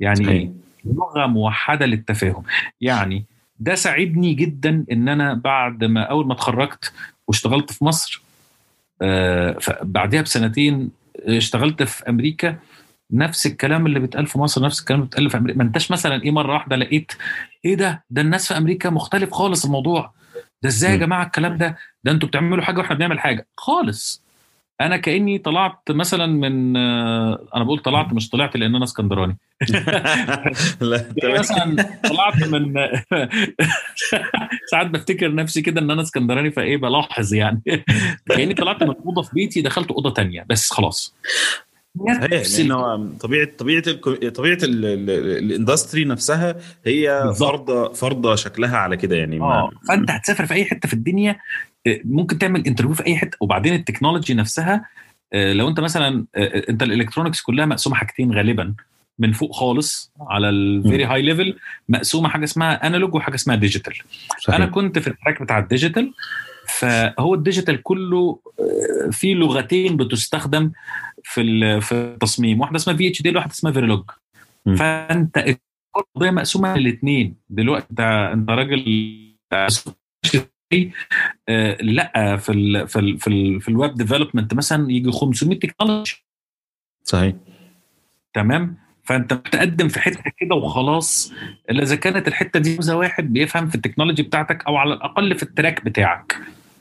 يعني 0.00 0.16
صحيح. 0.24 0.28
إيه 0.30 0.50
لغة 0.84 1.26
موحدة 1.26 1.86
للتفاهم. 1.86 2.42
يعني 2.80 3.24
ده 3.60 3.74
ساعدني 3.74 4.34
جدا 4.34 4.84
إن 4.92 5.08
أنا 5.08 5.34
بعد 5.34 5.84
ما 5.84 6.02
أول 6.02 6.26
ما 6.26 6.32
اتخرجت 6.32 6.92
واشتغلت 7.28 7.72
في 7.72 7.84
مصر 7.84 8.22
آه، 9.02 9.58
بعدها 9.82 10.22
بسنتين 10.22 10.90
اشتغلت 11.18 11.82
في 11.82 12.08
أمريكا. 12.08 12.56
نفس 13.10 13.46
الكلام 13.46 13.86
اللي 13.86 14.00
بيتقال 14.00 14.26
في 14.26 14.38
مصر 14.38 14.62
نفس 14.64 14.80
الكلام 14.80 15.00
اللي 15.00 15.08
بيتقال 15.08 15.30
في 15.30 15.36
أمريكا. 15.36 15.58
ما 15.58 15.64
أنتش 15.64 15.90
مثلا 15.90 16.22
إيه 16.22 16.30
مرة 16.30 16.52
واحدة 16.54 16.76
لقيت 16.76 17.12
إيه 17.64 17.74
ده؟ 17.74 18.04
ده 18.10 18.22
الناس 18.22 18.48
في 18.52 18.58
أمريكا 18.58 18.90
مختلف 18.90 19.30
خالص 19.30 19.64
الموضوع. 19.64 20.12
ده 20.62 20.68
إزاي 20.68 20.92
يا. 20.92 20.96
جماعة 20.96 21.26
الكلام 21.26 21.56
ده؟ 21.58 21.78
ده 22.04 22.12
أنتوا 22.12 22.28
بتعملوا 22.28 22.64
حاجة 22.64 22.78
وإحنا 22.78 22.96
بنعمل 22.96 23.20
حاجة. 23.20 23.46
خالص. 23.56 24.22
أنا 24.80 24.96
كأني 24.96 25.38
طلعت 25.38 25.90
مثلا 25.90 26.26
من 26.26 26.76
آه، 26.76 27.48
أنا 27.54 27.64
بقول 27.64 27.78
طلعت 27.78 28.12
مش 28.12 28.28
طلعت 28.28 28.56
لأن 28.56 28.74
أنا 28.74 28.84
اسكندراني 28.84 29.36
لا 30.80 31.12
يعني. 31.22 31.38
مثلا 31.38 31.76
طلعت 32.08 32.44
من 32.44 32.74
ساعات 34.70 34.86
بفتكر 34.86 35.34
نفسي 35.34 35.62
كده 35.62 35.80
إن 35.80 35.90
أنا 35.90 36.02
اسكندراني 36.02 36.50
فإيه 36.50 36.76
بلاحظ 36.76 37.34
يعني 37.34 37.62
كأني 38.26 38.54
طلعت 38.54 38.82
من 38.82 38.94
أوضة 39.06 39.22
في 39.22 39.30
بيتي 39.34 39.60
دخلت 39.60 39.90
أوضة 39.90 40.10
تانية 40.10 40.46
بس 40.48 40.70
خلاص 40.70 41.14
صحيح 41.96 42.32
نفس 42.32 42.60
لأن 42.60 42.70
هو 42.72 43.06
طبيعة 43.20 43.48
طبيعة 43.58 43.82
ال- 43.86 44.32
طبيعة 44.32 44.58
ال- 44.62 44.84
ال- 44.84 45.10
ال 45.44 45.51
industry 45.51 46.04
نفسها 46.04 46.56
هي. 46.86 47.32
فرضة 47.40 47.92
فرضة 47.92 48.34
شكلها 48.34 48.76
على 48.78 48.96
كده 48.96 49.16
يعني 49.16 49.40
آه 49.40 49.70
فأنت 49.88 50.10
هتسافر 50.10 50.46
في 50.46 50.54
أي 50.54 50.64
حتة 50.64 50.88
في 50.88 50.94
الدنيا 50.94 51.36
آه، 51.86 52.00
ممكن 52.04 52.38
تعمل 52.38 52.66
interview 52.66 52.94
في 52.94 53.06
أي 53.06 53.16
حتة 53.16 53.36
وبعدين 53.40 53.74
ال 53.74 53.79
technology 53.79 54.34
نفسها 54.34 54.86
آه، 55.32 55.52
لو 55.52 55.68
أنت 55.68 55.80
مثلا 55.80 56.24
آه، 56.34 56.62
أنت 56.68 56.82
ال 56.82 56.87
electronics 56.87 57.40
كلها 57.40 57.66
مقسومة 57.66 57.96
حاجتين 57.96 58.32
غالبا 58.32 58.74
من 59.18 59.32
فوق 59.32 59.52
خالص 59.52 60.12
على 60.20 60.48
ال 60.48 60.59
very 60.59 61.04
high 61.04 61.22
level 61.22 61.56
مقسومة 61.88 62.28
حاجة 62.28 62.44
اسمها 62.44 62.86
analog 62.86 63.14
وحاجة 63.14 63.34
اسمها 63.34 63.56
digital. 63.56 63.94
أنا 64.48 64.66
كنت 64.66 64.98
في 64.98 65.06
ال 65.08 65.14
track 65.14 65.42
بتاع 65.42 65.58
ال 65.58 65.65
digital 65.65 66.12
فهو 66.68 67.34
ال 67.34 67.40
digital 67.40 67.82
كله 67.82 68.38
فيه 69.10 69.34
لغتين 69.34 69.96
بتستخدم 69.96 70.70
في 71.28 71.80
في 71.80 71.92
التصميم. 71.92 72.60
واحدة 72.60 72.76
اسمها 72.76 72.96
VHDL 72.96 73.30
وواحده 73.30 73.52
اسمها 73.52 73.72
Verilog 73.72 74.04
م. 74.66 74.74
فأنت 74.76 75.38
القضية 75.96 76.30
مقسومه 76.30 76.74
الاثنين 76.74 77.36
دلوقتي 77.48 77.86
انت 77.90 78.00
انت 78.00 78.50
راجل 78.50 78.84
آه، 81.48 81.76
لأ 81.82 82.36
في 82.36 82.52
ال 82.52 82.88
في 82.88 82.98
ال 82.98 83.18
في, 83.18 83.26
ال 83.26 83.60
في 83.60 83.68
ال 83.68 83.74
web 83.74 83.94
development 83.94 84.54
مثلا 84.54 84.90
يجي 84.90 85.12
500 85.12 85.58
technology 85.58 86.24
صحيح. 87.04 87.34
تمام؟ 88.34 88.76
فأنت 89.04 89.34
بتقدم 89.34 89.88
في 89.88 90.00
حتة 90.00 90.32
كده 90.36 90.54
وخلاص. 90.54 91.32
إلا 91.70 91.82
إذا 91.82 91.96
كانت 91.96 92.28
الحتة 92.28 92.60
دي 92.60 92.78
واحد 92.88 93.32
بيفهم 93.32 93.68
في 93.68 93.74
ال 93.74 93.78
technology 93.78 94.22
بتاعتك 94.22 94.66
أو 94.66 94.76
على 94.76 94.94
الأقل 94.94 95.34
في 95.34 95.42
ال 95.42 95.49
track 95.49 95.84
بتاعك. 95.84 96.36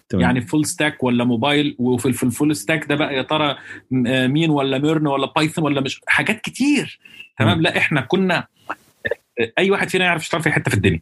تمام. 0.10 0.22
يعني 0.24 0.42
full 0.42 0.66
stack 0.66 1.04
ولا 1.04 1.24
موبايل 1.24 1.76
وفي 1.80 2.14
في 2.14 2.24
ال 2.24 2.30
full 2.30 2.56
stack 2.56 2.86
ده 2.86 2.96
بقى 2.96 3.16
يا 3.16 3.22
ترى 3.22 3.58
آه، 4.08 4.28
MEAN 4.28 4.50
ولا 4.50 4.78
MERN 4.78 5.08
ولا 5.08 5.28
Python 5.36 5.64
ولا 5.66 5.82
مش 5.82 6.02
حاجات 6.08 6.42
كتير 6.42 7.00
تمام 7.40 7.58
م. 7.58 7.62
لا 7.62 7.78
إحنا 7.78 8.02
كنا 8.02 8.48
آه، 9.40 9.52
أي 9.60 9.72
واحد 9.72 9.90
فينا 9.90 10.06
يعرف 10.06 10.22
يشتغل 10.22 10.44
في 10.44 10.52
حتة 10.52 10.70
في 10.70 10.78
الدنيا 10.78 11.00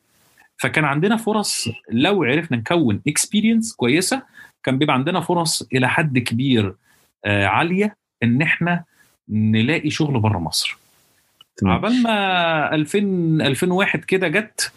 فكان 0.57 0.85
عندنا 0.85 1.17
فرص 1.17 1.67
لو 1.91 2.23
عرفنا 2.23 2.57
نكون 2.57 3.01
experience 3.07 3.73
كويسة 3.75 4.21
كان 4.63 4.77
بيبقى 4.77 4.95
عندنا 4.95 5.19
فرص 5.21 5.67
إلى 5.73 5.89
حد 5.89 6.17
كبير 6.19 6.75
آه، 7.25 7.45
عالية 7.45 7.95
إن 8.23 8.41
إحنا 8.41 8.83
نلاقي 9.29 9.89
شغل 9.89 10.19
بره 10.19 10.37
مصر 10.39 10.77
تمام. 11.57 11.73
عبال 11.73 12.03
ما 12.03 12.75
2000 12.75 12.97
2001 13.41 13.99
كده 13.99 14.27
جت 14.27 14.71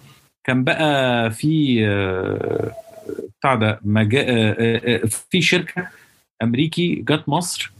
كان 0.44 0.64
بقى 0.64 1.30
في 1.30 1.78
آه، 1.86 2.72
بتاع 3.38 3.54
ده 3.54 3.80
مجا... 3.84 4.20
آه، 4.20 4.56
آه، 4.58 5.04
آه، 5.04 5.06
في 5.06 5.42
شركة 5.42 5.88
أمريكي 6.42 6.94
جت 6.94 7.24
مصر 7.28 7.72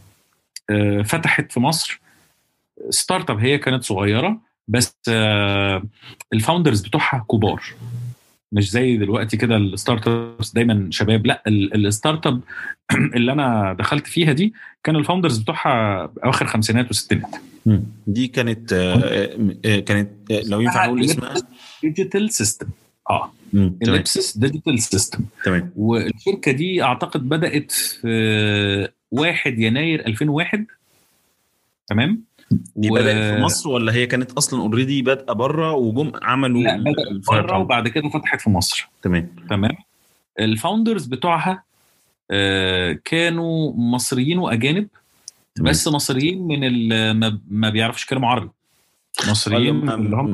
فتحت 1.05 1.51
في 1.51 1.59
مصر 1.59 2.01
startup 2.89 3.39
هي 3.39 3.57
كانت 3.57 3.83
صغيرة 3.83 4.37
بس 4.67 4.95
ال 6.33 6.38
founders 6.38 6.81
بتوعها 6.81 7.25
كبار. 7.31 7.63
مش 8.51 8.71
زي 8.71 8.97
دلوقتي 8.97 9.37
كده 9.37 9.57
ال 9.57 10.07
startups 10.07 10.51
دايما 10.51 10.87
شباب 10.91 11.25
لا 11.25 11.43
ال- 11.47 11.87
ال 11.87 12.27
startup 12.27 12.41
اللي 13.15 13.31
أنا 13.31 13.73
دخلت 13.79 14.07
فيها 14.07 14.31
دي 14.33 14.53
كان 14.83 14.95
ال 14.95 15.00
founders 15.00 15.37
بتوعها 15.37 16.03
أواخر 16.25 16.45
خمسينات 16.47 16.89
وستينات. 16.89 17.35
دي 18.07 18.27
كانت 18.27 18.73
كانت 19.85 20.09
لو 20.31 20.61
ينفع 20.61 20.85
أقول 20.85 21.03
اسمها؟ 21.05 21.33
Digital 21.83 22.33
System 22.33 22.67
آه. 23.09 23.31
Ellipsis 23.53 24.37
Digital 24.37 24.79
System. 24.81 25.25
تمام. 25.45 25.71
والشركة 25.75 26.51
دي 26.51 26.83
أعتقد 26.83 27.29
بدأت 27.29 27.71
في 27.71 28.89
1 29.11 29.59
يناير 29.59 30.05
2001 30.07 30.65
تمام؟ 31.87 32.21
دي 32.75 32.89
و- 32.91 32.93
بدأت 32.93 33.35
في 33.35 33.41
مصر 33.41 33.69
ولا 33.69 33.93
هي 33.93 34.07
كانت 34.07 34.31
أصلا 34.31 34.61
already 34.61 35.01
بادئة 35.01 35.33
بره 35.33 35.71
وجم 35.73 36.11
عملوا 36.21 36.61
لا 36.61 36.77
بدأت 36.77 37.27
بره؟ 37.27 37.57
وبعد 37.57 37.87
كده 37.87 38.09
فتحت 38.09 38.41
في 38.41 38.49
مصر. 38.49 38.89
تمام. 39.01 39.35
تمام؟ 39.49 39.75
ال 40.39 40.46
founders 40.46 41.05
بتوعها 41.05 41.63
آه، 42.31 42.99
كانوا 43.05 43.73
مصريين 43.75 44.37
وأجانب 44.37 44.87
تمام. 45.55 45.69
بس 45.71 45.87
مصريين 45.87 46.47
من 46.47 46.63
ال- 46.63 47.11
ما- 47.19 47.39
ما 47.49 47.69
بيعرفوش 47.69 48.03
يتكلموا 48.03 48.29
عربي. 48.29 48.49
مصريين 49.29 49.89
اللي 49.89 50.15
هم 50.15 50.31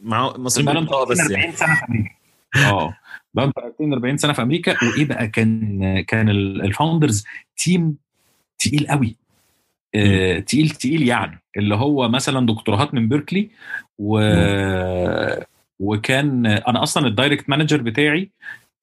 مع 0.00 0.36
مصريين 0.36 0.84
بس 0.84 1.16
30 1.18 1.30
يعني40 1.32 1.52
سنة 1.56 2.10
آه. 2.56 2.96
بقالهم 3.34 3.52
30 3.56 3.92
40 3.92 4.16
سنة 4.16 4.32
في 4.32 4.42
أمريكا 4.42 4.76
وإيه 4.84 5.04
بقى 5.04 5.28
كان 5.28 6.00
كان 6.00 6.28
ال- 6.28 6.62
ال 6.64 6.71
founders 6.71 7.24
team 7.56 7.96
تقيل 8.58 8.86
قوي. 8.88 9.16
آه، 9.94 10.38
تقيل 10.38 10.68
تقيل 10.70 11.02
يعني. 11.08 11.40
اللي 11.56 11.74
هو 11.74 12.08
مثلا 12.08 12.46
دكتوراهات 12.46 12.94
من 12.94 13.08
Berkeley 13.08 13.50
و 13.98 14.18
وكان 15.80 16.46
أنا 16.46 16.82
أصلا 16.82 17.06
ال 17.06 17.12
direct 17.12 17.50
manager 17.50 17.82
بتاعي 17.82 18.30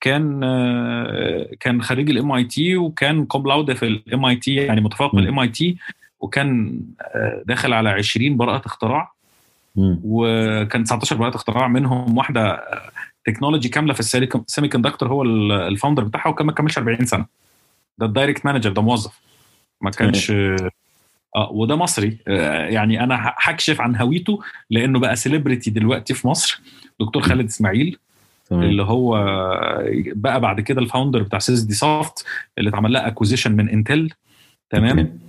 كان 0.01 0.43
آه، 0.43 1.49
كان 1.59 1.81
خريج 1.81 2.09
ال 2.09 2.31
MIT 2.31 2.75
وكان 2.77 3.25
cum 3.25 3.47
laude 3.47 3.73
في 3.73 3.87
ال 3.87 4.25
MIT 4.25 4.55
يعني 4.55 4.81
متفوق 4.81 5.15
مم. 5.15 5.19
ال 5.21 5.39
MIT 5.39 5.77
وكان 6.19 6.79
آه، 7.01 7.43
داخل 7.45 7.73
على 7.73 7.89
20 7.89 8.37
براءة 8.37 8.65
اختراع. 8.65 9.11
وكان 10.03 10.83
19 10.83 11.15
براءة 11.15 11.35
اختراع 11.35 11.67
منهم 11.67 12.17
واحدة 12.17 12.63
technology 13.27 13.69
كاملة 13.69 13.93
في 13.93 13.99
ال 13.99 14.67
semiconductor 14.69 15.09
هو 15.09 15.23
ال- 15.23 15.51
ال 15.51 15.58
founder 15.58 16.03
بتاعها 16.03 16.29
وكان 16.29 16.47
ما 16.47 16.51
كملش 16.53 16.77
40 16.77 17.05
سنة. 17.05 17.25
ده 17.97 18.05
ال 18.05 18.11
direct 18.11 18.45
manager 18.45 18.71
ده 18.71 18.81
موظف. 18.81 19.19
ما 19.81 19.89
كانش 19.91 20.31
آه 20.31 21.51
وده 21.51 21.75
مصري. 21.75 22.17
آه، 22.27 22.65
يعني 22.65 23.03
أنا 23.03 23.33
هكشف 23.37 23.81
عن 23.81 23.95
هويته 23.95 24.39
لأنه 24.69 24.99
بقى 24.99 25.15
celebrity 25.15 25.69
دلوقتي 25.69 26.13
في 26.13 26.27
مصر. 26.27 26.61
دكتور 26.99 27.21
خالد 27.21 27.45
إسماعيل 27.45 27.97
تمام. 28.49 28.63
اللي 28.63 28.83
هو 28.83 29.11
بقى 30.15 30.39
بعد 30.39 30.61
كده 30.61 30.81
ال 30.81 30.87
founder 30.87 31.23
بتاع 31.23 31.39
SySDSoft 31.39 32.25
اللي 32.57 32.69
اتعمل 32.69 32.93
لها 32.93 33.07
acquisition 33.07 33.51
من 33.51 33.69
Intel 33.69 34.09
تمام. 34.69 35.19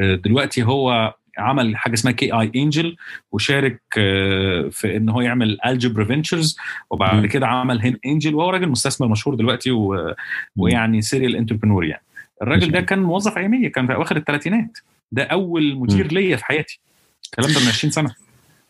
ودلوقتي 0.00 0.62
هو 0.62 1.14
عمل 1.38 1.76
حاجة 1.76 1.94
اسمها 1.94 2.12
KI 2.12 2.32
Angel 2.32 2.96
وشارك 3.32 3.82
آه، 3.98 4.68
في 4.70 4.96
إن 4.96 5.08
هو 5.08 5.20
يعمل 5.20 5.58
Algebra 5.66 6.04
Ventures 6.04 6.56
وبعد. 6.90 7.26
كده 7.26 7.46
عمل 7.46 7.80
HIM 7.80 7.98
Angel 8.06 8.34
وهو 8.34 8.50
راجل 8.50 8.68
مستثمر 8.68 9.08
مشهور 9.08 9.34
دلوقتي 9.34 9.70
و... 9.70 10.14
ويعني 10.56 11.02
serial 11.02 11.36
entrepreneur 11.36 11.84
يعني 11.84 12.02
الراجل 12.42 12.70
ده 12.72 12.80
كان 12.80 12.98
موظف 12.98 13.38
أيامية 13.38 13.68
كان 13.68 13.86
في 13.86 13.94
أواخر 13.94 14.16
الثلاثينات 14.16 14.78
ده 15.12 15.22
أول 15.22 15.76
مدير. 15.76 16.12
ليا 16.12 16.36
في 16.36 16.44
حياتي 16.44 16.80
الكلام 17.24 17.52
ده 17.52 17.60
من 17.60 17.68
20 17.68 17.90
سنة 17.90 18.14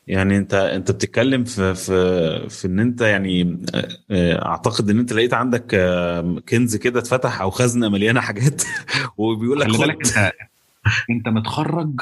يعني 0.08 0.36
أنت 0.36 0.54
أنت 0.54 0.90
بتتكلم 0.90 1.44
في 1.44 1.74
في 1.74 2.48
في 2.48 2.66
إن 2.66 2.80
أنت 2.80 3.00
يعني 3.00 3.58
آه، 3.74 3.88
آه، 4.10 4.46
أعتقد 4.46 4.90
إن 4.90 4.98
أنت 4.98 5.12
لقيت 5.12 5.34
عندك 5.34 5.76
كنز 6.48 6.76
كده 6.76 7.00
اتفتح 7.00 7.40
أو 7.40 7.50
خزنة 7.50 7.88
مليانة 7.88 8.20
حاجات 8.20 8.62
وبيقول 9.18 9.60
لك 9.60 9.68
خلي. 9.68 9.78
بالك 9.78 10.06
أنت 10.06 10.32
أنت 11.10 11.28
متخرج 11.28 12.00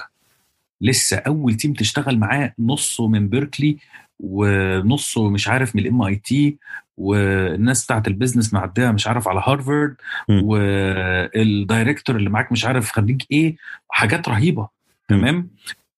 لسه 0.81 1.17
أول 1.17 1.55
team 1.55 1.73
تشتغل 1.73 2.19
معاه 2.19 2.55
نصه 2.59 3.09
من 3.09 3.29
Berkeley 3.29 3.77
ونصه 4.21 5.31
مش 5.31 5.49
عارف 5.49 5.77
من 5.77 5.83
ال 5.83 6.03
MIT 6.03 6.59
والناس 6.97 7.85
بتاعت 7.85 8.09
ال 8.09 8.14
business 8.14 8.55
معديه 8.55 8.91
مش 8.91 9.07
عارف 9.07 9.29
على 9.29 9.43
هارفارد. 9.47 9.97
وال 10.29 10.66
director 10.66 12.17
اللي 12.17 12.31
معاك 12.31 12.53
مش 12.53 12.65
عارف 12.65 12.91
خريج 12.93 13.23
إيه 13.33 13.57
حاجات 13.91 14.29
رهيبة. 14.29 14.69
تمام 15.09 15.51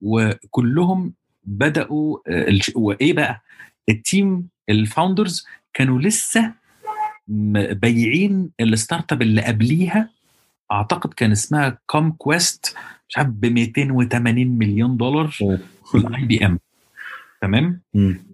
وكلهم 0.02 1.12
بدأوا 1.44 2.18
آه، 2.28 2.58
وإيه 2.74 3.12
بقى 3.12 3.42
ال 3.88 4.00
team 4.00 4.48
ال 4.68 4.77
founders 4.77 5.46
كانوا 5.74 6.00
لسه 6.00 6.52
بايعين 7.28 8.50
ال 8.60 9.12
startup 9.12 9.22
اللي 9.22 9.42
قبليها 9.42 10.10
أعتقد 10.72 11.14
كان 11.14 11.32
اسمها 11.32 11.78
ComQuest 11.86 12.76
مش 13.08 13.18
عارف 13.18 13.28
ب 13.28 13.46
280 13.46 14.46
مليون 14.46 14.96
دولار 14.96 15.36
ال 15.94 16.24
IBM 16.24 16.58
تمام. 17.42 17.80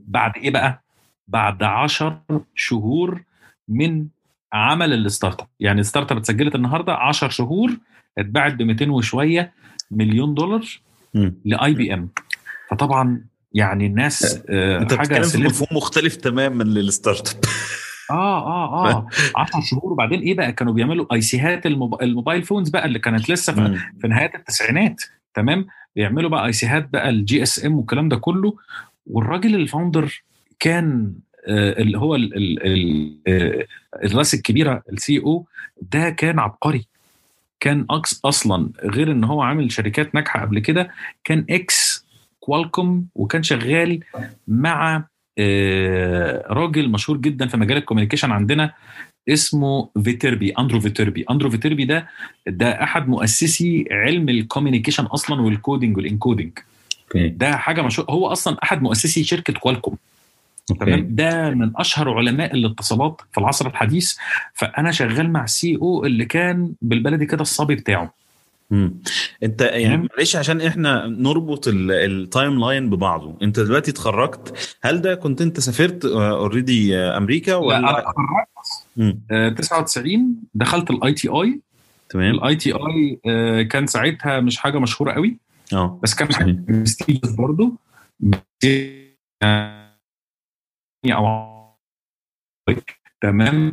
بعد 0.07 0.33
إيه 0.37 0.51
بقى؟ 0.51 0.83
بعد 1.29 1.63
10 1.63 2.23
شهور 2.55 3.23
من 3.69 4.07
عمل 4.53 4.93
ال 4.93 5.41
startup 5.41 5.47
يعني 5.61 5.81
ال 5.81 6.13
startup 6.13 6.19
اتسجلت 6.19 6.55
النهارده 6.55 6.95
10 6.95 7.29
شهور 7.29 7.77
اتباعت 8.19 8.53
ب 8.53 8.63
200 8.63 8.91
وشوية 8.91 9.53
مليون 9.91 10.35
دولار. 10.35 10.65
ل 11.45 11.75
IBM 11.75 12.09
فطبعا 12.71 13.25
يعني 13.53 13.87
الناس 13.87 14.43
آه 14.49 14.79
انت 14.83 14.95
حاجة 14.95 15.07
بتتكلم 15.09 15.23
في 15.29 15.39
مفهوم 15.39 15.69
مختلف 15.77 16.17
تماما 16.17 16.63
لل 16.65 17.29
startup 17.29 17.51
آه 18.11 18.47
آه 18.47 18.91
آه. 18.91 19.07
10 19.37 19.61
شهور 19.61 19.93
وبعدين 19.93 20.21
إيه 20.21 20.35
بقى؟ 20.35 20.53
كانوا 20.53 20.73
بيعملوا 20.73 21.15
IC 21.15 21.21
هات 21.21 21.67
ال 21.67 21.72
mob... 21.72 22.03
ال 22.03 22.08
mobile 22.08 22.43
phones 22.43 22.69
بقى 22.69 22.85
اللي 22.85 22.99
كانت 22.99 23.31
لسه 23.31 23.53
في, 23.53 23.61
مم. 23.61 23.77
في 24.01 24.09
نهاية 24.09 24.33
التسعينات 24.35 25.03
تمام؟ 25.35 25.67
بيعملوا 25.97 26.31
بقى 26.31 26.47
IC 26.47 26.53
هات 26.53 26.89
بقى 26.89 27.09
ال 27.09 27.43
GSM 27.43 27.77
والكلام 27.79 28.09
ده 28.09 28.17
كله 28.17 28.55
والراجل 29.07 29.55
ال 29.55 29.63
founder 29.63 30.23
كان 30.61 31.13
آه 31.49 31.83
اللي 31.83 31.99
هو 31.99 32.15
ال 32.15 32.37
ال 32.37 32.67
ال 32.67 33.17
آه 33.27 33.67
الراس 34.05 34.35
الكبيرة 34.35 34.83
ال 34.93 35.19
CEO 35.19 35.47
ده 35.93 36.11
كان 36.11 36.39
عبقري. 36.39 36.87
كان 37.61 37.87
ex 37.91 38.21
أصلا 38.25 38.71
غير 38.85 39.13
إن 39.13 39.25
هو 39.25 39.43
عامل 39.43 39.73
شركات 39.73 40.15
ناجحة 40.15 40.41
قبل 40.41 40.59
كده 40.59 40.91
كان 41.25 41.47
ex 41.51 42.07
Qualcomm 42.41 43.07
وكان 43.15 43.43
شغال 43.43 44.01
مع 44.49 45.05
راجل 46.51 46.89
مشهور 46.89 47.19
جدا 47.19 47.47
في 47.47 47.57
مجال 47.57 47.77
ال 47.79 47.82
communication 47.82 48.31
عندنا 48.31 48.73
اسمه 49.29 49.89
Viterbi 50.05 50.51
Andrew 50.51 50.81
Viterbi 50.81 51.25
Andrew 51.31 51.51
Viterbi 51.51 51.85
ده 51.85 52.09
ده 52.47 52.83
أحد 52.83 53.09
مؤسسي 53.09 53.85
علم 53.91 54.29
ال 54.29 54.34
communication 54.34 55.05
أصلا 55.05 55.41
وال 55.43 55.56
coding 55.56 55.97
وال 55.97 56.07
encoding. 56.07 56.53
ده 57.15 57.57
حاجة 57.57 57.83
مشهور 57.83 58.11
هو 58.11 58.27
أصلا 58.27 58.57
أحد 58.63 58.83
مؤسسي 58.83 59.25
شركة 59.25 59.53
Qualcomm. 59.53 59.97
تمام؟ 60.81 61.07
ده 61.11 61.51
من 61.51 61.73
أشهر 61.77 62.11
علماء 62.11 62.55
الاتصالات 62.55 63.21
في 63.33 63.39
العصر 63.39 63.67
الحديث. 63.67 64.17
فأنا 64.55 64.91
شغال 64.91 65.33
مع 65.33 65.45
ال 65.45 65.77
CEO 65.83 66.05
اللي 66.07 66.25
كان 66.25 66.73
بالبلدي 66.83 67.27
كده 67.27 67.43
الصبي 67.43 67.75
بتاعه. 67.75 68.15
مم. 68.71 69.01
انت 69.43 69.61
يعني. 69.63 70.09
معلش 70.17 70.37
عشان 70.37 70.61
إحنا 70.61 71.07
نربط 71.07 71.69
ال- 71.69 71.91
ال 71.93 72.61
timeline 72.61 72.91
ببعضه 72.91 73.39
انت 73.43 73.61
دلوقتي 73.61 73.91
اتخرجت 73.91 74.77
هل 74.83 75.01
ده 75.01 75.15
كنت 75.15 75.41
انت 75.41 75.61
سافرت 75.61 76.05
already 76.05 76.97
أمريكا 76.97 77.51
لا 77.53 77.59
أنا 77.77 77.89
ولا 77.89 77.99
اتخرجت 77.99 78.49
مم. 78.97 79.21
آه، 79.31 79.49
99 79.49 80.37
دخلت 80.55 80.91
ال 80.91 81.13
ITI 81.13 81.61
تمام 82.09 82.35
ال 82.35 82.57
ITI 82.57 83.65
كان 83.65 83.87
ساعتها 83.87 84.41
مش 84.41 84.57
حاجة 84.59 84.79
مشهورة 84.79 85.13
قوي 85.13 85.37
آه 85.73 86.01
بس 86.03 86.15
كان. 86.15 86.33
حاجة 86.35 87.21
برضه 87.39 87.73
آه، 89.43 89.97
أو 91.07 91.27
تمام 93.21 93.67
آه، 93.67 93.73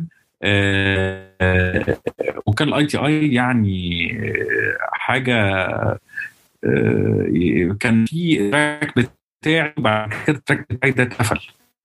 وكان 2.46 2.68
ال 2.68 2.86
ITI 2.86 3.32
يعني 3.34 4.10
آه، 4.22 4.76
حاجة 4.92 5.36
آه، 6.64 7.76
كان 7.80 8.04
في 8.06 8.50
track 8.50 8.94
بتاعي 9.42 9.72
بعد 9.78 10.12
كده 10.26 10.36
ال 10.36 10.41
track 10.41 10.66
بتاعي 10.70 10.92
ده 10.92 11.02
اتقفل. 11.02 11.40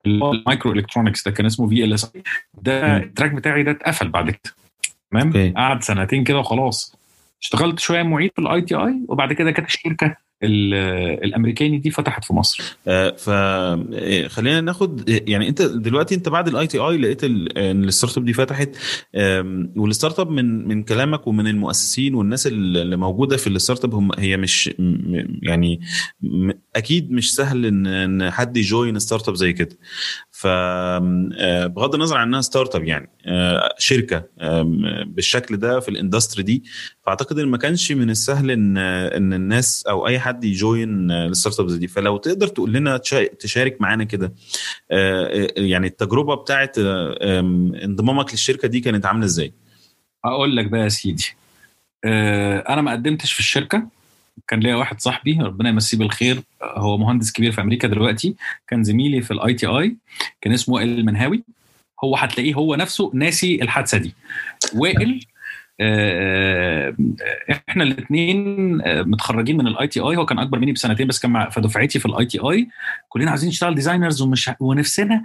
اللي 0.06 0.26
هو 0.26 0.34
ال 0.34 0.72
microelectronics 0.72 1.26
ده 1.26 1.32
كان 1.32 1.46
اسمه 1.46 1.68
في 1.70 1.84
VLSI 1.84 2.24
ده. 2.62 2.98
ال 2.98 3.04
track 3.04 3.32
بتاعي 3.32 3.64
ده 3.64 3.72
اتقفل 3.72 4.10
بعد 4.10 4.30
كده. 4.32 4.54
تمام. 5.12 5.54
قعد 5.58 5.84
سنتين 5.84 6.24
كده 6.24 6.38
وخلاص. 6.38 6.96
اشتغلت 7.42 7.80
شوية 7.80 8.04
معيد 8.04 8.32
في 8.36 8.40
ال 8.42 8.62
ITI 8.62 9.00
وبعد 9.08 9.34
كده 9.34 9.52
كانت 9.52 9.68
الشركة 9.68 10.06
ال- 10.08 10.16
الأمريكاني 10.44 11.78
دي 11.78 11.92
فتحت 11.92 12.24
في 12.26 12.34
مصر. 12.34 12.78
آه، 12.88 13.16
ف 13.16 13.30
آه، 13.30 14.28
خلينا 14.28 14.62
ناخد 14.62 15.10
يعني 15.10 15.50
أنت 15.50 15.62
دلوقتي 15.62 16.16
أنت 16.16 16.30
بعد 16.30 16.48
ال 16.48 16.68
ITI 16.68 16.98
لقيت 16.98 17.24
إن 17.24 17.84
ال 17.84 18.18
startup 18.18 18.26
دي 18.26 18.34
فتحت 18.34 18.70
وال 19.76 20.20
startup 20.20 20.30
من 20.30 20.68
من 20.68 20.84
كلامك 20.84 21.28
ومن 21.28 21.48
المؤسسين 21.48 22.16
والناس 22.16 22.48
اللي 22.48 22.98
موجودة 22.98 23.38
في 23.38 23.48
ال 23.48 23.86
startup 23.86 23.94
هم 23.96 24.12
هي 24.20 24.38
مش 24.38 24.70
يعني 25.44 25.82
أكيد 26.76 27.12
مش 27.12 27.36
سهل 27.36 27.66
إن 27.66 28.32
حد 28.32 28.58
ي 28.58 29.00
join 29.00 29.30
startup 29.30 29.36
زي 29.36 29.54
كده. 29.54 29.78
ف 30.40 30.48
آه، 30.48 31.68
النظر 31.94 32.18
عن 32.18 32.28
إنها 32.28 32.42
startup 32.42 32.84
يعني 32.84 33.10
آه، 33.26 33.76
شركة 33.78 34.24
بالشكل 35.04 35.58
ده 35.58 35.80
في 35.80 35.90
ال 35.90 35.96
industry 35.96 36.44
دي 36.44 36.64
فأعتقد 37.06 37.40
إن 37.40 37.48
ما 37.48 37.58
كانش 37.58 37.92
من 37.92 38.10
السهل 38.10 38.52
إن 38.52 38.78
إن 38.78 39.34
الناس 39.34 39.86
أو 39.90 40.08
أي 40.08 40.20
حد 40.20 40.44
ي 40.44 40.55
join 40.55 41.01
ال 41.01 41.12
startups 41.12 41.74
دي 41.74 41.88
فلو 41.88 42.18
تقدر 42.18 42.48
تقول 42.48 42.74
لنا 42.74 42.98
تشا- 42.98 43.36
تشارك 43.40 43.82
معانا 43.82 44.04
كده 44.04 44.34
آه، 44.92 45.26
آه، 45.26 45.48
يعني 45.58 45.88
التجربة 45.88 46.36
بتاعت 46.36 46.76
آه، 46.80 47.40
انضمامك 47.84 48.32
للشركة 48.32 48.68
دي 48.68 48.80
كانت 48.80 49.06
عاملة 49.06 49.26
إزاي؟ 49.26 49.54
أقول 50.26 50.56
لك 50.56 50.66
بقى 50.66 50.82
يا 50.82 50.90
سيدي 50.90 51.26
آه، 52.06 52.60
أنا 52.70 52.82
ما 52.82 52.92
قدمتش 52.92 53.34
في 53.34 53.40
الشركة 53.40 53.88
كان 54.48 54.60
ليا 54.60 54.76
واحد 54.76 55.02
صاحبي 55.02 55.40
ربنا 55.42 55.70
يمسيه 55.70 55.98
بالخير 55.98 56.42
آه، 56.62 56.80
هو 56.80 56.98
مهندس 56.98 57.32
كبير 57.32 57.52
في 57.52 57.62
أمريكا 57.62 57.88
دلوقتي 57.88 58.36
كان 58.68 58.84
زميلي 58.84 59.22
في 59.22 59.32
ال 59.32 59.54
ITI 59.54 59.96
كان 60.42 60.54
اسمه 60.54 60.76
وائل 60.76 61.00
المنهاوي. 61.00 61.44
هو 62.04 62.16
هتلاقيه 62.16 62.54
هو 62.54 62.76
نفسه 62.76 63.12
ناسي 63.14 63.62
الحادثة 63.62 63.98
دي. 63.98 64.14
وائل 64.76 65.26
آه، 65.82 66.96
آه، 67.50 67.62
إحنا 67.70 67.84
الاثنين 67.84 68.38
متخرجين 69.10 69.58
من 69.58 69.68
ال 69.68 69.88
ITI 69.88 70.18
هو 70.18 70.26
كان 70.26 70.40
أكبر 70.40 70.60
مني 70.60 70.72
بسنتين 70.72 71.08
بس 71.08 71.20
كان 71.20 71.50
في 71.50 71.62
دفعتي 71.62 72.00
في 72.00 72.06
ال 72.06 72.26
ITI 72.26 72.68
كلنا 73.10 73.30
عايزين 73.30 73.50
نشتغل 73.50 73.76
designers 73.76 74.22
ومش 74.22 74.52
ونفسنا 74.60 75.24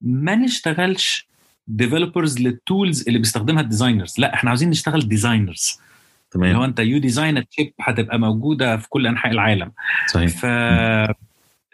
ما 0.00 0.34
نشتغلش 0.34 1.28
developers 1.66 2.38
لل 2.38 2.57
tools 2.57 3.04
اللي 3.06 3.18
بيستخدمها 3.18 3.62
ال 3.62 3.67
designers 3.67 4.14
لا 4.18 4.34
إحنا 4.34 4.50
عاوزين 4.50 4.70
نشتغل 4.70 5.08
designers 5.08 5.80
تمام. 6.30 6.60
انت 6.62 6.80
you 6.80 6.98
design 6.98 7.48
chip 7.48 7.72
هتبقى 7.80 8.18
موجودة 8.18 8.76
في 8.76 8.88
كل 8.88 9.06
أنحاء 9.06 9.32
العالم. 9.32 9.72
صحيح. 10.06 10.28
ف 10.28 10.44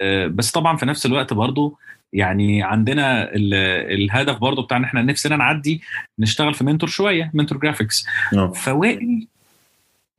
آه، 0.03 0.27
بس 0.27 0.51
طبعا 0.51 0.77
في 0.77 0.87
نفس 0.87 1.07
الوقت 1.07 1.33
برضو 1.33 1.79
يعني 2.13 2.63
عندنا 2.63 3.23
ال- 3.35 3.55
الهدف 3.95 4.37
برضو 4.39 4.63
بتاع 4.63 4.77
إن 4.77 4.85
إحنا 4.85 5.03
نفسنا 5.03 5.37
نعدي 5.37 5.83
نشتغل 6.19 6.55
في 6.55 6.65
Mentor 6.65 6.89
شوية 6.89 7.31
Mentor 7.35 7.59
Graphics 7.59 8.07
آه. 8.37 8.53
فوائل 8.53 9.27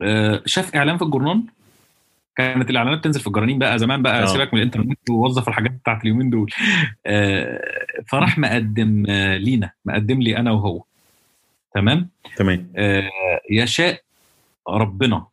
آه، 0.02 0.42
شاف 0.46 0.76
إعلان 0.76 0.96
في 0.96 1.02
الجورنال 1.04 1.42
كانت 2.36 2.70
الإعلانات 2.70 3.04
تنزل 3.04 3.20
في 3.20 3.26
الجرانين 3.26 3.58
بقى 3.58 3.78
زمان 3.78 4.02
بقى. 4.02 4.26
سيبك 4.26 4.54
من 4.54 4.60
الإنترنت 4.60 5.10
ووظف 5.10 5.48
الحاجات 5.48 5.70
بتاعت 5.70 6.02
اليومين 6.02 6.30
دول. 6.30 6.50
فراح 8.06 8.38
مقدم 8.38 9.06
لينا 9.36 9.70
مقدم 9.84 10.22
لي 10.22 10.36
أنا 10.36 10.50
وهو. 10.50 10.82
تمام؟ 11.74 12.08
تمام. 12.36 12.72
يشاء 13.50 14.00
ربنا 14.68 15.26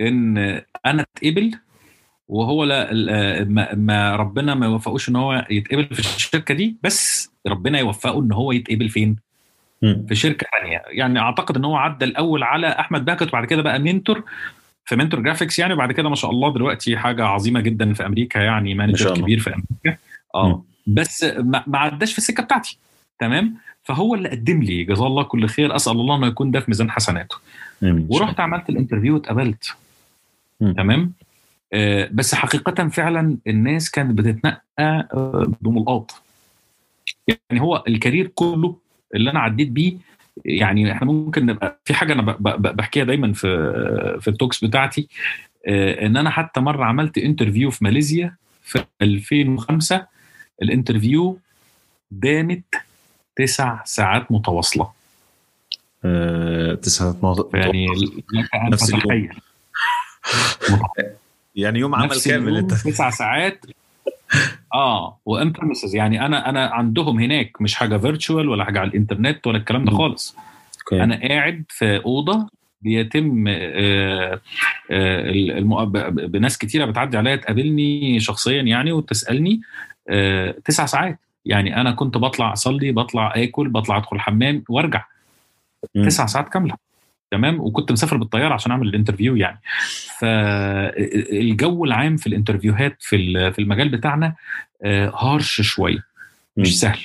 إن 0.00 0.38
أنا 0.86 1.06
أتقبل 1.16 1.58
وهو 2.28 2.64
لا 2.64 2.94
ما, 3.74 4.16
ربنا 4.16 4.54
ما 4.54 4.66
يوفقوش 4.66 5.08
إن 5.08 5.16
هو 5.16 5.46
يتقبل 5.50 5.84
في 5.84 5.98
الشركة 5.98 6.54
دي 6.54 6.76
بس 6.82 7.30
ربنا 7.46 7.78
يوفقه 7.78 8.20
إن 8.20 8.32
هو 8.32 8.52
يتقبل 8.52 8.88
فين؟ 8.88 9.16
في 10.08 10.14
شركة 10.14 10.46
ثانية 10.60 10.82
يعني 10.88 11.18
أعتقد 11.18 11.56
إن 11.56 11.64
هو 11.64 11.76
عدى 11.76 12.04
الأول 12.04 12.42
على 12.42 12.68
أحمد 12.68 13.04
بهجت 13.04 13.28
وبعد 13.28 13.44
كده 13.44 13.62
بقى 13.62 13.78
Mentor 13.78 14.24
في 14.84 14.96
Mentor 14.96 15.20
Graphics 15.20 15.58
يعني 15.58 15.74
وبعد 15.74 15.92
كده 15.92 16.08
ما 16.08 16.14
شاء 16.14 16.30
الله 16.30 16.52
دلوقتي 16.54 16.96
حاجة 16.96 17.24
عظيمة 17.24 17.60
جدا 17.60 17.92
في 17.92 18.06
أمريكا 18.06 18.38
يعني 18.38 18.74
manager. 18.74 19.14
كبير 19.14 19.38
في 19.38 19.50
أمريكا. 19.50 20.02
آه. 20.34 20.64
بس 20.86 21.24
ما, 21.38 21.78
عداش 21.78 22.12
في 22.12 22.18
السكة 22.18 22.42
بتاعتي. 22.42 22.78
تمام؟ 23.18 23.56
فهو 23.82 24.14
اللي 24.14 24.28
قدم 24.28 24.62
لي 24.62 24.84
جزاه 24.84 25.06
الله 25.06 25.22
كل 25.22 25.48
خير 25.48 25.76
أسأل 25.76 25.92
الله 25.92 26.16
انه 26.16 26.26
يكون 26.26 26.50
ده 26.50 26.60
في 26.60 26.66
ميزان 26.68 26.90
حسناته. 26.90 27.36
ورحت 27.82 28.40
عملت 28.40 28.68
ال 28.70 28.74
interview 28.74 29.14
واتقبلت 29.14 29.76
مم. 30.60 30.72
تمام؟ 30.74 31.12
آه 31.72 32.08
بس 32.12 32.34
حقيقة 32.34 32.88
فعلا 32.88 33.36
الناس 33.46 33.90
كانت 33.90 34.18
بتتنقى 34.18 34.62
آه 34.78 35.52
بملقاط. 35.60 36.22
يعني 37.28 37.60
هو 37.62 37.84
ال 37.88 37.93
career 37.93 38.26
كله 38.26 38.76
اللي 39.14 39.30
أنا 39.30 39.40
عديت 39.40 39.68
بيه 39.68 39.96
يعني 40.44 40.92
إحنا 40.92 41.06
ممكن 41.06 41.46
نبقى 41.46 41.78
في 41.84 41.94
حاجة 41.94 42.12
أنا 42.12 42.22
بحكيها 42.58 43.04
دايما 43.04 43.32
في 43.32 43.48
في 44.20 44.28
ال 44.28 44.34
talks 44.34 44.64
بتاعتي 44.64 45.08
آه، 45.66 46.06
إن 46.06 46.16
أنا 46.16 46.30
حتى 46.30 46.60
مرة 46.60 46.84
عملت 46.84 47.18
interview 47.18 47.70
في 47.70 47.84
ماليزيا 47.84 48.34
في 48.62 48.84
2005 49.02 50.06
ال 50.62 50.70
interview 50.70 51.38
دامت 52.10 52.62
تسع 53.36 53.84
ساعات 53.84 54.32
متواصلة. 54.32 54.90
تسعة 56.82 57.16
نقط 57.22 57.54
يعني 57.54 57.86
نفس 58.70 58.94
اليوم. 58.94 59.28
يعني 61.54 61.78
يوم 61.78 61.94
عمل 61.94 62.20
كامل 62.20 62.56
أنت 62.56 62.74
تسع 62.74 63.10
ساعات 63.10 63.66
آه 64.74 65.18
و 65.26 65.32
in-premises 65.32 65.94
يعني 65.94 66.26
أنا 66.26 66.48
أنا 66.48 66.66
عندهم 66.66 67.20
هناك 67.20 67.62
مش 67.62 67.74
حاجة 67.74 67.96
virtual 67.96 68.48
ولا 68.48 68.64
حاجة 68.64 68.80
على 68.80 68.88
الإنترنت 68.88 69.46
ولا 69.46 69.58
الكلام 69.58 69.84
ده. 69.84 69.90
خالص. 69.90 70.36
أنا 70.92 71.28
قاعد 71.28 71.64
في 71.68 71.96
أوضة 72.04 72.48
بيتم 72.82 73.44
آه، 73.48 74.40
آه، 74.90 75.94
بناس 76.10 76.58
كتيرة 76.58 76.84
بتعدي 76.84 77.16
عليا 77.16 77.36
تقابلني 77.36 78.20
شخصيا 78.20 78.62
يعني 78.62 78.92
وتسألني 78.92 79.60
آه، 80.08 80.54
تسع 80.64 80.86
ساعات 80.86 81.18
يعني 81.44 81.80
أنا 81.80 81.92
كنت 81.92 82.16
بطلع 82.16 82.52
أصلي 82.52 82.92
بطلع 82.92 83.32
آكل 83.36 83.68
بطلع 83.68 83.96
أدخل 83.96 84.16
الحمام 84.16 84.64
وأرجع. 84.68 85.04
تسع 86.06 86.26
ساعات 86.26 86.48
كاملة. 86.48 86.74
تمام؟ 87.30 87.60
وكنت 87.60 87.92
مسافر 87.92 88.16
بالطيارة 88.16 88.54
عشان 88.54 88.72
أعمل 88.72 88.88
ال 88.88 88.93
interview 88.93 89.36
يعني. 89.36 89.60
فالجو 90.20 91.84
العام 91.84 92.16
في 92.16 92.26
ال 92.26 92.32
interviewهات 92.32 92.96
في 93.00 93.52
في 93.52 93.58
المجال 93.58 93.88
بتاعنا 93.88 94.34
آه، 94.84 95.12
harsh 95.16 95.60
شوية. 95.60 96.04
مش 96.56 96.80
سهل. 96.80 97.00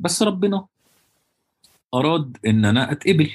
بس 0.00 0.22
ربنا 0.22 0.64
أراد 1.94 2.36
إن 2.46 2.64
أنا 2.64 2.92
أتقبل. 2.92 3.30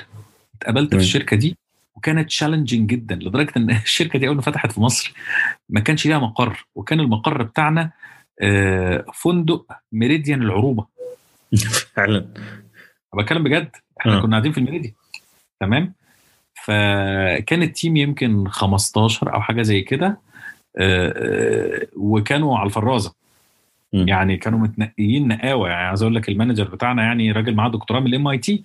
اتقبلت 0.55 0.95
في. 0.95 1.01
الشركة 1.01 1.37
دي 1.37 1.57
وكانت 1.95 2.27
challenging 2.27 2.89
جدا 2.89 3.15
لدرجة 3.15 3.51
إن 3.57 3.69
الشركة 3.85 4.19
دي 4.19 4.27
أول 4.27 4.35
ما 4.35 4.41
فتحت 4.41 4.71
في 4.71 4.81
مصر 4.81 5.13
ما 5.69 5.79
كانش 5.79 6.07
ليها 6.07 6.19
مقر. 6.19 6.65
وكان 6.75 6.99
المقر 6.99 7.43
بتاعنا 7.43 7.91
آه، 8.41 9.05
فندق 9.13 9.65
ميريديان 9.91 10.41
العروبة. 10.41 10.85
فعلا. 11.95 12.27
بتكلم 13.17 13.43
بجد؟ 13.43 13.71
إحنا 14.01 14.17
آه. 14.17 14.21
كنا 14.21 14.31
قاعدين 14.31 14.51
في 14.51 14.57
الميريديان 14.57 14.93
تمام 15.59 15.93
فكان 16.65 17.63
ال 17.63 17.70
team 17.70 17.97
يمكن 17.97 18.47
15 18.47 19.33
أو 19.33 19.41
حاجة 19.41 19.61
زي 19.61 19.81
كده 19.81 20.19
آه، 20.77 21.13
آه، 21.17 21.87
وكانوا 21.97 22.57
على 22.57 22.67
الفرازة. 22.67 23.13
يعني 23.93 24.37
كانوا 24.37 24.59
متنقيين 24.59 25.27
نقاوة 25.27 25.69
يعني 25.69 25.87
عايز 25.87 26.01
أقول 26.01 26.15
لك 26.15 26.29
ال 26.29 26.33
manager 26.34 26.63
بتاعنا 26.63 27.03
يعني 27.03 27.31
راجل 27.31 27.55
معاه 27.55 27.69
دكتوراه 27.69 27.99
من 27.99 28.07
ال 28.07 28.27
MIT 28.27 28.63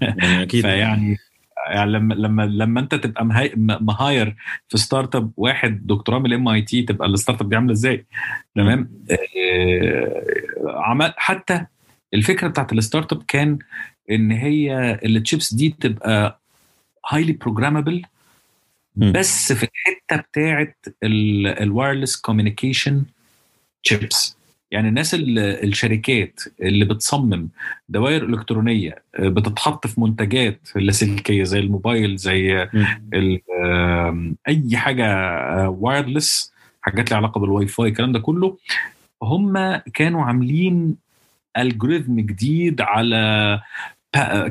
يعني 0.00 0.42
أكيد 0.42 0.62
فيعني 0.62 1.16
يعني 1.70 1.90
لما 1.90 2.14
لما 2.14 2.42
لما 2.42 2.80
أنت 2.80 2.94
تبقى 2.94 3.24
مهاير 3.80 4.36
في 4.68 4.78
startup 4.78 5.30
واحد 5.36 5.86
دكتوراه 5.86 6.18
من 6.18 6.26
ال 6.26 6.48
MIT 6.48 6.82
تبقى 6.82 7.08
ال 7.08 7.40
startup 7.40 7.48
دي 7.48 7.56
عاملة 7.56 7.72
إزاي؟ 7.72 8.06
تمام؟ 8.54 8.90
عمل 10.66 11.14
حتى 11.16 11.66
الفكرة 12.14 12.48
بتاعت 12.48 12.72
ال 12.72 13.12
startup 13.12 13.22
كان 13.28 13.58
إن 14.10 14.30
هي 14.30 14.98
التشيبس 15.04 15.54
دي 15.54 15.76
تبقى 15.80 16.40
highly 17.10 17.32
programmable. 17.32 18.02
بس 18.96 19.52
في 19.52 19.62
الحتة 19.64 20.16
بتاعت 20.28 20.76
ال 21.02 21.15
wireless 21.15 22.16
communication 22.16 23.04
chips 23.84 24.36
يعني 24.70 24.88
الناس 24.88 25.14
اللي 25.14 25.62
الشركات 25.64 26.40
اللي 26.62 26.84
بتصمم 26.84 27.48
دوائر 27.88 28.24
إلكترونية 28.24 29.02
آه، 29.14 29.28
بتتحط 29.28 29.86
في 29.86 30.00
منتجات 30.00 30.68
لاسلكيه 30.76 31.44
زي 31.44 31.58
الموبايل 31.58 32.16
زي 32.16 32.68
أي 34.48 34.76
حاجة 34.76 35.06
wireless 35.70 36.52
حاجات 36.82 37.10
لها 37.10 37.18
علاقة 37.18 37.38
بالواي 37.40 37.66
فاي 37.66 37.88
الكلام 37.88 38.12
ده 38.12 38.18
كله 38.18 38.56
هم 39.22 39.76
كانوا 39.76 40.22
عاملين 40.24 40.96
algorithm 41.56 42.20
جديد 42.20 42.80
على 42.80 43.60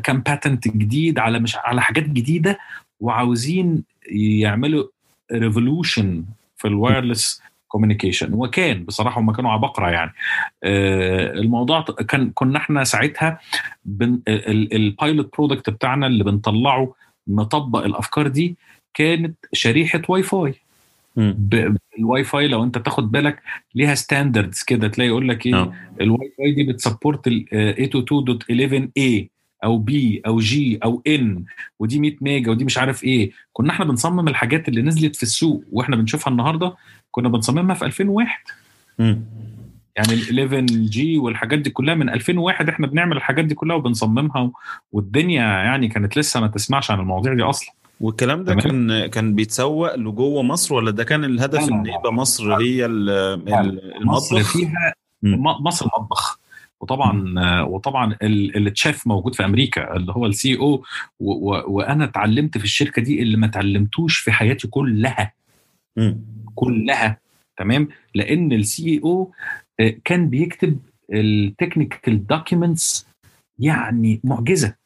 كام 0.04 0.20
patent 0.22 0.68
جديد 0.68 1.20
على 1.20 1.40
مش 1.40 1.56
على 1.58 1.82
حاجات 1.82 2.04
جديدة 2.04 2.60
وعاوزين 3.00 3.84
يعملوا 4.12 4.84
revolution 5.32 6.26
في 6.58 6.68
ال 6.68 6.76
wireless 6.76 7.42
communication 7.68 8.34
وكان 8.34 8.84
بصراحة 8.84 9.22
هم 9.22 9.32
كانوا 9.32 9.52
عبقره 9.52 9.90
يعني. 9.90 10.14
آه، 10.64 11.32
الموضوع 11.34 11.82
كان 11.82 12.32
كنا 12.32 12.58
إحنا 12.58 12.84
ساعتها 12.84 13.40
ال 14.28 14.46
pilot 14.46 15.38
product 15.38 15.70
بتاعنا 15.70 16.08
اللي 16.08 16.24
بنطلعه 16.24 16.94
مطبق 17.28 17.86
الأفكار 17.86 18.28
دي 18.28 18.56
كانت 18.94 19.36
شريحة 19.54 20.02
Wi-Fi 20.08 20.54
ال 22.00 22.24
Wi-Fi 22.24 22.48
لو 22.48 22.64
انت 22.64 22.78
تاخد 22.78 23.12
بالك 23.12 23.42
ليها 23.76 23.96
standards 23.96 24.64
كده 24.64 24.88
تلاقي 24.88 25.08
يقول 25.08 25.30
لك 25.30 25.46
إيه 25.46 25.56
آه. 25.56 25.74
الواي 26.02 26.34
فاي 26.38 26.52
دي 26.52 26.64
بت 26.64 26.78
support 26.78 27.28
ال 27.28 27.46
802.11a 29.28 29.40
أو 29.64 29.78
b 29.78 30.22
أو 30.28 30.40
g 30.40 30.80
أو 30.84 31.02
n 31.08 31.46
ودي 31.80 32.00
100 32.00 32.16
ميجا 32.22 32.52
ودي 32.52 32.66
مش 32.66 32.78
عارف 32.78 33.04
إيه 33.04 33.32
كنا 33.54 33.72
إحنا 33.72 33.86
بنصمم 33.86 34.28
الحاجات 34.28 34.70
اللي 34.70 34.82
نزلت 34.82 35.16
في 35.16 35.24
السوق 35.24 35.64
وإحنا 35.72 35.96
بنشوفها 35.96 36.32
النهارده 36.32 36.76
كنا 37.12 37.30
بنصممها 37.30 37.76
في 37.76 37.86
2001 37.86 38.30
مم. 39.00 39.22
يعني 39.96 40.14
ال 40.14 40.40
11 40.40 40.66
جي 40.66 41.18
والحاجات 41.18 41.60
دي 41.60 41.70
كلها 41.70 41.96
من 41.96 42.10
2001 42.10 42.70
إحنا 42.70 42.88
بنعمل 42.88 43.18
الحاجات 43.18 43.46
دي 43.46 43.56
كلها 43.56 43.76
وبنصممها 43.76 44.52
والدنيا 44.92 45.42
يعني 45.44 45.88
كانت 45.88 46.18
لسه 46.18 46.40
ما 46.42 46.48
تسمعش 46.48 46.92
عن 46.92 47.00
المواضيع 47.00 47.34
دي 47.34 47.44
أصلا 47.44 47.74
والكلام 48.00 48.44
ده 48.44 48.54
تمام. 48.54 48.64
كان 48.88 49.08
كان 49.08 49.36
بيتسوق 49.36 49.96
لجوه 49.96 50.42
مصر 50.44 50.76
ولا 50.76 50.92
ده 50.92 51.04
كان 51.04 51.24
الهدف 51.24 51.70
إن. 51.72 51.86
يبقى 51.86 52.14
مصر 52.14 52.54
هي 52.56 52.86
ال- 52.86 53.10
ال- 53.10 54.08
مصر 54.08 54.36
المطبخ؟ 54.38 54.54
فيها 54.58 54.94
مصر 55.62 55.86
مطبخ. 55.86 56.40
وطبعا 56.82 57.36
آه، 57.40 57.66
وطبعا 57.66 58.16
ال- 58.24 58.68
التشيف 58.68 59.08
موجود 59.08 59.36
في 59.36 59.46
أمريكا 59.46 59.96
اللي 59.96 60.12
هو 60.12 60.26
ال 60.26 60.58
CEO 60.58 60.84
وأنا 61.20 62.04
اتعلمت 62.04 62.58
في 62.58 62.64
الشركة 62.64 63.02
دي 63.02 63.22
اللي 63.22 63.38
ما 63.38 63.46
اتعلمتوش 63.46 64.18
في 64.18 64.32
حياتي 64.32 64.68
كلها. 64.68 65.34
كلها. 66.56 67.18
تمام؟ 67.58 67.88
لأن 68.16 68.52
ال 68.54 69.02
CEO 69.04 69.32
كان 70.06 70.30
بيكتب 70.30 70.80
ال 71.14 71.25
technical 71.25 72.28
documents 72.28 73.08
يعني 73.60 74.22
معجزة. 74.24 74.68
معج- 74.68 74.80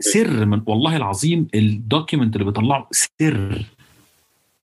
سر 0.00 0.44
من 0.46 0.62
والله 0.66 0.96
العظيم 0.96 1.46
ال 1.54 1.63
document 1.63 2.34
اللي 2.36 2.44
بيطلعه 2.44 2.88
سر. 2.92 3.66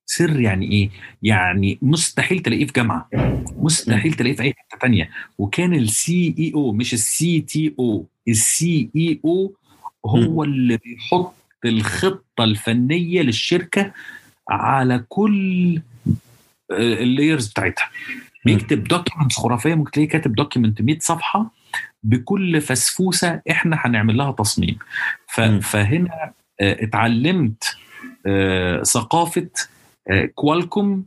سر 0.05 0.39
يعني 0.39 0.71
إيه؟ 0.71 0.89
يعني 1.23 1.79
مستحيل 1.81 2.39
تلاقيه 2.39 2.65
في 2.65 2.73
جامعة. 2.73 3.09
مستحيل 3.57 4.13
تلاقيه 4.13 4.35
في 4.35 4.43
أي 4.43 4.53
حتة 4.57 4.79
تانية. 4.81 5.09
وكان 5.37 5.73
ال 5.73 6.35
CEO 6.39 6.71
مش 6.71 6.93
ال 6.93 7.41
CTO 7.41 7.75
ال 7.79 8.05
CEO 8.27 9.53
هو 10.05 10.43
اللي 10.43 10.77
بيحط 10.77 11.33
الخطة 11.65 12.43
الفنية 12.43 13.21
للشركة 13.21 13.93
على 14.49 15.05
كل 15.09 15.81
ال 16.71 16.82
layers 16.82 17.47
بتاعتها. 17.47 17.89
بيكتب 18.45 18.83
documents 18.83 19.37
خرافية 19.37 19.75
ممكن 19.75 19.91
تلاقيه 19.91 20.09
كاتب 20.09 20.35
document 20.35 20.81
100 20.81 20.99
صفحة 20.99 21.51
بكل 22.03 22.61
فسفوسة 22.61 23.41
إحنا 23.51 23.77
هنعمل 23.79 24.17
لها 24.17 24.31
تصميم. 24.31 24.77
فهنا 25.61 26.33
آه، 26.61 26.83
اتعلمت 26.83 27.63
آه، 28.25 28.83
ثقافة 28.83 29.49
آه، 30.09 30.25
Qualcomm 30.25 31.05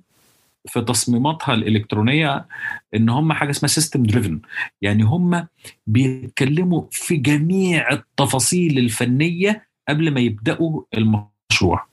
في 0.68 0.80
تصميماتها 0.80 1.54
الإلكترونية 1.54 2.46
إن 2.94 3.08
هم 3.08 3.32
حاجة 3.32 3.50
اسمها 3.50 3.68
system 3.68 4.02
driven 4.02 4.40
يعني 4.82 5.02
هم 5.02 5.46
بيتكلموا 5.86 6.82
في 6.90 7.16
جميع 7.16 7.92
التفاصيل 7.92 8.78
الفنية 8.78 9.66
قبل 9.88 10.10
ما 10.10 10.20
يبدأوا 10.20 10.82
المشروع. 10.94 11.86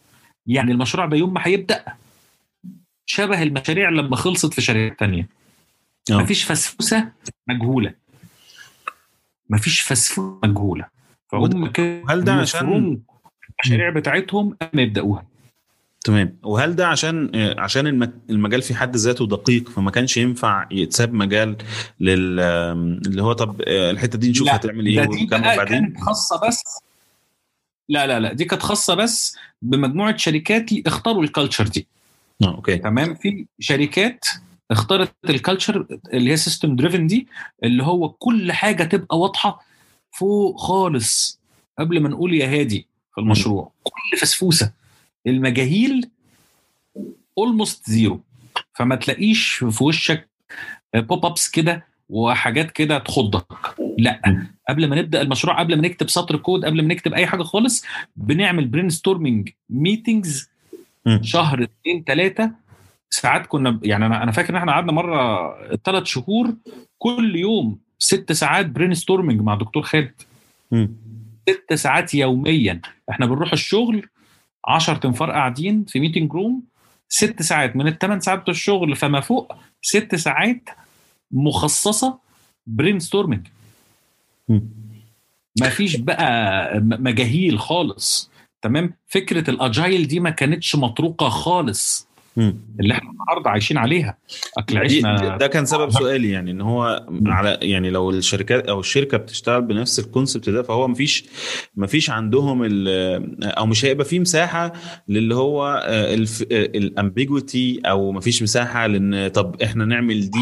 يعني 0.47 0.71
المشروع 0.71 1.05
ده 1.05 1.17
يوم 1.17 1.33
ما 1.33 1.41
هيبدأ 1.43 1.85
شبه 3.11 3.43
المشاريع 3.43 3.89
لما 3.89 4.15
خلصت 4.15 4.53
في 4.53 4.61
شركات 4.61 4.99
تانية. 4.99 5.27
آه. 6.11 6.13
مفيش 6.13 6.43
فسفوسة 6.43 7.11
مجهولة. 7.47 7.93
مفيش 9.49 9.81
فسفوسة 9.81 10.39
مجهولة. 10.43 10.85
فهم 11.31 11.71
هل 12.09 12.23
ده 12.23 12.33
عشان- 12.33 13.01
المشاريع 13.65 13.89
بتاعتهم 13.89 14.57
قبل 14.61 14.69
ما 14.73 14.81
يبدأوها. 14.81 15.25
تمام. 16.03 16.37
وهل 16.43 16.75
ده 16.75 16.87
عشان 16.87 17.31
عشان 17.59 17.87
الم- 17.87 18.13
المجال 18.29 18.61
في 18.61 18.75
حد 18.75 18.95
ذاته 18.95 19.27
دقيق 19.27 19.69
فما 19.69 19.91
كانش 19.91 20.17
ينفع 20.17 20.67
يتساب 20.71 21.13
مجال 21.13 21.57
لل 21.99 22.39
اللي 23.07 23.23
هو 23.23 23.33
طب 23.33 23.61
آه، 23.67 23.91
الحتة 23.91 24.17
دي 24.19 24.29
نشوف 24.29 24.47
لا، 24.47 24.55
هتعمل 24.55 24.85
إيه 24.85 24.95
بقى 25.27 25.57
بعدين 25.57 25.83
كانت 25.85 25.99
خاصة 26.01 26.47
بس. 26.47 26.63
لا 27.89 28.07
لا 28.07 28.19
لا 28.19 28.33
دي 28.33 28.45
كانت 28.45 28.61
خاصة 28.61 28.95
بس 28.95 29.37
بمجموعة 29.61 30.17
شركات 30.17 30.65
اختاروا 30.87 31.23
ال 31.23 31.29
culture 31.29 31.67
دي. 31.67 31.87
آه 32.43 32.55
okay. 32.55 32.77
تمام. 32.77 33.15
في 33.15 33.45
شركات 33.59 34.25
اختارت 34.71 35.13
ال 35.29 35.38
culture 35.38 35.99
اللي 36.13 36.31
هي 36.31 36.37
system 36.37 36.75
driven 36.75 37.07
دي 37.07 37.27
اللي 37.63 37.83
هو 37.83 38.09
كل 38.09 38.51
حاجة 38.51 38.83
تبقى 38.83 39.19
واضحة 39.19 39.65
فوق 40.11 40.59
خالص 40.59 41.39
قبل 41.79 41.99
ما 41.99 42.09
نقول 42.09 42.33
يا 42.33 42.47
هادي 42.59 42.87
في 43.15 43.21
المشروع. 43.21 43.71
كل 43.83 44.17
فسفوسة. 44.17 44.71
المجاهيل 45.27 46.09
almost 47.37 47.89
zero 47.89 48.21
فما 48.73 48.95
تلاقيش 48.95 49.49
في 49.69 49.83
وشك 49.83 50.29
pop-ups 50.95 51.49
كده 51.49 51.85
وحاجات 52.09 52.71
كده 52.71 52.97
تخضك. 52.97 53.75
لا. 53.97 54.21
قبل 54.69 54.87
ما 54.89 54.95
نبدأ 54.95 55.21
المشروع 55.21 55.59
قبل 55.59 55.75
ما 55.75 55.81
نكتب 55.81 56.09
سطر 56.09 56.37
كود 56.37 56.65
قبل 56.65 56.81
ما 56.81 56.93
نكتب 56.93 57.13
أي 57.13 57.27
حاجة 57.27 57.43
خالص 57.43 57.83
بنعمل 58.15 58.67
brainstorming 58.67 59.49
meetings 59.69 60.49
شهر 61.21 61.63
اثنين 61.63 62.03
ثلاثة 62.07 62.51
ساعات 63.09 63.45
كنا 63.47 63.79
يعني 63.83 64.05
أنا 64.05 64.23
أنا 64.23 64.31
فاكر 64.31 64.49
إن 64.49 64.55
إحنا 64.55 64.71
قعدنا 64.71 64.91
مرة 64.91 65.53
ثلاث 65.75 66.03
شهور 66.03 66.55
كل 66.97 67.35
يوم 67.35 67.79
ست 67.99 68.31
ساعات 68.31 68.65
brainstorming 68.65 69.41
مع 69.41 69.55
دكتور 69.55 69.83
خالد. 69.83 70.11
ست 71.49 71.73
ساعات 71.73 72.13
يوميا. 72.13 72.81
إحنا 73.09 73.25
بنروح 73.25 73.51
الشغل 73.53 74.05
10 74.65 74.93
تنفار 74.97 75.31
قاعدين 75.31 75.85
في 75.87 75.99
meeting 75.99 76.33
room 76.33 76.63
ست 77.09 77.41
ساعات 77.41 77.75
من 77.75 77.87
الثمان 77.87 78.19
ساعات 78.19 78.39
بتوع 78.39 78.51
الشغل 78.51 78.95
فما 78.95 79.19
فوق 79.19 79.53
ست 79.81 80.15
ساعات 80.15 80.69
مخصصة 81.31 82.19
brainstorming 82.67 83.47
مم. 84.49 84.61
ما 85.61 85.69
فيش 85.69 85.95
بقى 85.95 86.69
مجاهيل 86.79 87.59
خالص. 87.59 88.31
تمام؟ 88.61 88.93
فكرة 89.07 89.49
ال 89.49 89.59
Agile 89.59 90.07
دي 90.07 90.19
ما 90.19 90.29
كانتش 90.29 90.75
مطروقة 90.75 91.29
خالص. 91.29 92.09
اللي 92.79 92.93
إحنا 92.93 93.09
النهارده 93.11 93.49
عايشين 93.49 93.77
عليها. 93.77 94.17
أكل 94.57 94.77
عيشنا 94.77 95.37
ده 95.37 95.47
كان 95.47 95.65
سبب 95.65 95.89
سؤالي 95.89 96.29
يعني 96.31 96.51
إن 96.51 96.61
هو 96.61 97.05
على 97.25 97.57
يعني 97.61 97.89
لو 97.89 98.09
الشركات 98.09 98.67
أو 98.67 98.79
الشركة 98.79 99.17
بتشتغل 99.17 99.61
بنفس 99.61 99.99
ال 99.99 100.06
concept 100.06 100.49
ده 100.49 100.63
فهو 100.63 100.87
مفيش 100.87 101.25
مفيش 101.75 102.09
عندهم 102.09 102.63
ال- 102.63 103.43
أو 103.43 103.65
مش 103.65 103.85
هيبقى 103.85 104.05
في 104.05 104.19
مساحة 104.19 104.73
للي 105.07 105.35
هو 105.35 105.83
ال 106.51 106.64
ambiguity 106.64 107.81
أو 107.85 108.11
مفيش 108.11 108.43
مساحة 108.43 108.87
لإن 108.87 109.27
طب 109.27 109.61
إحنا 109.61 109.85
نعمل 109.85 110.29
دي. 110.29 110.39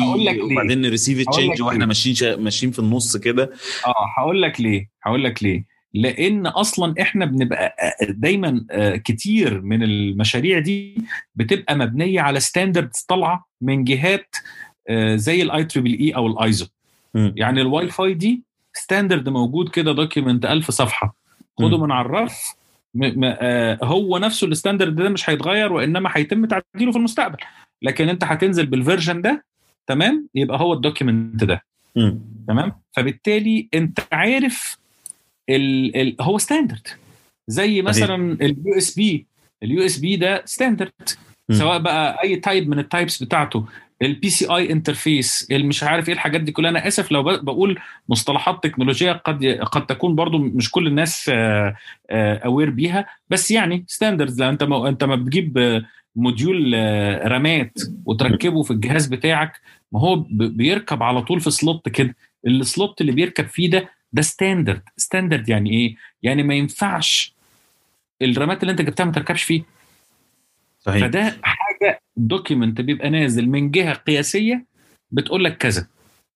وبعدين 0.51 0.81
ن 0.81 0.87
receive 0.87 1.29
change 1.29 1.61
وإحنا. 1.61 1.85
ماشيين 1.85 2.39
ماشيين 2.43 2.71
في 2.71 2.79
النص 2.79 3.17
كده. 3.17 3.43
آه 3.87 3.93
هقول 4.17 4.41
لك 4.41 4.61
ليه. 4.61 4.89
هقول 5.03 5.23
لك 5.23 5.43
ليه. 5.43 5.76
لأن 5.93 6.47
أصلا 6.47 6.93
إحنا 7.01 7.25
بنبقى 7.25 7.75
دايما 8.09 8.65
آه، 8.71 8.95
كتير 8.95 9.61
من 9.61 9.83
المشاريع 9.83 10.59
دي 10.59 10.97
بتبقى 11.35 11.75
مبنية 11.75 12.21
على 12.21 12.39
standards 12.39 12.99
طالعة 12.99 13.45
من 13.61 13.83
جهات 13.83 14.35
آه، 14.89 15.15
زي 15.15 15.41
ال 15.41 15.63
IEEE 15.63 16.15
أو 16.15 16.27
الايزو. 16.27 16.65
يعني 17.35 17.61
الواي 17.61 17.87
فاي 17.87 18.13
دي 18.13 18.43
standard 18.73 19.29
موجود 19.29 19.69
كده 19.69 19.91
document 19.91 20.45
1000 20.45 20.71
صفحة 20.71 21.15
خده. 21.59 21.77
من 21.77 21.91
على 21.91 22.05
الرف 22.05 22.55
آه، 23.23 23.79
هو 23.83 24.17
نفسه 24.17 24.47
ال 24.47 24.53
standard 24.53 24.95
ده 24.95 25.09
مش 25.09 25.29
هيتغير 25.29 25.73
وإنما 25.73 26.09
هيتم 26.13 26.45
تعديله 26.45 26.91
في 26.91 26.97
المستقبل 26.97 27.37
لكن 27.81 28.09
أنت 28.09 28.23
هتنزل 28.23 28.65
بال 28.65 28.78
version 28.78 29.21
ده 29.21 29.45
تمام 29.87 30.27
يبقى 30.35 30.59
هو 30.59 30.73
ال 30.73 30.81
document 30.81 31.43
ده. 31.43 31.63
تمام 32.47 32.71
فبالتالي 32.91 33.69
أنت 33.73 33.99
عارف 34.11 34.77
ال 35.49 35.95
ال 35.97 36.15
هو 36.21 36.37
standard 36.37 36.87
زي 37.47 37.81
مثلا 37.81 38.33
ال 38.41 38.77
USB 38.77 39.25
ال 39.63 39.85
USB 39.85 40.15
ده 40.15 40.41
standard. 40.45 40.91
سواء 41.51 41.79
بقى 41.79 42.23
أي 42.23 42.35
type 42.35 42.69
من 42.69 42.79
ال 42.79 42.87
types 42.87 43.23
بتاعته. 43.23 43.65
ال 44.01 44.29
PCI 44.29 44.45
interface 44.45 45.47
مش 45.51 45.83
عارف 45.83 46.07
إيه 46.09 46.13
الحاجات 46.13 46.41
دي 46.41 46.51
كلها. 46.51 46.69
أنا 46.69 46.87
آسف 46.87 47.11
لو 47.11 47.23
بقول 47.23 47.79
مصطلحات 48.09 48.63
تكنولوجية 48.63 49.11
قد 49.11 49.45
قد 49.45 49.85
تكون 49.85 50.15
برضو 50.15 50.37
مش 50.37 50.71
كل 50.71 50.87
الناس 50.87 51.31
aware 52.11 52.69
بيها. 52.69 53.05
بس 53.29 53.51
يعني 53.51 53.85
standards 53.87 54.41
لو 54.41 54.49
أنت 54.49 54.63
ما 54.63 54.89
أنت 54.89 55.03
ما 55.03 55.15
بتجيب 55.15 55.57
آه، 55.57 55.85
module 56.15 56.71
آه، 56.75 57.27
رامات 57.27 57.73
وتركبه 58.05 58.63
في 58.63 58.71
الجهاز 58.71 59.05
بتاعك 59.05 59.61
ما 59.91 59.99
هو 59.99 60.15
بيركب 60.31 61.03
على 61.03 61.21
طول 61.21 61.41
في 61.41 61.51
slot 61.51 61.89
كده. 61.89 62.15
ال 62.47 62.58
slot 62.58 63.01
اللي 63.01 63.11
بيركب 63.11 63.45
فيه 63.47 63.69
ده 63.69 63.89
ده 64.13 64.21
standard 64.21 64.81
standard 64.97 65.49
يعني 65.49 65.71
إيه؟ 65.71 65.95
يعني 66.23 66.43
ما 66.43 66.53
ينفعش 66.53 67.33
الرامات 68.21 68.61
اللي 68.61 68.71
أنت 68.71 68.81
جبتها 68.81 69.03
ما 69.05 69.11
تركبش 69.11 69.43
فيه. 69.43 69.63
صحيح. 70.79 71.05
فده 71.05 71.37
حاجة 71.43 72.01
document 72.17 72.81
بيبقى 72.81 73.09
نازل 73.09 73.49
من 73.49 73.71
جهة 73.71 73.93
قياسية 73.93 74.65
بتقول 75.11 75.43
لك 75.43 75.57
كذا. 75.57 75.87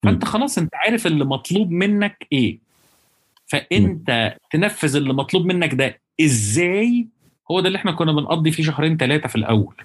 فأنت 0.04 0.26
خلاص 0.26 0.58
أنت 0.58 0.76
عارف 0.76 1.08
اللي 1.08 1.26
مطلوب 1.26 1.72
منك 1.72 2.28
إيه. 2.32 2.60
فأنت 3.48 4.36
تنفذ 4.52 4.96
اللي 4.96 5.14
مطلوب 5.14 5.46
منك 5.46 5.74
ده 5.74 6.00
إزاي؟ 6.22 7.08
هو 7.52 7.60
ده 7.60 7.68
اللي 7.68 7.78
إحنا 7.78 7.92
كنا 7.92 8.12
بنقضي 8.12 8.52
فيه 8.52 8.64
شهرين 8.64 8.98
ثلاثة 8.98 9.28
في 9.28 9.36
الأول. 9.36 9.76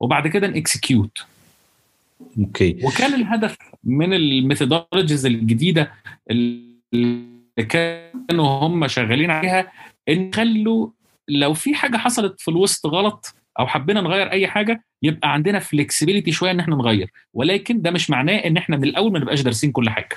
وبعد 0.00 0.28
كده 0.28 0.46
ن 0.46 0.55
execute 0.55 1.18
أوكي. 2.38 2.78
وكان 2.84 3.14
الهدف 3.14 3.56
من 3.84 4.12
ال 4.14 4.22
methodologies 4.22 5.26
الجديدة 5.26 5.92
اللي 6.30 6.69
كانوا 7.68 8.46
هم 8.46 8.86
شغالين 8.88 9.30
عليها 9.30 9.72
إن 10.08 10.28
يخلوا 10.28 10.88
لو 11.28 11.54
في 11.54 11.74
حاجة 11.74 11.96
حصلت 11.96 12.40
في 12.40 12.48
الوسط 12.50 12.86
غلط 12.86 13.34
أو 13.58 13.66
حبينا 13.66 14.00
نغير 14.00 14.30
أي 14.32 14.46
حاجة 14.48 14.84
يبقى 15.02 15.32
عندنا 15.32 15.58
flexibility 15.58 16.32
شوية 16.32 16.50
إن 16.50 16.60
إحنا 16.60 16.76
نغير 16.76 17.10
ولكن 17.34 17.82
ده 17.82 17.90
مش 17.90 18.10
معناه 18.10 18.36
إن 18.36 18.56
إحنا 18.56 18.76
من 18.76 18.84
الأول 18.84 19.12
ما 19.12 19.18
نبقاش 19.18 19.40
دارسين 19.40 19.72
كل 19.72 19.90
حاجة. 19.90 20.08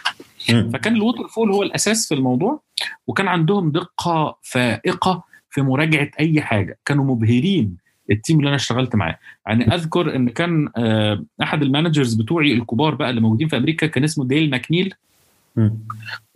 فكان 0.73 0.95
ال 0.95 1.27
waterfall 1.27 1.51
هو 1.51 1.63
الأساس 1.63 2.07
في 2.07 2.13
الموضوع 2.15 2.61
وكان 3.07 3.27
عندهم 3.27 3.71
دقة 3.71 4.37
فائقة 4.41 5.23
في 5.49 5.61
مراجعة 5.61 6.11
أي 6.19 6.41
حاجة 6.41 6.79
كانوا 6.85 7.05
مبهرين 7.05 7.77
ال 8.11 8.17
team 8.17 8.37
اللي 8.39 8.47
أنا 8.47 8.55
اشتغلت 8.55 8.95
معاه 8.95 9.19
يعني 9.47 9.75
أذكر 9.75 10.15
إن 10.15 10.29
كان 10.29 10.69
آه، 10.77 11.25
أحد 11.43 11.61
ال 11.61 11.67
managers 11.67 12.13
بتوعي 12.13 12.53
الكبار 12.53 12.95
بقى 12.95 13.09
اللي 13.09 13.21
موجودين 13.21 13.47
في 13.47 13.57
أمريكا 13.57 13.87
كان 13.87 14.03
اسمه 14.03 14.25
ديل 14.25 14.49
ماكنيل. 14.49 14.93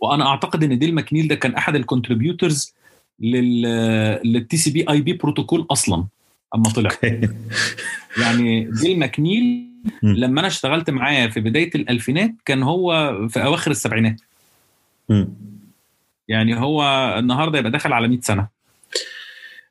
وأنا 0.00 0.26
أعتقد 0.26 0.64
إن 0.64 0.78
ديل 0.78 0.94
ماكنيل 0.94 1.28
ده 1.28 1.34
كان 1.34 1.54
أحد 1.54 1.74
ال 1.74 1.82
contributors 1.82 2.74
لل 3.20 3.62
لل 4.24 4.56
TCP/IP 4.56 4.90
protocol 4.90 5.66
أصلا 5.70 6.04
أما 6.54 6.64
طلع. 6.64 6.90
يعني 8.20 8.70
ديل 8.70 8.98
ماكنيل. 8.98 9.68
لما 10.02 10.40
أنا 10.40 10.48
اشتغلت 10.48 10.90
معاه 10.90 11.26
في 11.26 11.40
بداية 11.40 11.70
الألفينات 11.74 12.34
كان 12.44 12.62
هو 12.62 13.14
في 13.28 13.44
أواخر 13.44 13.70
السبعينات. 13.70 14.20
يعني 16.28 16.60
هو 16.60 16.82
النهارده 17.18 17.58
يبقى 17.58 17.70
داخل 17.70 17.92
على 17.92 18.08
100 18.08 18.20
سنة. 18.20 18.48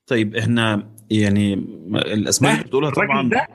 طيب 0.07 0.35
إحنا 0.35 0.87
يعني 1.09 1.53
الأسماء 1.95 2.53
اللي 2.53 2.63
بتقولها 2.63 2.89
الراجل 2.89 3.09
طبعا. 3.09 3.29
ده 3.29 3.47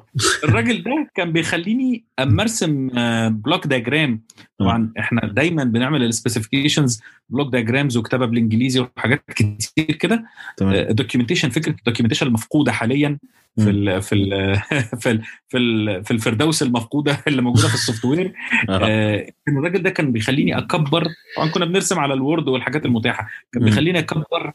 الراجل 0.44 0.82
ده 0.82 1.08
كان 1.14 1.32
بيخليني 1.32 2.04
اما 2.18 2.42
ارسم 2.42 2.88
block 3.28 3.66
diagram 3.66 4.20
طبعا 4.58 4.92
إحنا 4.98 5.20
دايما 5.26 5.64
بنعمل 5.64 6.02
ال 6.02 6.09
specifications 6.09 7.02
block 7.28 7.52
diagrams 7.52 7.96
وكتابة 7.96 8.26
بالإنجليزي 8.26 8.80
وحاجات 8.80 9.24
كتير 9.30 9.96
كده. 9.96 10.24
تمام. 10.56 10.74
ال 10.74 10.80
documentation 10.80 11.50
فكرة 11.50 11.72
ال 11.72 11.76
documentation 11.76 12.26
المفقودة 12.26 12.72
حاليا 12.72 13.18
في 13.56 13.70
ال 13.70 14.02
في 14.02 14.14
ال 14.14 14.56
في 15.02 15.10
ال 15.10 15.22
في, 15.48 15.58
ال 15.58 16.04
في 16.04 16.10
الفردوس 16.10 16.62
المفقودة 16.62 17.18
اللي 17.28 17.42
موجودة 17.42 17.68
في 17.68 17.74
ال 17.74 18.04
software. 18.04 18.32
آه. 18.68 18.78
آه، 18.82 19.26
الراجل 19.48 19.82
ده 19.82 19.90
كان 19.90 20.12
بيخليني 20.12 20.58
أكبر 20.58 21.06
طبعا 21.36 21.48
كنا 21.48 21.64
بنرسم 21.64 21.98
على 21.98 22.14
ال 22.14 22.21
Word 22.21 22.48
والحاجات 22.48 22.84
المتاحة. 22.86 23.28
كان. 23.52 23.64
بيخليني 23.64 23.98
أكبر 23.98 24.52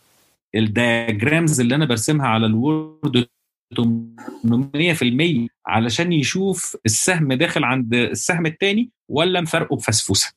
ال 0.58 0.69
diagrams 0.69 1.60
اللي 1.60 1.76
أنا 1.76 1.86
برسمها 1.86 2.28
على 2.28 2.46
ال 2.46 2.62
Word 2.62 3.28
800% 3.76 5.48
علشان 5.68 6.12
يشوف 6.12 6.78
السهم 6.86 7.34
داخل 7.34 7.64
عند 7.64 7.94
السهم 7.94 8.46
الثاني 8.46 8.90
ولا 9.10 9.42
مفرقه 9.42 9.76
بفسفوسة. 9.76 10.34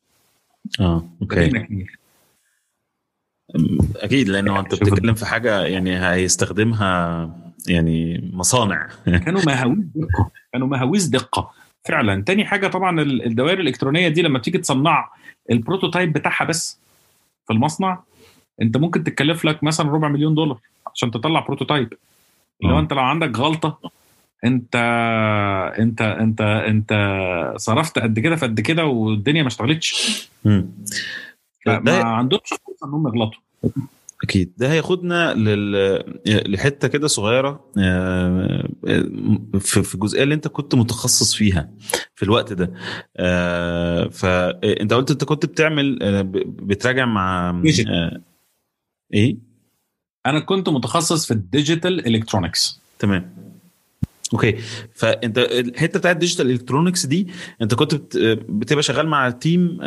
آه 0.81 1.09
okay. 1.23 1.87
أكيد 3.97 4.29
لأنه 4.29 4.61
أنت 4.61 4.75
بتتكلم 4.75 5.15
في 5.15 5.27
حاجة 5.27 5.63
يعني 5.63 6.07
هيستخدمها 6.07 7.31
يعني 7.69 8.31
مصانع. 8.33 8.89
كانوا 9.25 9.41
مهاويس 9.47 9.85
دقة. 9.95 10.31
كانوا 10.53 10.69
مهاويس 10.69 11.07
دقة. 11.07 11.51
فعلا. 11.89 12.23
تاني 12.25 12.45
حاجة 12.45 12.67
طبعا 12.67 13.03
الدوائر 13.03 13.61
الإلكترونية 13.61 14.09
دي 14.09 14.23
لما 14.23 14.39
تيجي 14.39 14.59
تصنع 14.59 15.11
ال 15.51 15.57
prototype 15.57 16.13
بتاعها 16.13 16.45
بس 16.45 16.81
في 17.47 17.53
المصنع 17.53 18.03
انت 18.63 18.77
ممكن 18.77 19.05
تتكلف 19.05 19.45
لك 19.45 19.65
مثلا 19.65 19.91
ربع 19.91 20.09
مليون 20.09 20.35
دولار 20.35 20.59
عشان 20.95 21.11
تطلع 21.11 21.41
بروتوتايب 21.41 21.95
لو 22.63 22.77
آه. 22.77 22.81
انت 22.81 22.93
لو 22.93 23.01
عندك 23.01 23.39
غلطة 23.39 23.79
انت 24.45 24.77
انت 25.79 26.03
انت 26.03 26.41
انت 26.41 26.93
صرفت 27.57 27.99
قد 27.99 28.19
كده 28.19 28.37
في 28.37 28.47
قد 28.47 28.61
كده 28.61 28.85
والدنيا 28.85 29.43
ما 29.43 29.49
اشتغلتش. 29.49 30.29
ما 30.45 31.79
ده 31.79 32.05
عندهمش 32.05 32.49
فرصة 32.49 32.87
إنهم 32.87 33.07
يغلطوا. 33.09 33.41
أكيد. 34.23 34.53
ده 34.57 34.73
هياخدنا 34.73 35.35
لل... 35.35 36.05
لحتة 36.27 36.89
كده 36.89 37.07
صغيرة 37.07 37.65
آه، 37.79 38.69
في 39.59 39.95
الجزئيه 39.95 40.23
اللي 40.23 40.35
انت 40.35 40.49
كنت 40.49 40.75
متخصص 40.75 41.35
فيها 41.35 41.71
في 42.15 42.23
الوقت 42.23 42.53
ده. 42.53 42.73
آه، 43.17 44.09
فانت 44.09 44.93
قلت 44.93 45.11
انت 45.11 45.25
كنت 45.25 45.47
بتعمل 45.47 45.99
بتراجع 46.45 47.05
مع 47.05 47.53
إيه؟ 49.15 49.37
أنا 50.27 50.41
كنت 50.41 50.69
متخصص 50.69 51.27
في 51.27 51.31
ال 51.31 51.40
digital 51.40 52.07
electronics 52.07 52.81
تمام. 52.99 53.40
okay. 54.33 54.57
فأنت 54.95 55.39
الحتة 55.39 55.99
بتاعت 55.99 56.15
ال 56.15 56.19
digital 56.19 56.51
electronics 56.51 57.07
دي 57.07 57.29
أنت 57.63 57.75
كنت 57.75 57.95
بت- 57.95 58.17
بتبقى 58.49 58.83
شغال 58.83 59.09
مع 59.09 59.31
team 59.31 59.79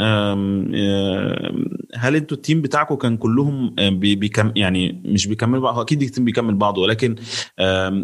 هل 1.95 2.15
أنتوا 2.15 2.37
ال 2.37 2.42
team 2.42 2.61
بتاعكم 2.61 2.95
كان 2.95 3.17
كلهم 3.17 3.75
بي- 3.79 4.15
بيكم 4.15 4.51
يعني 4.55 5.01
مش 5.05 5.27
بيكمل 5.27 5.59
بعض؟ 5.59 5.79
أكيد 5.79 6.01
ال 6.01 6.06
team 6.06 6.25
بيكمل 6.25 6.55
بعضه 6.55 6.81
ولكن 6.81 7.15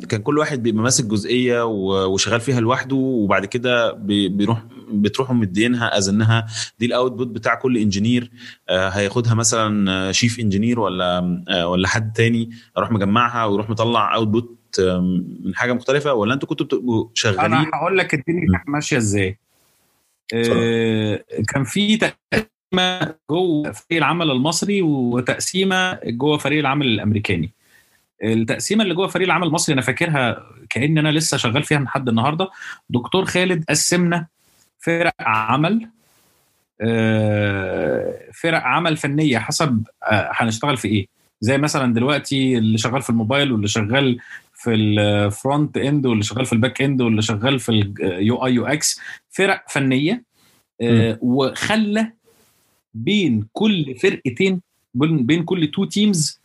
كان 0.10 0.22
كل 0.24 0.38
واحد 0.38 0.64
بيبقى 0.64 0.84
ماسك 0.84 1.06
جزئية 1.06 1.66
وشغال 2.06 2.40
فيها 2.42 2.60
لوحده 2.60 2.96
وبعد 2.96 3.46
كده 3.46 3.92
بي- 3.94 4.30
بيروح 4.30 4.64
بتروحوا 4.92 5.36
مدينها 5.36 5.98
as 5.97 6.10
إنها 6.10 6.45
دي 6.80 6.86
ال 6.86 6.91
output 6.91 7.28
بتاع 7.28 7.56
كل 7.56 7.78
engineer 7.78 8.32
هياخدها 8.70 9.34
مثلا 9.34 10.12
chief 10.12 10.39
engineer 10.39 10.80
ولا 10.80 11.44
آه، 11.50 11.68
ولا 11.68 11.88
حد 11.88 12.14
تاني 12.14 12.50
أروح 12.78 12.92
مجمعها 12.92 13.46
ويروح 13.46 13.70
مطلع 13.70 14.16
output 14.16 14.59
من 15.45 15.55
حاجة 15.55 15.74
مختلفة 15.74 16.13
ولا 16.13 16.34
أنتوا 16.34 16.49
كنتوا 16.49 16.65
بتبقوا 16.65 17.07
شغالين؟ 17.13 17.53
أنا 17.53 17.70
هقول 17.74 17.97
لك 17.97 18.13
الدنيا 18.13 18.47
كانت 18.51 18.70
ماشية 18.70 18.97
إزاي. 18.97 19.38
آه، 20.34 21.24
كان 21.47 21.63
في 21.63 21.97
تقسيمة 21.97 23.15
جوه 23.30 23.72
فريق 23.72 23.97
العمل 23.97 24.32
المصري 24.32 24.82
وتقسيمة 24.82 25.99
جوه 26.03 26.38
فريق 26.38 26.59
العمل 26.59 26.86
الأمريكاني. 26.86 27.51
التقسيمة 28.24 28.84
اللي 28.84 28.93
جوه 28.95 29.07
فريق 29.07 29.28
العمل 29.28 29.47
المصري 29.47 29.74
أنا 29.74 29.82
فاكرها 29.82 30.43
كأن 30.70 30.97
أنا 30.97 31.09
لسه 31.11 31.38
شغال 31.38 31.63
فيها 31.63 31.80
لحد 31.80 32.09
النهارده. 32.09 32.49
دكتور 32.89 33.26
خالد 33.26 33.65
قسمنا 33.70 34.28
فرق 34.80 35.13
عمل 35.20 35.89
آه، 36.82 38.20
فرق 38.34 38.61
عمل 38.63 38.97
فنية 38.97 39.38
حسب 39.38 39.84
آه، 40.03 40.30
هنشتغل 40.34 40.78
في 40.78 40.88
إيه. 40.88 41.07
زي 41.41 41.57
مثلا 41.57 41.93
دلوقتي 41.93 42.57
اللي 42.57 42.78
شغال 42.78 43.01
في 43.01 43.09
الموبايل 43.09 43.51
واللي 43.51 43.67
شغال 43.67 44.20
في 44.60 44.74
ال 44.74 44.91
front 44.91 45.78
end 45.78 46.06
واللي 46.05 46.24
شغال 46.24 46.45
في 46.45 46.53
ال 46.54 46.59
back 46.59 46.82
end 46.82 47.02
واللي 47.01 47.22
شغال 47.22 47.60
في 47.60 47.70
ال 47.72 48.45
UI 48.45 48.54
UX 48.54 49.00
فرق 49.30 49.64
فنية 49.70 50.24
آه، 50.82 51.18
وخلى 51.22 52.12
بين 52.93 53.47
كل 53.53 53.95
فرقتين 53.95 54.62
بين 54.93 55.26
بين 55.26 55.43
كل 55.43 55.72
two 55.72 55.86
teams 55.86 56.39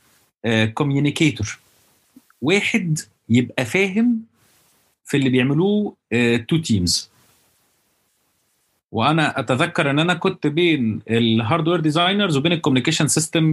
communicator 0.75 1.59
واحد 2.43 2.99
يبقى 3.29 3.65
فاهم 3.65 4.21
في 5.05 5.17
اللي 5.17 5.29
بيعملوه 5.29 5.97
two 6.49 6.57
teams 6.57 7.11
وأنا 8.95 9.41
أتذكر 9.41 9.91
إن 9.91 9.99
أنا 9.99 10.15
كنت 10.15 10.47
بين 10.47 11.01
ال 11.11 11.19
hardware 11.19 11.81
designers 11.81 12.37
وبين 12.37 12.53
ال 12.53 12.57
communication 12.57 13.09
system 13.09 13.53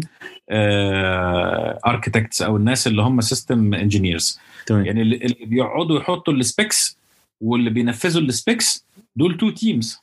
architects 1.85 2.41
أو 2.41 2.57
الناس 2.57 2.87
اللي 2.87 3.01
هم 3.01 3.21
system 3.21 3.73
engineers 3.73 4.39
يعني 4.85 5.01
اللي 5.01 5.45
بيقعدوا 5.45 5.99
يحطوا 5.99 6.33
ال 6.33 6.44
specs 6.44 6.97
واللي 7.41 7.69
بينفذوا 7.69 8.21
ال 8.21 8.32
specs 8.32 8.85
دول 9.15 9.37
two 9.37 9.49
teams. 9.49 9.99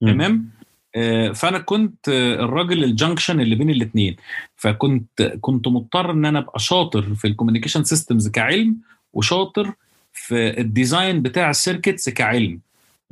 تمام؟ 0.00 0.48
آه، 0.96 1.32
فأنا 1.32 1.58
كنت 1.58 2.08
آه، 2.08 2.34
الراجل 2.34 2.84
ال 2.84 2.90
junction 2.90 3.40
اللي 3.40 3.54
بين 3.54 3.70
الاثنين 3.70 4.16
فكنت 4.56 5.22
كنت 5.40 5.68
مضطر 5.68 6.10
إن 6.10 6.24
أنا 6.24 6.38
أبقى 6.38 6.58
شاطر 6.58 7.14
في 7.14 7.26
ال 7.26 7.30
communication 7.30 7.84
systems 7.84 8.28
كعلم 8.28 8.76
وشاطر 9.12 9.72
في 10.12 10.60
ال 10.60 10.69
design 10.69 11.22
بتاع 11.22 11.50
ال 11.50 11.56
circuits 11.56 12.08
كعلم. 12.08 12.60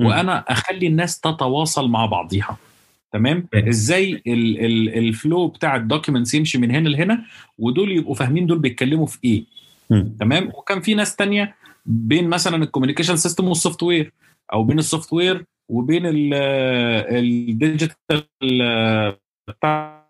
وأنا 0.06 0.38
أخلي 0.48 0.86
الناس 0.86 1.20
تتواصل 1.20 1.88
مع 1.88 2.06
بعضيها. 2.06 2.56
تمام. 3.12 3.46
إزاي 3.54 4.12
ال- 4.26 4.64
ال- 4.64 4.98
ال 4.98 5.08
flow 5.08 5.46
بتاع 5.48 5.76
ال 5.76 5.82
documents 5.82 6.34
يمشي 6.34 6.58
من 6.58 6.70
هنا 6.70 6.88
لهنا 6.88 7.24
ودول 7.58 7.92
يبقوا 7.92 8.14
فاهمين 8.14 8.46
دول 8.46 8.58
بيتكلموا 8.58 9.06
في 9.06 9.18
إيه. 9.24 9.44
تمام؟ 10.20 10.48
وكان 10.54 10.80
في 10.80 10.94
ناس 10.94 11.16
تانية 11.16 11.54
بين 11.86 12.28
مثلا 12.28 12.56
ال 12.64 12.68
communication 12.68 13.16
system 13.16 13.40
وال 13.40 13.48
software 13.48 14.12
أو 14.52 14.64
بين 14.64 14.78
ال 14.78 15.12
software 15.12 15.44
وبين 15.68 16.02
ال 17.10 17.24
digital 17.24 18.24
بتاع 19.48 20.04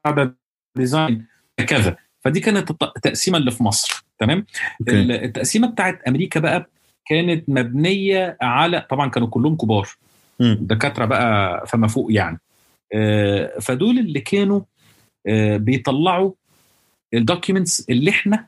design 0.76 1.26
كذا. 1.66 1.96
فدي 2.20 2.40
كانت 2.40 2.70
الت- 2.70 2.82
التقسيمه 2.96 3.38
اللي 3.38 3.50
في 3.50 3.62
مصر. 3.62 4.04
تمام؟ 4.18 4.46
التقسيمة 4.88 5.68
بتاعت 5.68 6.02
أمريكا 6.08 6.40
بقى 6.40 6.70
كانت 7.06 7.48
مبنية 7.48 8.36
على 8.42 8.86
طبعا 8.90 9.10
كانوا 9.10 9.28
كلهم 9.28 9.56
كبار. 9.56 9.88
دكاترة 10.40 11.04
بقى 11.04 11.66
فما 11.66 11.88
فوق 11.88 12.12
يعني. 12.12 12.40
آه، 12.94 13.58
فدول 13.60 13.98
اللي 13.98 14.20
كانوا 14.20 14.60
آه، 15.26 15.56
بيطلعوا 15.56 16.32
ال 17.14 17.22
documents 17.22 17.90
اللي 17.90 18.10
إحنا 18.10 18.46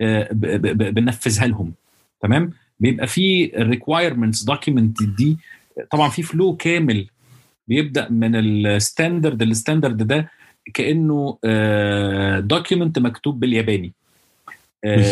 آه، 0.00 0.28
بننفذها 0.32 1.46
لهم. 1.46 1.72
تمام؟ 2.20 2.50
بيبقى 2.80 3.06
في 3.06 3.56
ال 3.56 3.63
requirements 3.63 4.42
document 4.42 5.02
دي. 5.02 5.38
طبعا 5.90 6.08
في 6.08 6.22
flow 6.22 6.56
كامل 6.56 7.06
بيبدأ 7.68 8.08
من 8.10 8.36
ال 8.36 8.48
standard 8.48 9.42
ال 9.42 9.48
standard 9.48 9.96
ده 10.06 10.30
كأنه 10.74 11.38
document 12.40 12.98
مكتوب 12.98 13.40
بالياباني. 13.40 13.92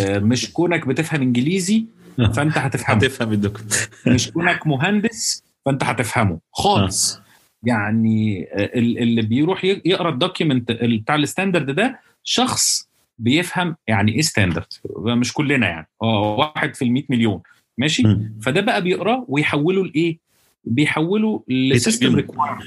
مش 0.09 0.53
كونك 0.53 0.87
بتفهم 0.89 1.23
إنجليزي 1.23 1.85
فأنت 2.17 2.59
هتفهمه. 2.59 2.99
هتفهم 2.99 3.33
الدكتور. 3.33 3.67
مش 4.07 4.31
كونك 4.31 4.67
مهندس 4.67 5.45
فأنت 5.67 5.85
هتفهمه. 5.85 6.39
خالص. 6.53 7.21
يعني 7.63 8.49
ال- 8.55 8.99
اللي 8.99 9.23
بيروح 9.23 9.65
يقرأ 9.65 10.09
ال 10.09 10.16
document 10.16 10.73
بتاع 10.73 11.15
ال 11.15 11.21
standard 11.21 11.71
ده 11.71 12.01
شخص 12.25 12.89
بيفهم 13.19 13.77
يعني 13.87 14.13
إيه 14.15 14.23
standard 14.23 14.67
مش 14.99 15.33
كلنا 15.33 15.69
يعني. 15.69 15.89
آه 16.03 16.37
واحد 16.39 16.75
في 16.77 16.83
المئة 16.85 17.05
مليون. 17.09 17.41
ماشي. 17.79 18.03
فده 18.43 18.61
بقى 18.61 18.83
بيقراه 18.83 19.25
ويحوله 19.29 19.85
لإيه؟ 19.85 20.19
بيحوله 20.65 21.43
ل 21.49 21.57
system. 21.57 22.15
requirement 22.17 22.63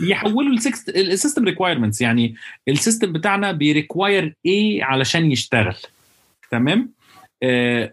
يحوله 0.00 0.50
لل 0.50 0.74
system 0.74 1.44
requirements 1.44 2.00
يعني 2.00 2.34
ال 2.68 2.74
system 2.74 3.12
بتاعنا 3.12 3.52
بي 3.52 3.70
require 3.70 4.34
إيه 4.46 4.84
علشان 4.84 5.32
يشتغل. 5.32 5.74
تمام؟ 6.50 6.80
آه 6.80 7.03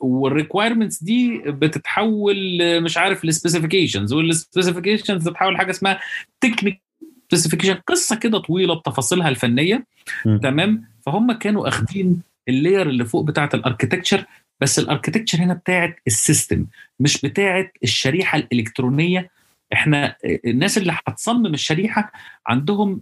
وال 0.02 0.16
requirements 0.16 1.04
دي 1.04 1.38
بتتحول 1.46 2.62
آه، 2.62 2.80
مش 2.80 2.98
عارف 2.98 3.26
ل 3.26 3.32
specifications 3.32 4.14
وال 4.14 4.28
specifications 4.28 5.28
بتتحول 5.28 5.54
لحاجة 5.54 5.72
اسمها 5.72 6.00
technique 6.42 6.82
specification 7.30 7.74
قصة 7.74 8.16
كده 8.16 8.38
طويلة 8.40 8.74
بتفاصيلها 8.76 9.30
الفنية. 9.30 9.86
مم. 10.26 10.40
تمام؟ 10.40 10.86
فهم 11.06 11.32
كانوا 11.32 11.68
أخدين 11.68 12.22
ال 12.50 12.56
layer 12.56 12.90
اللي 12.90 13.06
فوق 13.06 13.24
بتاعة 13.26 13.50
ال 13.54 13.59
architecture 13.59 14.26
بس 14.62 14.80
ال 14.80 14.84
architecture 14.84 15.38
هنا 15.38 15.54
بتاعة 15.54 15.96
ال 16.08 16.16
system 16.16 16.66
مش 17.00 17.22
بتاعة 17.22 17.72
الشريحة 17.84 18.38
الإلكترونية. 18.38 19.30
إحنا 19.74 20.16
الناس 20.46 20.78
اللي 20.78 20.98
هتصمم 21.08 21.54
الشريحة 21.54 22.12
عندهم 22.48 23.02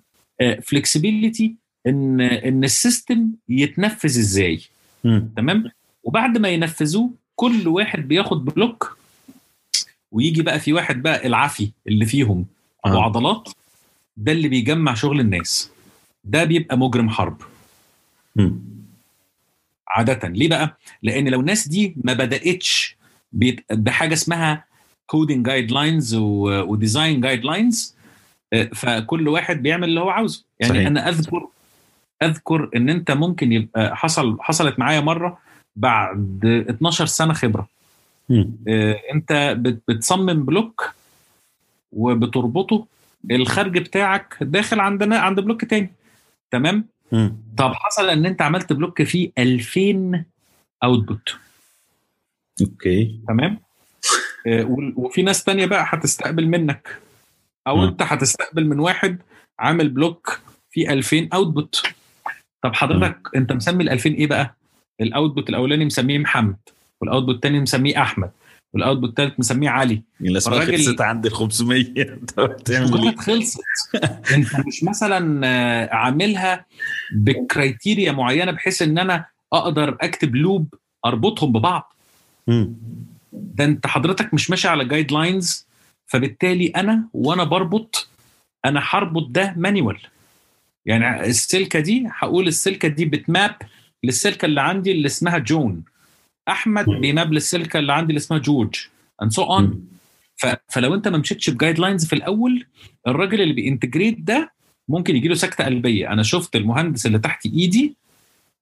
flexibility 0.63 1.55
إن 1.87 2.21
إن 2.21 2.63
ال 2.63 2.72
system 2.72 3.27
يتنفذ 3.49 4.05
إزاي. 4.19 4.59
تمام؟ 5.35 5.71
وبعد 6.03 6.37
ما 6.37 6.49
ينفذوه 6.49 7.09
كل 7.35 7.67
واحد 7.67 8.07
بياخد 8.07 8.45
block 8.45 8.97
ويجي 10.11 10.41
بقى 10.41 10.59
في 10.59 10.73
واحد 10.73 11.01
بقى 11.01 11.27
العفي 11.27 11.71
اللي 11.87 12.05
فيهم 12.05 12.45
ابو 12.85 12.97
آه. 12.97 13.03
عضلات 13.03 13.49
ده 14.17 14.31
اللي 14.31 14.47
بيجمع 14.47 14.93
شغل 14.93 15.19
الناس 15.19 15.71
ده 16.23 16.43
بيبقى 16.43 16.77
مجرم 16.77 17.09
حرب 17.09 17.41
مم. 18.35 18.59
عادة 19.87 20.27
ليه 20.27 20.49
بقى؟ 20.49 20.77
لأن 21.03 21.27
لو 21.27 21.39
الناس 21.39 21.67
دي 21.67 21.95
ما 22.03 22.13
بدأتش 22.13 22.97
بحاجة 23.71 24.13
اسمها 24.13 24.65
coding 25.05 25.45
guidelines 25.45 26.15
و 26.15 26.30
design 26.30 27.21
guidelines 27.21 27.95
فكل 28.75 29.27
واحد 29.27 29.61
بيعمل 29.63 29.83
اللي 29.89 29.99
هو 29.99 30.09
عاوزه 30.09 30.45
يعني 30.59 30.73
صحيح. 30.73 30.87
أنا 30.87 31.09
اذكر 31.09 31.47
أذكر 32.23 32.69
إن 32.75 32.89
أنت 32.89 33.11
ممكن 33.11 33.51
يبقى 33.51 33.95
حصل 33.97 34.37
حصلت 34.41 34.79
معايا 34.79 34.99
مرة 34.99 35.37
بعد 35.75 36.45
12 36.69 37.05
سنة 37.05 37.33
خبرة 37.33 37.67
م. 38.29 38.43
انت 39.13 39.57
بتصمم 39.87 40.45
block 40.45 40.93
وبتربطه 41.91 42.87
الخارج 43.31 43.77
بتاعك 43.77 44.37
داخل 44.41 44.79
عندنا 44.79 45.19
عند 45.19 45.39
block 45.39 45.65
تاني 45.65 45.89
تمام 46.51 46.85
م. 47.11 47.29
طب 47.57 47.71
حصل 47.73 48.09
ان 48.09 48.25
انت 48.25 48.41
عملت 48.41 48.73
block 48.73 49.03
فيه 49.03 49.31
2000 49.37 50.23
output 50.83 51.35
okay 52.61 53.19
تمام 53.27 53.59
وفي 54.95 55.21
ناس 55.21 55.43
تانية 55.43 55.65
بقى 55.65 55.85
هتستقبل 55.87 56.47
منك 56.47 56.97
أو 57.67 57.77
م. 57.77 57.81
انت 57.81 58.01
هتستقبل 58.01 58.65
من 58.67 58.79
واحد 58.79 59.21
عامل 59.59 59.89
block 59.89 60.39
فيه 60.71 60.89
2000 60.89 61.29
output 61.33 61.83
طب 62.63 62.75
حضرتك 62.75 63.27
م. 63.27 63.37
انت 63.37 63.51
مسمي 63.51 63.83
ال 63.83 63.89
2000 63.89 64.09
إيه 64.09 64.27
بقى؟ 64.27 64.55
ال 65.01 65.08
output 65.08 65.49
الأولاني 65.49 65.85
مسميه 65.85 66.17
محمد 66.17 66.55
وال 67.01 67.10
output 67.10 67.35
الثاني 67.35 67.59
مسميه 67.59 68.01
أحمد 68.01 68.31
وال 68.73 68.82
output 68.82 69.09
الثالث 69.09 69.39
مسميه 69.39 69.69
علي. 69.69 70.01
الأسماء 70.21 70.59
خلصت 70.65 71.01
عند 71.01 71.25
ال 71.25 71.31
500 71.31 71.85
مش 72.69 73.15
خلصت. 73.19 73.59
انت 74.33 74.67
مش 74.67 74.83
مثلا 74.83 75.47
عاملها 75.95 76.65
ب 77.13 77.24
criteria 77.24 78.11
معينة 78.11 78.51
بحيث 78.51 78.81
إن 78.81 78.97
أنا 78.97 79.25
أقدر 79.53 79.97
أكتب 80.01 80.35
loop 80.35 80.73
أربطهم 81.05 81.51
ببعض. 81.51 81.93
ده 83.33 83.65
أنت 83.65 83.87
حضرتك 83.87 84.33
مش 84.33 84.49
ماشي 84.49 84.67
على 84.67 84.85
guidelines 84.85 85.67
فبالتالي 86.07 86.67
أنا 86.67 87.03
وأنا 87.13 87.43
بربط 87.43 88.07
أنا 88.65 88.81
هربط 88.83 89.27
ده 89.29 89.53
manual 89.57 89.97
يعني 90.85 91.25
السلكة 91.25 91.79
دي 91.79 92.07
هقول 92.11 92.47
السلكة 92.47 92.87
دي 92.87 93.05
بت 93.05 93.25
map 93.25 93.55
للسلكة 94.03 94.45
اللي 94.45 94.61
عندي 94.61 94.91
اللي 94.91 95.05
اسمها 95.05 95.37
جون. 95.37 95.83
أحمد 96.47 96.85
بي 96.85 97.04
map 97.04 97.33
للسلكه 97.33 97.79
اللي 97.79 97.93
عندي 97.93 98.09
اللي 98.09 98.17
اسمها 98.17 98.39
جورج. 98.39 98.75
and 99.21 99.31
so 99.31 99.43
on 99.43 99.87
فلو 100.67 100.93
انت 100.95 101.07
ما 101.07 101.17
مشيتش 101.17 101.49
ب 101.49 101.79
guidelines 101.79 102.05
في 102.05 102.13
الأول 102.13 102.65
الراجل 103.07 103.41
اللي 103.41 103.53
بي 103.53 103.65
integrate 103.65 104.19
ده 104.19 104.51
ممكن 104.87 105.15
يجي 105.15 105.27
له 105.27 105.35
سكتة 105.35 105.65
قلبية. 105.65 106.13
أنا 106.13 106.23
شفت 106.23 106.55
المهندس 106.55 107.05
اللي 107.05 107.19
تحت 107.19 107.45
إيدي 107.45 107.95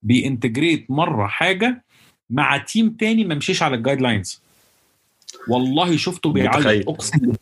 بي 0.02 0.18
integrate 0.18 0.90
مرة 0.90 1.26
حاجة 1.26 1.84
مع 2.30 2.56
team 2.56 2.90
تاني 2.90 3.24
ما 3.24 3.34
مشيش 3.34 3.62
على 3.62 3.76
ال 3.76 4.00
guidelines 4.00 4.42
والله 5.48 5.96
شفته 5.96 6.32
بيعيط. 6.32 6.88
أقسم 6.88 7.32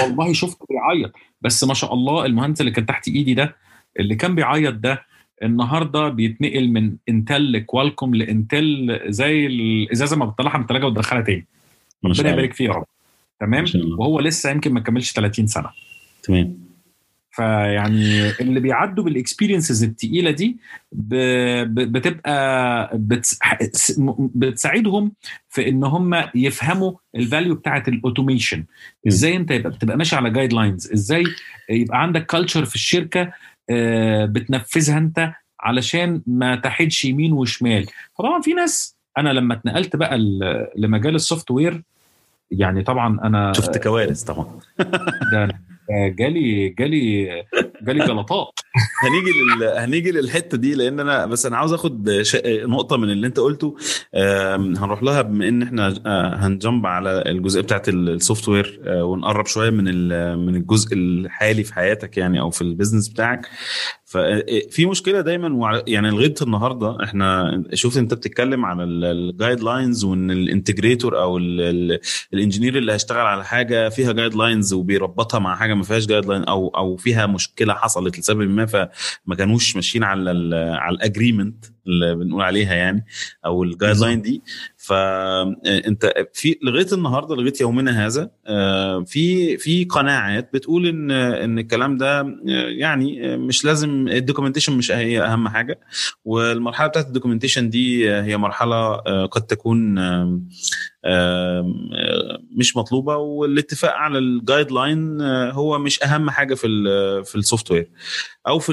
والله 0.00 0.32
شفته 0.32 0.66
بيعيط. 0.70 1.12
بس 1.40 1.64
ما 1.64 1.74
شاء 1.74 1.94
الله 1.94 2.26
المهندس 2.26 2.60
اللي 2.60 2.72
كان 2.72 2.86
تحت 2.86 3.08
إيدي 3.08 3.34
ده 3.34 3.56
اللي 4.00 4.14
كان 4.14 4.34
بيعيط 4.34 4.74
ده 4.74 5.02
النهارده 5.42 6.08
بيتنقل 6.08 6.68
من 6.68 6.96
Intel 7.08 7.52
ل 7.52 7.59
Qualcomm 7.59 8.14
ل 8.14 8.28
Intel 8.28 9.00
زي 9.06 9.46
الازازه 9.46 10.16
ما 10.16 10.24
بتطلعها 10.24 10.56
من 10.56 10.62
الثلاجه 10.62 10.86
وتدخلها 10.86 11.22
تاني. 11.22 11.46
ربنا 12.04 12.30
يبارك 12.32 12.52
فيه 12.52 12.64
يا 12.64 12.72
رب. 12.72 12.84
تمام؟ 13.40 13.64
وهو 13.98 14.20
لسه 14.20 14.50
يمكن 14.50 14.72
ما 14.72 14.80
كملش 14.80 15.12
30 15.12 15.46
سنة. 15.46 15.70
تمام. 16.22 16.64
فيعني 17.30 18.30
اللي 18.40 18.60
بيعدوا 18.60 19.04
بال 19.04 19.16
experiences 19.16 19.84
التقيلة 19.84 20.30
دي 20.30 20.56
بتبقى 21.72 22.90
بتساعدهم 24.34 25.12
في 25.48 25.68
إن 25.68 25.84
هم 25.84 26.14
يفهموا 26.34 26.92
ال 27.16 27.22
value 27.22 27.54
بتاعه 27.54 27.82
ال 27.88 27.95
automation 27.95 28.64
إزاي 29.08 29.36
أنت 29.36 29.50
يبقى 29.50 29.70
بتبقى 29.70 29.96
ماشي 29.96 30.16
على 30.16 30.30
guidelines 30.30 30.92
إزاي 30.92 31.24
يبقى 31.70 32.02
عندك 32.02 32.26
culture 32.26 32.64
في 32.64 32.74
الشركة 32.74 33.32
بتنفذها 34.26 34.98
انت 34.98 35.32
علشان 35.60 36.22
ما 36.26 36.56
تحدش 36.56 37.04
يمين 37.04 37.32
وشمال. 37.32 37.86
فطبعا 38.18 38.40
في 38.40 38.52
ناس 38.52 38.96
أنا 39.18 39.30
لما 39.32 39.54
اتنقلت 39.54 39.96
بقى 39.96 40.18
لمجال 40.76 41.14
ال 41.14 41.50
software 41.50 41.82
يعني 42.50 42.82
طبعا 42.82 43.20
أنا 43.24 43.52
شفت 43.52 43.78
كوارث 43.78 44.22
طبعا. 44.22 44.58
ده 45.32 45.48
جالي 45.90 46.68
جالي 46.68 47.24
جالي 47.82 48.06
جلطات. 48.06 48.60
هنيجي 49.02 49.30
لل... 49.30 49.64
هنيجي 49.78 50.10
للحتة 50.12 50.56
دي 50.58 50.74
لأن 50.74 51.00
أنا 51.00 51.26
بس 51.26 51.46
أنا 51.46 51.56
عاوز 51.56 51.72
آخد 51.72 52.22
ش... 52.22 52.36
نقطة 52.46 52.96
من 52.96 53.10
اللي 53.10 53.26
أنت 53.26 53.40
قلته. 53.40 53.76
هنروح 54.78 55.02
لها 55.02 55.22
بما 55.22 55.48
إن 55.48 55.62
إحنا 55.62 55.94
هنجنب 56.46 56.86
على 56.86 57.22
الجزئيه 57.26 57.62
بتاعت 57.62 57.88
ال 57.88 58.48
software 58.48 58.80
ونقرب 58.86 59.46
شوية 59.46 59.70
من 59.70 59.88
ال... 59.88 60.38
من 60.38 60.56
الجزء 60.56 60.94
الحالي 60.94 61.64
في 61.64 61.74
حياتك 61.74 62.16
يعني 62.16 62.40
أو 62.40 62.50
في 62.50 62.62
ال 62.62 62.67
business 62.67 63.08
بتاعك. 63.08 63.48
ففي 64.14 64.86
مشكلة 64.86 65.20
دايما 65.20 65.82
يعني 65.86 66.10
لغاية 66.10 66.34
النهارده 66.42 66.96
إحنا 67.04 67.62
شوف 67.74 67.98
أنت 67.98 68.14
بتتكلم 68.14 68.64
على 68.64 68.84
ال 68.84 69.60
guidelines 69.60 70.04
وإن 70.04 70.30
ال 70.30 70.38
integrator 70.38 71.22
أو 71.22 71.38
ال 72.32 72.37
engineer 72.37 72.78
اللي 72.78 72.92
هيشتغل 72.92 73.26
على 73.26 73.44
حاجة 73.44 73.88
فيها 73.88 74.12
guidelines 74.12 74.72
وبيربطها 74.72 75.38
مع 75.38 75.56
حاجة 75.56 75.74
ما 75.74 75.82
فيهاش 75.82 76.06
guideline 76.06 76.44
أو 76.44 76.68
أو 76.68 76.96
فيها 76.96 77.26
مشكلة 77.26 77.74
حصلت 77.74 78.18
لسبب 78.18 78.40
ما 78.50 78.66
فما 78.66 79.34
كانوش 79.38 79.76
ماشيين 79.76 80.04
على 80.04 80.30
على 80.56 80.94
ال 80.94 81.01
agreement 81.01 81.64
اللي 81.86 82.14
بنقول 82.14 82.42
عليها 82.42 82.74
يعني 82.74 83.04
أو 83.46 83.62
ال 83.64 83.96
guideline 83.96 84.22
دي. 84.22 84.42
فانت 84.86 86.12
في 86.32 86.58
لغاية 86.62 86.86
النهارده 86.92 87.34
لغاية 87.36 87.52
يومنا 87.60 88.06
هذا 88.06 88.30
في 89.06 89.56
في 89.58 89.84
قناعات 89.84 90.50
بتقول 90.54 90.86
إن 90.86 91.10
إن 91.10 91.58
الكلام 91.58 91.96
ده 91.96 92.36
يعني 92.78 93.36
مش 93.36 93.64
لازم 93.64 94.08
ال 94.08 94.13
documentation 94.13 94.72
مش 94.72 94.90
هي 94.92 95.22
أهم 95.22 95.48
حاجة. 95.48 95.80
والمرحلة 96.24 96.86
بتاعت 96.88 97.06
ال 97.06 97.11
documentation 97.11 97.70
دي 97.70 98.10
هي 98.12 98.36
مرحلة 98.36 98.96
قد 99.26 99.42
تكون 99.42 99.94
مش 102.56 102.76
مطلوبة. 102.76 103.16
والاتفاق 103.16 103.92
على 103.94 104.18
ال 104.18 104.72
guideline 104.72 105.20
هو 105.50 105.78
مش 105.78 106.02
أهم 106.02 106.30
حاجة 106.30 106.54
في 106.54 106.68
في 107.24 107.34
ال 107.34 107.70
software 107.70 107.90
أو 108.48 108.58
في 108.58 108.72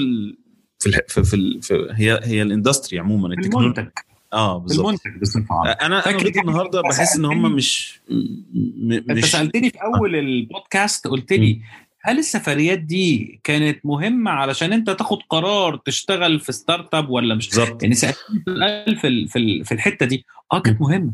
في 0.79 0.91
في, 1.07 1.61
في, 1.61 1.87
هي 1.91 2.19
هي 2.23 2.41
ال 2.41 2.48
industry 2.48 2.99
عموما 2.99 3.33
المنتج. 3.33 3.87
آه 4.33 4.57
بالظبط. 4.57 4.85
المنتج 4.87 5.21
بصفة 5.21 5.55
عامة. 5.55 5.71
أنا 5.71 6.01
فاكر 6.01 6.41
النهارده 6.41 6.81
بحس 6.81 7.15
إن 7.17 7.25
هم 7.25 7.55
مش 7.55 8.01
م... 8.09 8.91
أنت 9.09 9.25
سألتني 9.25 9.69
في 9.69 9.77
أول 9.83 10.15
البودكاست 10.15 11.07
قلت 11.07 11.33
لي 11.33 11.61
هل 12.03 12.19
السفريات 12.19 12.79
دي 12.79 13.39
كانت 13.43 13.85
مهمة 13.85 14.31
علشان 14.31 14.73
أنت 14.73 14.89
تاخد 14.89 15.17
قرار 15.29 15.75
تشتغل 15.75 16.39
في 16.39 16.51
startup 16.51 17.09
ولا 17.09 17.35
مش؟ 17.35 17.47
بالظبط. 17.49 17.83
يعني 17.83 17.95
سألتني 17.95 18.95
في 18.95 19.27
في 19.27 19.63
في 19.63 19.71
الحتة 19.71 20.05
دي. 20.05 20.25
آه 20.53 20.59
كانت 20.59 20.81
مهمة. 20.81 21.13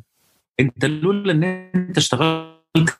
أنت 0.59 0.85
لولا 0.85 1.31
إن 1.31 1.43
أنت 1.75 1.97
اشتغلت 1.97 2.99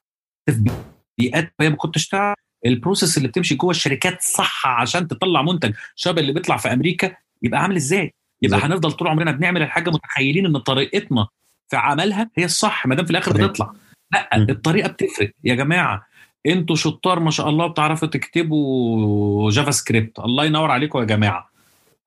في 0.49 0.71
بيئات 1.17 1.53
ما 1.59 1.69
كنتش 1.69 2.07
تعرف 2.07 2.37
ال 2.65 2.72
process 2.72 3.17
اللي 3.17 3.27
بتمشي 3.27 3.55
جوه 3.55 3.71
الشركات 3.71 4.21
صح 4.21 4.67
عشان 4.67 5.07
تطلع 5.07 5.41
منتج 5.41 5.73
شبه 5.95 6.21
اللي 6.21 6.33
بيطلع 6.33 6.57
في 6.57 6.73
أمريكا 6.73 7.15
يبقى 7.43 7.61
عامل 7.61 7.75
إزاي؟ 7.75 8.13
يبقى 8.41 8.59
هنفضل 8.59 8.91
طول 8.91 9.07
عمرنا 9.07 9.31
بنعمل 9.31 9.61
الحاجة 9.61 9.89
متخيلين 9.89 10.45
إن 10.45 10.57
طريقتنا 10.57 11.27
في 11.69 11.77
عملها 11.77 12.29
هي 12.37 12.45
الصح 12.45 12.87
ما 12.87 12.95
دام 12.95 13.05
في 13.05 13.11
الآخر 13.11 13.33
بتطلع. 13.33 13.73
لا 14.13 14.37
الطريقة 14.37 14.89
بتفرق. 14.89 15.31
يا 15.43 15.55
جماعة 15.55 16.07
أنتوا 16.45 16.75
شطار 16.75 17.19
ما 17.19 17.31
شاء 17.31 17.49
الله 17.49 17.67
بتعرفوا 17.67 18.07
تكتبوا 18.07 19.51
JavaScript 19.51 20.19
الله 20.19 20.45
ينور 20.45 20.71
عليكم 20.71 20.99
يا 20.99 21.03
جماعة. 21.03 21.49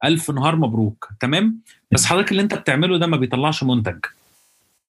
ألف 0.04 0.30
نهار 0.30 0.56
مبروك. 0.56 1.08
تمام؟ 1.20 1.60
بس 1.90 2.06
حضرتك 2.06 2.30
اللي 2.30 2.42
أنت 2.42 2.54
بتعمله 2.54 2.98
ده 2.98 3.06
ما 3.06 3.16
بيطلعش 3.16 3.62
منتج. 3.64 3.98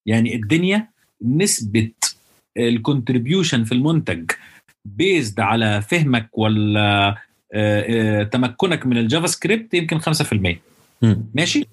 يعني 0.05 0.35
الدنيا 0.35 0.87
نسبة 1.25 1.91
ال 2.57 2.65
contribution 2.65 3.63
في 3.63 3.71
المنتج 3.71 4.31
based 4.85 5.39
على 5.39 5.81
فهمك 5.81 6.29
ولا 6.33 7.15
تمكنك 8.31 8.85
من 8.85 8.97
ال 8.97 9.27
JavaScript 9.27 9.73
يمكن 9.73 9.99
5% 9.99 10.55
ماشي؟ 11.33 11.67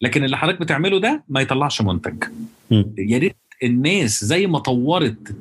لكن 0.00 0.24
اللي 0.24 0.36
حضرتك 0.36 0.60
بتعمله 0.60 1.00
ده 1.00 1.24
ما 1.28 1.40
يطلعش 1.40 1.82
منتج. 1.82 2.24
يا 2.98 3.18
ريت 3.18 3.36
الناس 3.62 4.24
زي 4.24 4.46
ما 4.46 4.58
طورت 4.58 5.32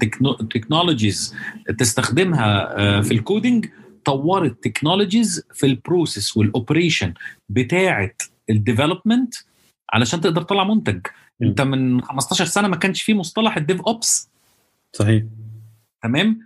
technologies 0.54 1.36
تستخدمها 1.78 3.02
في 3.02 3.14
ال 3.14 3.21
coding 3.21 3.66
طورت 4.06 4.64
technologies 4.64 5.44
في 5.54 5.66
ال 5.66 5.75
process 5.75 6.38
وال 6.38 6.51
operation 6.51 7.14
بتاعه 7.50 8.12
ال 8.50 8.57
development 8.57 9.34
علشان 9.94 10.22
تقدر 10.22 10.42
تطلع 10.42 10.64
منتج. 10.64 11.00
م. 11.40 11.46
انت 11.46 11.62
من 11.62 12.02
15 12.02 12.46
سنة 12.46 12.68
ما 12.68 12.76
كانش 12.76 13.02
فيه 13.02 13.14
مصطلح 13.14 13.58
ال 13.58 13.82
DevOps. 13.82 14.30
صحيح. 14.94 15.24
تمام؟ 16.04 16.40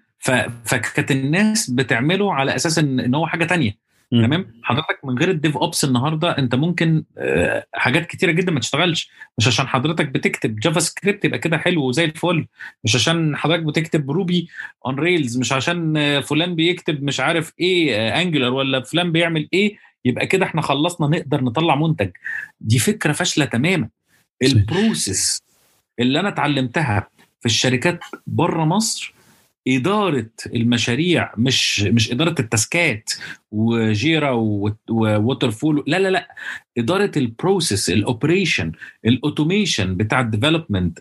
فكانت 0.63 1.11
الناس 1.11 1.69
بتعمله 1.69 2.33
على 2.33 2.55
أساس 2.55 2.79
إن, 2.79 3.15
هو 3.15 3.27
حاجة 3.27 3.45
تانية. 3.45 3.77
تمام؟ 4.11 4.53
حضرتك 4.63 4.99
من 5.05 5.17
غير 5.17 5.29
ال 5.31 5.57
DevOps 5.57 5.83
النهارده 5.83 6.37
انت 6.37 6.55
ممكن 6.55 7.03
آه، 7.17 7.65
حاجات 7.73 8.05
كتيرة 8.05 8.31
جدا 8.31 8.51
ما 8.51 8.59
تشتغلش. 8.59 9.11
مش 9.37 9.47
عشان 9.47 9.67
حضرتك 9.67 10.07
بتكتب 10.07 10.55
JavaScript 10.59 11.25
يبقى 11.25 11.39
كده 11.39 11.57
حلو 11.57 11.83
وزي 11.83 12.05
الفل. 12.05 12.47
مش 12.83 12.95
عشان 12.95 13.35
حضرتك 13.37 13.63
بتكتب 13.63 14.11
Ruby 14.11 14.47
on 14.85 14.95
Rails 14.99 15.37
مش 15.37 15.51
عشان 15.53 15.97
آه، 15.97 16.19
فلان 16.19 16.55
بيكتب 16.55 17.03
مش 17.03 17.19
عارف 17.19 17.53
إيه 17.59 18.09
Angular 18.21 18.53
ولا 18.53 18.81
فلان 18.81 19.11
بيعمل 19.11 19.49
إيه 19.53 19.77
يبقى 20.05 20.27
كده 20.27 20.45
إحنا 20.45 20.61
خلصنا 20.61 21.07
نقدر 21.07 21.43
نطلع 21.43 21.75
منتج. 21.75 22.09
دي 22.61 22.79
فكرة 22.79 23.11
فاشلة 23.11 23.45
تماما. 23.45 23.89
ال 24.43 24.56
process 24.56 25.41
اللي 25.99 26.19
أنا 26.19 26.29
اتعلمتها 26.29 27.07
في 27.39 27.45
الشركات 27.45 27.99
بره 28.27 28.65
مصر 28.65 29.13
إدارة 29.67 30.29
المشاريع 30.45 31.31
مش 31.37 31.81
مش 31.81 32.11
إدارة 32.11 32.35
ال 32.39 32.51
task 32.51 32.98
ات 32.98 33.09
و 33.51 33.65
Jira 33.65 34.18
و 34.18 34.31
waterfall 34.89 35.83
لا 35.87 35.99
لا 35.99 36.07
لا 36.09 36.35
إدارة 36.77 37.11
ال 37.17 37.26
process 37.26 37.89
ال 37.89 37.98
operation 37.98 38.71
ال 39.05 39.14
automation 39.14 39.95
بتاع 39.97 40.19
ال 40.19 40.26
development 40.26 40.99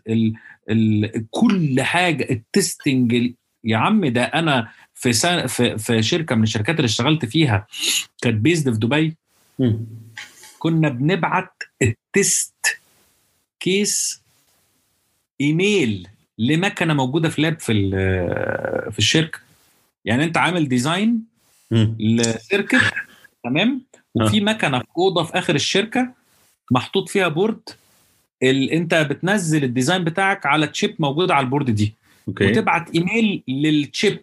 كل 1.31 1.83
حاجة 1.83 2.27
ال 2.31 2.43
testing 2.43 3.33
يا 3.65 3.77
عم 3.77 4.07
ده 4.07 4.25
أنا 4.25 4.69
في 4.95 5.13
سنة 5.13 5.47
في, 5.47 5.79
في 5.79 6.03
شركة 6.03 6.35
من 6.35 6.43
الشركات 6.43 6.77
اللي 6.77 6.87
اشتغلت 6.87 7.25
فيها 7.25 7.67
كانت 8.23 8.37
based 8.37 8.73
في 8.73 8.79
دبي. 8.79 9.17
كنا 10.59 10.89
بنبعت 10.89 11.63
ال 11.83 12.02
test 12.02 12.79
case 13.61 14.23
ايميل 15.41 16.09
لمكنه 16.39 16.95
موجودة 16.95 17.29
في 17.29 17.43
lab 17.43 17.61
في 17.61 17.91
في 18.93 18.99
الشركة؟ 18.99 19.39
يعني 20.05 20.25
أنت 20.25 20.37
عامل 20.37 20.69
design 20.69 21.23
ل 22.01 22.11
circuit 22.11 22.81
تمام؟ 23.45 23.83
وفي 24.15 24.41
مكنه 24.41 24.79
في 24.79 24.87
اوضه 24.99 25.25
في 25.25 25.39
آخر 25.39 25.55
الشركة 25.55 26.13
محطوط 26.71 27.09
فيها 27.09 27.29
board 27.29 27.61
ال... 28.43 28.71
أنت 28.71 28.95
بتنزل 28.95 29.65
ال 29.65 29.70
design 29.70 30.05
بتاعك 30.05 30.47
على 30.47 30.67
chip 30.67 30.95
موجوده 30.99 31.35
على 31.35 31.45
ال 31.45 31.49
board 31.49 31.71
دي. 31.71 31.95
Okay. 32.29 32.47
وتبعت 32.51 32.91
ايميل 32.95 33.43
لل 33.49 33.73
chip 33.73 34.23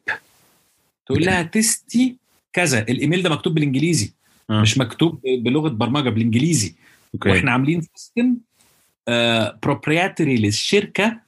تقول 1.05 1.25
لها 1.25 1.41
test 1.43 2.01
ي 2.01 2.15
كذا. 2.53 2.81
الايميل 2.81 3.23
ده 3.23 3.29
مكتوب 3.29 3.53
بالإنجليزي 3.53 4.13
آه. 4.49 4.61
مش 4.61 4.77
مكتوب 4.77 5.21
بلغة 5.25 5.69
برمجة 5.69 6.09
بالإنجليزي. 6.09 6.75
Okay. 7.13 7.29
وإحنا 7.29 7.51
عاملين 7.51 7.81
system 7.95 8.35
proprietary 9.63 10.37
للشركة 10.37 11.19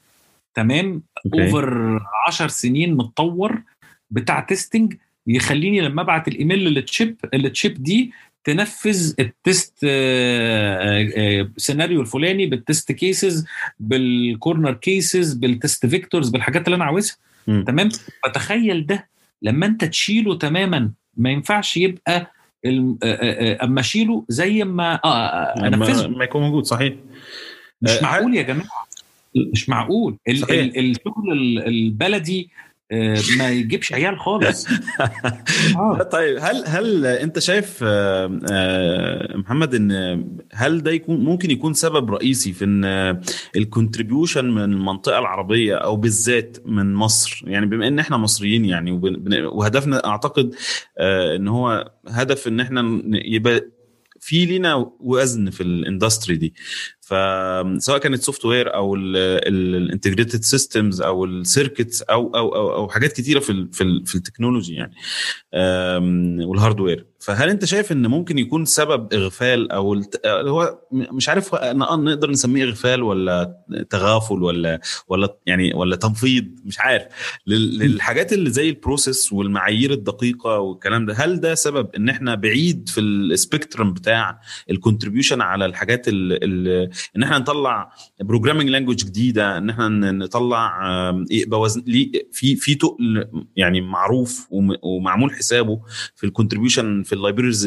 تمام. 0.56 1.04
Over 1.34 2.00
10 2.28 2.48
سنين 2.48 2.94
متطور 2.98 3.64
بتاع 4.12 4.40
testing 4.40 4.94
يخليني 5.28 5.82
لما 5.82 6.02
أبعت 6.02 6.28
الإيميل 6.28 6.60
لل 6.60 6.79
chip 6.79 7.18
ال 7.34 7.44
chip 7.44 7.84
دي 7.84 8.12
تنفذ 8.44 9.14
ال 9.20 9.31
test 9.31 9.78
آه، 9.84 11.10
آه، 11.18 11.50
سيناريو 11.58 12.02
الفلاني 12.02 12.46
بال 12.46 12.61
test 12.61 12.92
cases 12.92 13.46
بال 13.80 14.03
corner 14.03 14.74
cases 14.74 15.34
بال 15.34 15.51
test 15.51 15.86
vectors 15.86 16.30
بالحاجات 16.30 16.66
اللي 16.66 16.76
أنا 16.76 16.86
عاوزها. 16.86 17.16
تمام؟ 17.48 17.90
فتخيل 18.26 18.86
ده 18.86 19.08
لما 19.42 19.66
أنت 19.66 19.86
تشيله 19.86 20.38
تماما 20.38 20.92
ما 21.18 21.30
ينفعش 21.30 21.78
يبقى 21.78 22.32
آه، 22.66 22.68
آه، 22.68 22.98
آه، 23.04 23.64
أما 23.64 23.80
أشيله 23.80 24.26
زي 24.30 24.64
ما 24.64 25.00
آه، 25.06 25.08
آه، 25.08 25.68
أنفذه. 25.68 26.08
ما 26.08 26.24
يكون 26.24 26.42
موجود 26.42 26.64
صحيح. 26.66 26.94
مش 27.82 27.90
آه، 27.92 28.04
معقول 28.04 28.36
يا 28.36 28.42
جماعة. 28.42 28.86
مش 29.54 29.70
معقول 29.70 30.18
ال- 30.28 30.38
صحيح. 30.38 30.62
ال- 30.64 30.78
الشغل 30.80 31.32
ال- 31.32 31.68
البلدي 31.68 32.50
آه، 32.92 33.18
ما 33.38 33.50
يجيبش 33.50 33.94
عيال 33.94 34.20
خالص 34.20 34.68
آه. 35.76 36.04
طيب 36.12 36.38
هل 36.42 36.64
هل 36.68 37.06
أنت 37.06 37.40
شايف 37.40 37.80
آه، 37.84 38.40
آه، 38.52 39.38
محمد 39.38 39.76
إن 39.76 39.92
هل 40.54 40.84
ده 40.84 40.92
يكون 40.92 41.24
ممكن 41.24 41.52
يكون 41.52 41.74
سبب 41.74 42.12
رئيسي 42.12 42.54
في 42.54 42.66
إن 42.66 42.86
ال 43.56 43.63
contribution 43.63 44.46
من 44.46 44.64
المنطقة 44.64 45.20
العربية 45.20 45.76
أو 45.76 45.96
بالذات 45.96 46.58
من 46.66 46.94
مصر 46.94 47.44
يعني 47.48 47.66
بما 47.66 47.88
إن 47.88 48.00
إحنا 48.00 48.18
مصريين 48.18 48.66
يعني 48.66 48.92
وهدفنا 49.46 50.06
أعتقد 50.08 50.56
إن 51.36 51.48
هو 51.48 51.92
هدف 52.08 52.48
إن 52.48 52.60
إحنا 52.60 53.02
يبقى 53.14 53.62
في 54.20 54.46
لينا 54.46 54.92
وزن 55.00 55.50
في 55.50 55.62
ال 55.64 55.72
industry 55.72 56.36
دي 56.36 56.54
فسواء 57.06 57.98
كانت 57.98 58.22
software 58.24 58.76
أو 58.76 58.96
ال 58.96 59.09
integrated 59.09 60.42
systems 60.44 61.02
أو 61.02 61.26
ال 61.26 61.34
circuits 61.34 62.02
أو 62.02 62.36
أو 62.36 62.56
أو 62.56 62.76
أو 62.76 62.90
حاجات 62.90 63.14
كتيرة 63.14 63.40
في 63.40 63.50
ال 63.52 63.74
في, 63.74 63.82
ال 63.84 64.06
في 64.06 64.16
ال 64.16 64.21
technology 64.21 64.74
يعني. 64.74 64.96
وال 66.46 66.58
hardware 66.58 67.06
فهل 67.20 67.50
أنت 67.50 67.66
شايف 67.66 67.92
إن 67.92 68.08
ممكن 68.08 68.38
يكون 68.40 68.66
سبب 68.66 69.14
إغفال 69.14 69.72
أو 69.72 69.94
اللي 69.94 70.52
هو 70.52 70.80
مش 70.92 71.30
عارف 71.30 71.56
ن- 71.56 72.04
نقدر 72.04 72.32
نسميه 72.32 72.64
إغفال 72.64 73.04
ولا 73.04 73.58
تغافل 73.90 74.44
ولا 74.44 74.80
ولا 75.08 75.38
يعني 75.46 75.74
ولا 75.74 75.96
تنفيض؟ 75.96 76.46
مش 76.66 76.80
عارف. 76.80 77.04
لل- 77.48 77.80
للحاجات 77.80 78.34
اللي 78.34 78.50
زي 78.50 78.70
ال 78.70 78.78
process 78.78 79.34
والمعايير 79.34 79.92
الدقيقة 79.92 80.60
والكلام 80.60 81.06
ده 81.06 81.14
هل 81.14 81.40
ده 81.40 81.56
سبب 81.56 81.88
إن 81.96 82.10
إحنا 82.10 82.36
بعيد 82.36 82.90
في 82.90 83.02
ال 83.02 83.12
spectrum 83.12 83.94
بتاع 83.94 84.42
ال 84.72 84.77
contribution 84.77 85.42
على 85.42 85.66
الحاجات 85.66 86.08
ال- 86.08 86.44
ال- 86.44 86.90
إن 87.16 87.24
إحنا 87.24 87.38
نطلع 87.38 87.92
programming 88.22 88.70
language 88.70 88.96
جديدة 89.06 89.58
إن 89.58 89.70
إحنا 89.70 89.88
نطلع 90.12 90.72
يبقى 91.32 91.60
وزن 91.60 91.84
ليه- 91.88 92.12
في 92.32 92.56
في 92.56 92.76
تقل 92.76 93.28
يعني 93.56 93.82
معروف 93.82 94.48
وم- 94.52 94.78
ومعمول 94.84 95.32
حسابه 95.36 95.82
في 96.16 96.26
ال 96.26 96.32
contribution 96.32 97.04
في 97.04 97.14
ال 97.14 97.19
libraries 97.19 97.66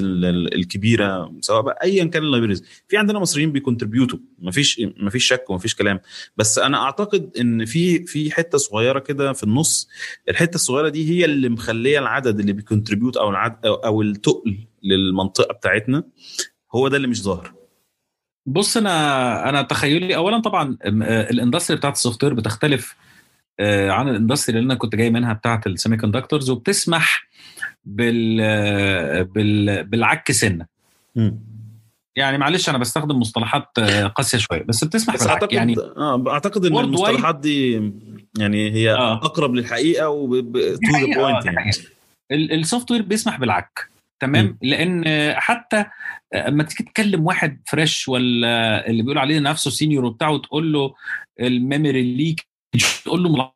الكبيرة 0.55 1.33
سواء 1.41 1.61
بقى 1.63 1.79
ايا 1.83 2.05
كان 2.05 2.23
ال 2.23 2.27
libraries 2.27 2.65
في 2.89 2.97
عندنا 2.97 3.19
مصريين 3.19 3.53
بي 3.53 3.63
contribute 3.63 4.14
وا 4.14 4.19
مفيش 4.39 4.81
مفيش 5.01 5.25
شك 5.25 5.51
ومفيش 5.51 5.75
كلام. 5.75 6.01
بس 6.37 6.59
أنا 6.59 6.79
أعتقد 6.83 7.31
إن 7.41 7.65
في 7.65 8.05
في 8.07 8.31
حتة 8.31 8.59
صغيرة 8.59 8.99
كده 8.99 9.33
في 9.33 9.43
النص 9.45 9.89
الحتة 10.29 10.55
الصغيرة 10.55 10.89
دي 10.89 11.11
هي 11.11 11.25
اللي 11.25 11.49
مخلية 11.49 11.99
العدد 11.99 12.41
اللي 12.41 12.53
بي 12.53 12.64
contribute 12.64 13.17
أو 13.17 13.31
العدد 13.31 13.67
أو, 13.67 14.03
التقل 14.03 14.59
للمنطقة 14.83 15.55
بتاعتنا 15.55 16.03
هو 16.75 16.89
ده 16.89 16.97
اللي 16.97 17.09
مش 17.09 17.23
ظاهر. 17.23 17.53
بص 18.49 18.77
أنا 18.77 19.49
أنا 19.49 19.63
تخيلي 19.63 20.17
اولا 20.17 20.39
طبعا 20.41 20.77
م- 20.87 21.03
آه، 21.03 21.31
ال 21.31 21.36
industry 21.36 21.77
بتاعت 21.77 21.95
ال 21.95 22.25
software 22.25 22.35
بتختلف 22.35 22.97
آه، 23.61 23.91
عن 23.91 24.09
ال 24.09 24.14
industry 24.14 24.59
اللي 24.59 24.67
أنا 24.67 24.75
كنت 24.75 24.95
جاي 24.97 25.11
منها 25.11 25.33
بتاعت 25.33 25.67
ال 25.67 25.97
semiconductors 25.97 26.51
وبتسمح 26.51 27.29
بال 27.85 28.39
آه، 28.43 29.23
بال 29.23 29.85
بالعك 29.85 30.33
سنة. 30.33 30.67
يعني 32.17 32.39
معلش 32.39 32.69
أنا 32.69 32.79
بستخدم 32.79 33.19
مصطلحات 33.21 33.81
قاسية 34.15 34.39
شوية 34.39 34.63
بس 34.63 34.85
بتسمح 34.85 35.15
بس 35.15 35.23
بالعك 35.23 35.35
أعتقد 35.37 35.53
يعني 35.53 35.75
آه 35.79 36.25
أعتقد 36.29 36.65
إن 36.67 36.77
المصطلحات 36.79 37.37
دي 37.41 37.73
يعني 38.39 38.71
هي 38.73 38.93
آه. 38.95 39.13
أقرب 39.15 39.55
للحقيقة 39.55 40.09
و 40.09 40.26
to 40.26 40.59
the 40.59 40.79
حقيقة، 40.99 41.21
آه، 41.21 41.31
point 41.31 41.47
يعني. 41.47 41.71
ال 42.33 42.91
software 42.91 43.03
بيسمح 43.03 43.39
بالعك 43.39 43.89
تمام؟ 44.21 44.59
لأن 44.63 45.05
آه، 45.07 45.35
حتى 45.35 45.85
أما 46.35 46.63
تيجي 46.65 46.85
تكلم 46.91 47.27
واحد 47.27 47.63
fresh 47.67 48.09
ولا 48.09 48.87
اللي 48.87 49.03
بيقول 49.03 49.19
عليه 49.19 49.39
نفسه 49.39 49.71
senior 49.71 50.05
وبتاع 50.05 50.29
وتقول 50.29 50.73
له 50.73 50.95
ال 51.41 51.52
memory 51.52 52.15
leak 52.15 52.47
تقول 53.05 53.23
له 53.23 53.53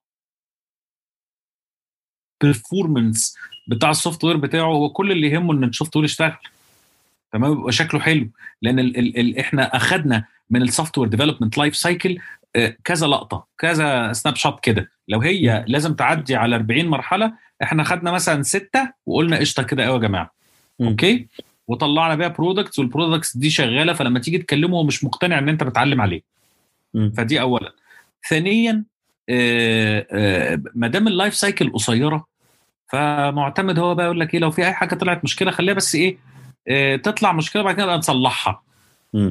ال 2.44 2.52
performance 2.52 3.36
بتاع 3.68 3.90
ال 3.90 4.24
software 4.24 4.36
بتاعه 4.36 4.64
هو 4.64 4.90
كل 4.90 5.12
اللي 5.12 5.30
يهمه 5.30 5.52
إن 5.52 5.64
ال 5.64 5.96
software 5.96 6.04
يشتغل. 6.04 6.36
تمام؟ 7.32 7.52
يبقى 7.52 7.72
شكله 7.72 8.00
حلو. 8.00 8.28
لأن 8.62 8.78
ال 8.78 8.96
ال 8.98 9.18
ال 9.20 9.38
إحنا 9.38 9.76
اخذنا 9.76 10.24
من 10.50 10.62
ال 10.62 10.98
software 10.98 11.08
development 11.08 11.58
life 11.58 11.76
cycle 11.76 12.18
كذا 12.84 13.06
لقطة 13.06 13.46
كذا 13.58 14.12
snapshot 14.12 14.60
كده. 14.60 14.90
لو 15.08 15.20
هي 15.20 15.64
لازم 15.68 15.94
تعدي 15.94 16.36
على 16.36 16.56
40 16.56 16.86
مرحلة 16.86 17.32
إحنا 17.62 17.84
خدنا 17.84 18.10
مثلا 18.10 18.42
ستة 18.42 18.92
وقلنا 19.06 19.36
قشطة 19.36 19.62
كده 19.62 19.84
قوي 19.84 19.94
يا 19.94 20.00
جماعة. 20.00 20.34
Okay؟ 20.80 21.28
وطلعنا 21.72 22.14
بيها 22.14 22.28
products 22.28 22.78
وال 22.78 22.90
products 22.90 23.36
دي 23.36 23.50
شغالة 23.50 23.92
فلما 23.92 24.18
تيجي 24.18 24.38
تكلمه 24.38 24.76
هو 24.76 24.84
مش 24.84 25.04
مقتنع 25.04 25.38
إن 25.38 25.48
أنت 25.48 25.64
بتعلم 25.64 26.00
عليه. 26.00 26.22
مم. 26.94 27.12
فدي 27.16 27.40
اولا. 27.40 27.72
ثانيا 28.30 28.84
آه، 29.28 30.06
آه، 30.10 30.62
ما 30.74 30.88
دام 30.88 31.08
ال 31.08 31.14
life 31.14 31.34
cycle 31.34 31.72
قصيرة 31.72 32.26
فمعتمد 32.88 33.78
هو 33.78 33.94
بقى 33.94 34.04
يقول 34.06 34.20
لك 34.20 34.34
إيه 34.34 34.40
لو 34.40 34.50
في 34.50 34.66
أي 34.66 34.72
حاجة 34.72 34.94
طلعت 34.94 35.24
مشكلة 35.24 35.50
خليها 35.50 35.74
بس 35.74 35.94
إيه 35.94 36.18
آه، 36.68 36.96
تطلع 36.96 37.32
مشكلة 37.32 37.62
بعد 37.62 37.74
كده 37.74 37.84
نبقى 37.84 37.98
نصلحها. 37.98 38.62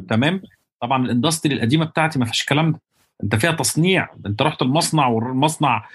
تمام؟ 0.10 0.42
طبعا 0.82 1.06
ال 1.06 1.11
industry 1.11 1.54
القديمة 1.56 1.86
بتاعتي 1.86 2.20
ما 2.20 2.26
فيش 2.26 2.42
الكلام 2.42 2.72
ده. 2.72 2.80
أنت 3.24 3.36
فيها 3.36 3.52
تصنيع 3.52 4.08
أنت 4.26 4.42
رحت 4.42 4.62
المصنع 4.62 5.08
والمصنع 5.08 5.86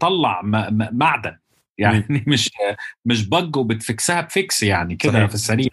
طلع 0.00 0.42
م- 0.42 0.56
م- 0.56 0.88
معدن. 0.92 1.36
يعني 1.78 2.04
مش 2.26 2.50
مش 3.04 3.28
bug 3.28 3.56
وبت 3.56 3.88
fix 3.88 4.20
ها 4.20 4.28
ب 4.28 4.37
fix 4.37 4.62
يعني 4.62 4.96
كده. 4.96 5.26
في 5.26 5.34
السريع. 5.34 5.68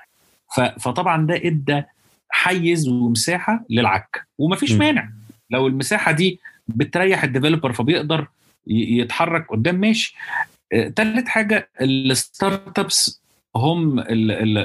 فطبعا 0.79 1.25
ده 1.27 1.35
إدى 1.35 1.83
حيز 2.29 2.87
ومساحة 2.87 3.65
للعك. 3.69 4.27
ومفيش 4.37 4.71
م. 4.71 4.77
مانع. 4.79 5.09
لو 5.49 5.67
المساحة 5.67 6.11
دي 6.11 6.39
بتريح 6.67 7.23
ال 7.23 7.28
developer 7.28 7.73
فبيقدر 7.73 8.27
يتحرك 8.67 9.47
قدام 9.51 9.75
ماشي. 9.75 10.15
آه، 10.73 10.87
تالت 10.87 11.27
حاجة 11.27 11.69
ال 11.81 12.79
startups 12.79 13.21
هم 13.55 13.99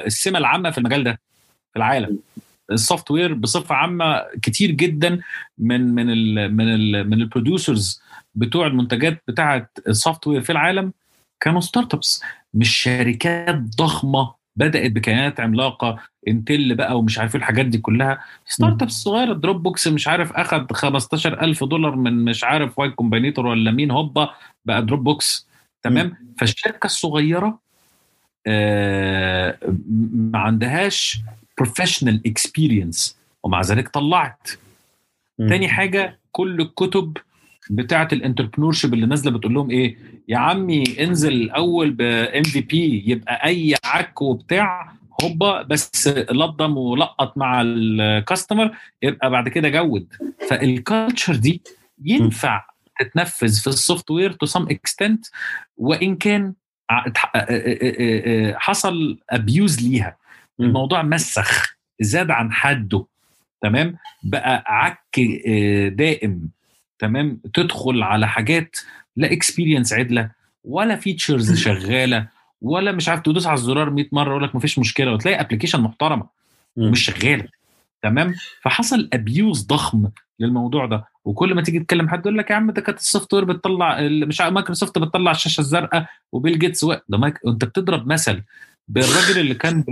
السمة 0.06 0.38
العامة 0.38 0.70
في 0.70 0.78
المجال 0.78 1.04
ده 1.04 1.20
في 1.72 1.76
العالم. 1.78 2.18
ال 2.72 3.10
software 3.10 3.34
بصفة 3.34 3.74
عامة 3.74 4.22
كتير 4.42 4.70
جدا 4.70 5.20
من 5.58 5.94
من 5.94 6.10
ال 6.10 6.56
من 6.56 6.74
ال 6.74 7.10
من 7.10 7.20
ال 7.22 7.30
producers 7.30 8.02
بتوع 8.34 8.66
المنتجات 8.66 9.22
بتاعة 9.28 9.68
ال 9.88 10.26
software 10.26 10.40
في 10.40 10.52
العالم. 10.52 10.92
كانوا 11.40 11.60
startups 11.60 12.22
مش 12.54 12.76
شركات 12.76 13.54
ضخمة 13.58 14.34
بدأت 14.56 14.90
بكيانات 14.92 15.40
عملاقة 15.40 15.98
Intel 16.28 16.74
بقى 16.74 16.98
ومش 16.98 17.18
عارف 17.18 17.34
إيه 17.34 17.40
الحاجات 17.40 17.66
دي 17.66 17.78
كلها. 17.78 18.24
startups 18.46 18.92
صغيرة 18.92 19.32
Dropbox 19.34 19.88
مش 19.88 20.08
عارف 20.08 20.32
اخذ 20.32 20.66
15000 20.72 21.64
دولار 21.64 21.96
من 21.96 22.24
مش 22.24 22.44
عارف 22.44 22.78
Y 22.78 22.90
Combinator 22.90 23.46
ولا 23.46 23.70
مين 23.70 23.90
هوبا 23.90 24.30
بقى 24.64 24.86
Dropbox 24.86 25.46
تمام 25.82 26.16
فالشركة 26.38 26.86
الصغيرة 26.86 27.58
آه 28.46 29.58
ما 30.32 30.38
عندهاش 30.38 31.18
professional 31.58 32.20
experience 32.26 33.16
ومع 33.42 33.60
ذلك 33.60 33.88
طلعت. 33.88 34.48
تاني 35.38 35.68
حاجة 35.68 36.18
كل 36.32 36.60
الكتب 36.60 37.16
بتاعة 37.70 38.08
ال 38.12 38.72
entrepreneurship 38.72 38.94
اللي 38.94 39.06
نازلة 39.06 39.30
بتقول 39.30 39.54
لهم 39.54 39.70
إيه؟ 39.70 39.96
يا 40.28 40.38
عمي 40.38 40.84
انزل 41.00 41.32
الأول 41.32 41.90
بال 41.90 42.42
MVP 42.42 43.04
يبقى 43.06 43.46
أي 43.46 43.74
عك 43.84 44.22
وبتاع 44.22 44.92
هوبا 45.22 45.62
بس 45.62 46.08
لضم 46.30 46.76
ولقط 46.76 47.36
مع 47.38 47.60
ال 47.64 47.76
customer 47.76 48.70
يبقى 49.02 49.30
بعد 49.30 49.48
كده 49.48 49.68
good. 49.68 50.12
فال 50.50 50.69
culture 50.69 51.36
دي 51.36 51.62
ينفع 52.04 52.64
تتنفذ 53.00 53.60
في 53.60 53.66
ال 53.66 54.10
software 54.10 54.32
to 54.32 54.46
some 54.46 54.62
extent 54.70 55.26
وإن 55.76 56.16
كان 56.16 56.54
حصل 58.54 59.18
abuse 59.30 59.88
ليها. 59.88 60.16
الموضوع 60.60 61.02
مسخ 61.02 61.76
زاد 62.00 62.30
عن 62.30 62.52
حده. 62.52 63.06
تمام؟ 63.62 63.96
بقى 64.24 64.64
عك 64.66 65.20
دائم. 65.92 66.48
تمام؟ 66.98 67.40
تدخل 67.54 68.02
على 68.02 68.28
حاجات 68.28 68.76
لا 69.16 69.32
experience 69.32 69.92
عدلة 69.92 70.30
ولا 70.64 70.96
features 70.96 71.58
شغالة 71.66 72.26
ولا 72.62 72.92
مش 72.92 73.08
عارف 73.08 73.20
تدوس 73.20 73.46
على 73.46 73.54
الزرار 73.54 73.90
100 73.90 74.06
مرة 74.12 74.30
يقول 74.30 74.44
لك 74.44 74.54
مفيش 74.54 74.78
مشكلة 74.78 75.12
وتلاقي 75.12 75.40
application 75.40 75.80
محترمة 75.80 76.26
مش 76.76 77.04
شغالة 77.04 77.48
تمام؟ 78.02 78.34
فحصل 78.62 79.08
abuse 79.12 79.66
ضخم 79.66 80.08
للموضوع 80.40 80.86
ده 80.86 81.04
وكل 81.24 81.54
ما 81.54 81.62
تيجي 81.62 81.78
تتكلم 81.78 82.08
حد 82.08 82.20
يقول 82.20 82.38
لك 82.38 82.50
يا 82.50 82.56
عم 82.56 82.70
ده 82.70 82.80
كانت 82.80 82.98
ال 82.98 83.34
software 83.34 83.44
بتطلع 83.44 84.00
مش 84.00 84.40
مايكروسوفت 84.40 84.98
بتطلع 84.98 85.30
الشاشة 85.30 85.60
الزرقاء 85.60 86.06
وبيل 86.32 86.58
جيتس 86.58 86.84
ده 86.84 87.18
مايك... 87.18 87.38
انت 87.46 87.64
بتضرب 87.64 88.06
مثل 88.06 88.42
بالراجل 88.90 89.40
اللي 89.40 89.54
كان 89.54 89.84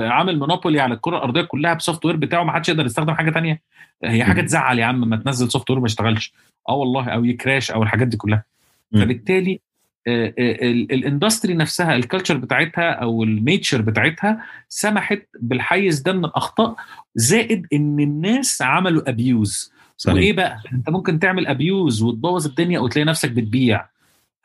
عامل 0.00 0.38
monopoly 0.38 0.80
على 0.80 0.94
الكرة 0.94 1.16
الأرضية 1.16 1.42
كلها 1.42 1.74
ب 1.74 2.04
software 2.06 2.16
بتاعه 2.16 2.44
ما 2.44 2.52
حدش 2.52 2.68
يقدر 2.68 2.86
يستخدم 2.86 3.14
حاجة 3.14 3.30
تانية. 3.30 3.62
هي 4.04 4.24
حاجة 4.24 4.40
تزعل 4.40 4.78
يا 4.78 4.84
عم 4.84 5.08
ما 5.08 5.16
تنزل 5.16 5.50
software 5.50 5.80
ما 5.80 5.86
يشتغلش. 5.86 6.32
آه 6.68 6.74
والله 6.74 7.08
أو 7.08 7.24
ي 7.24 7.32
crash 7.32 7.70
أو 7.70 7.82
الحاجات 7.82 8.06
دي 8.08 8.16
كلها. 8.16 8.44
فبالتالي 8.92 9.60
ال 10.08 10.24
industry 10.24 11.54
نفسها 11.54 11.96
ال 11.96 12.01
culture 12.01 12.36
بتاعتها 12.36 12.90
أو 12.90 13.22
ال 13.22 13.31
nature 13.31 13.82
بتاعتها 13.82 14.44
سمحت 14.68 15.22
بالحيز 15.40 16.00
ده 16.00 16.12
من 16.12 16.24
الاخطاء 16.24 16.76
زائد 17.14 17.66
إن 17.72 18.00
الناس 18.00 18.62
عملوا 18.62 19.10
abuse 19.10 19.72
صحيح. 19.96 20.16
وإيه 20.16 20.32
بقى؟ 20.32 20.60
أنت 20.72 20.90
ممكن 20.90 21.18
تعمل 21.18 21.46
abuse 21.46 22.02
وتبوظ 22.02 22.46
الدنيا 22.46 22.80
وتلاقي 22.80 23.06
نفسك 23.06 23.30
بتبيع. 23.30 23.86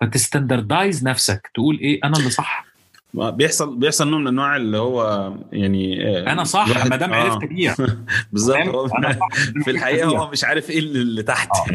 فت 0.02 0.18
standardize 0.18 1.08
نفسك 1.08 1.52
تقول 1.54 1.80
إيه 1.80 2.00
أنا 2.04 2.18
اللي 2.18 2.30
صح. 2.30 2.71
بيحصل 3.14 3.76
بيحصل 3.76 4.10
نوع 4.10 4.20
من 4.20 4.28
أنواع 4.28 4.56
اللي 4.56 4.78
هو 4.78 5.34
يعني 5.52 6.08
أنا 6.32 6.44
صح 6.44 6.86
ما 6.86 6.96
دام 6.96 7.14
عرفت 7.14 7.44
ابيع 7.44 7.76
بالظبط 8.32 8.92
في 9.64 9.72
الحقيقة 9.72 10.08
هو 10.08 10.30
مش 10.32 10.44
عارف 10.44 10.70
إيه 10.70 10.80
اللي 10.80 11.24
تحت. 11.24 11.50
آه. 11.56 11.66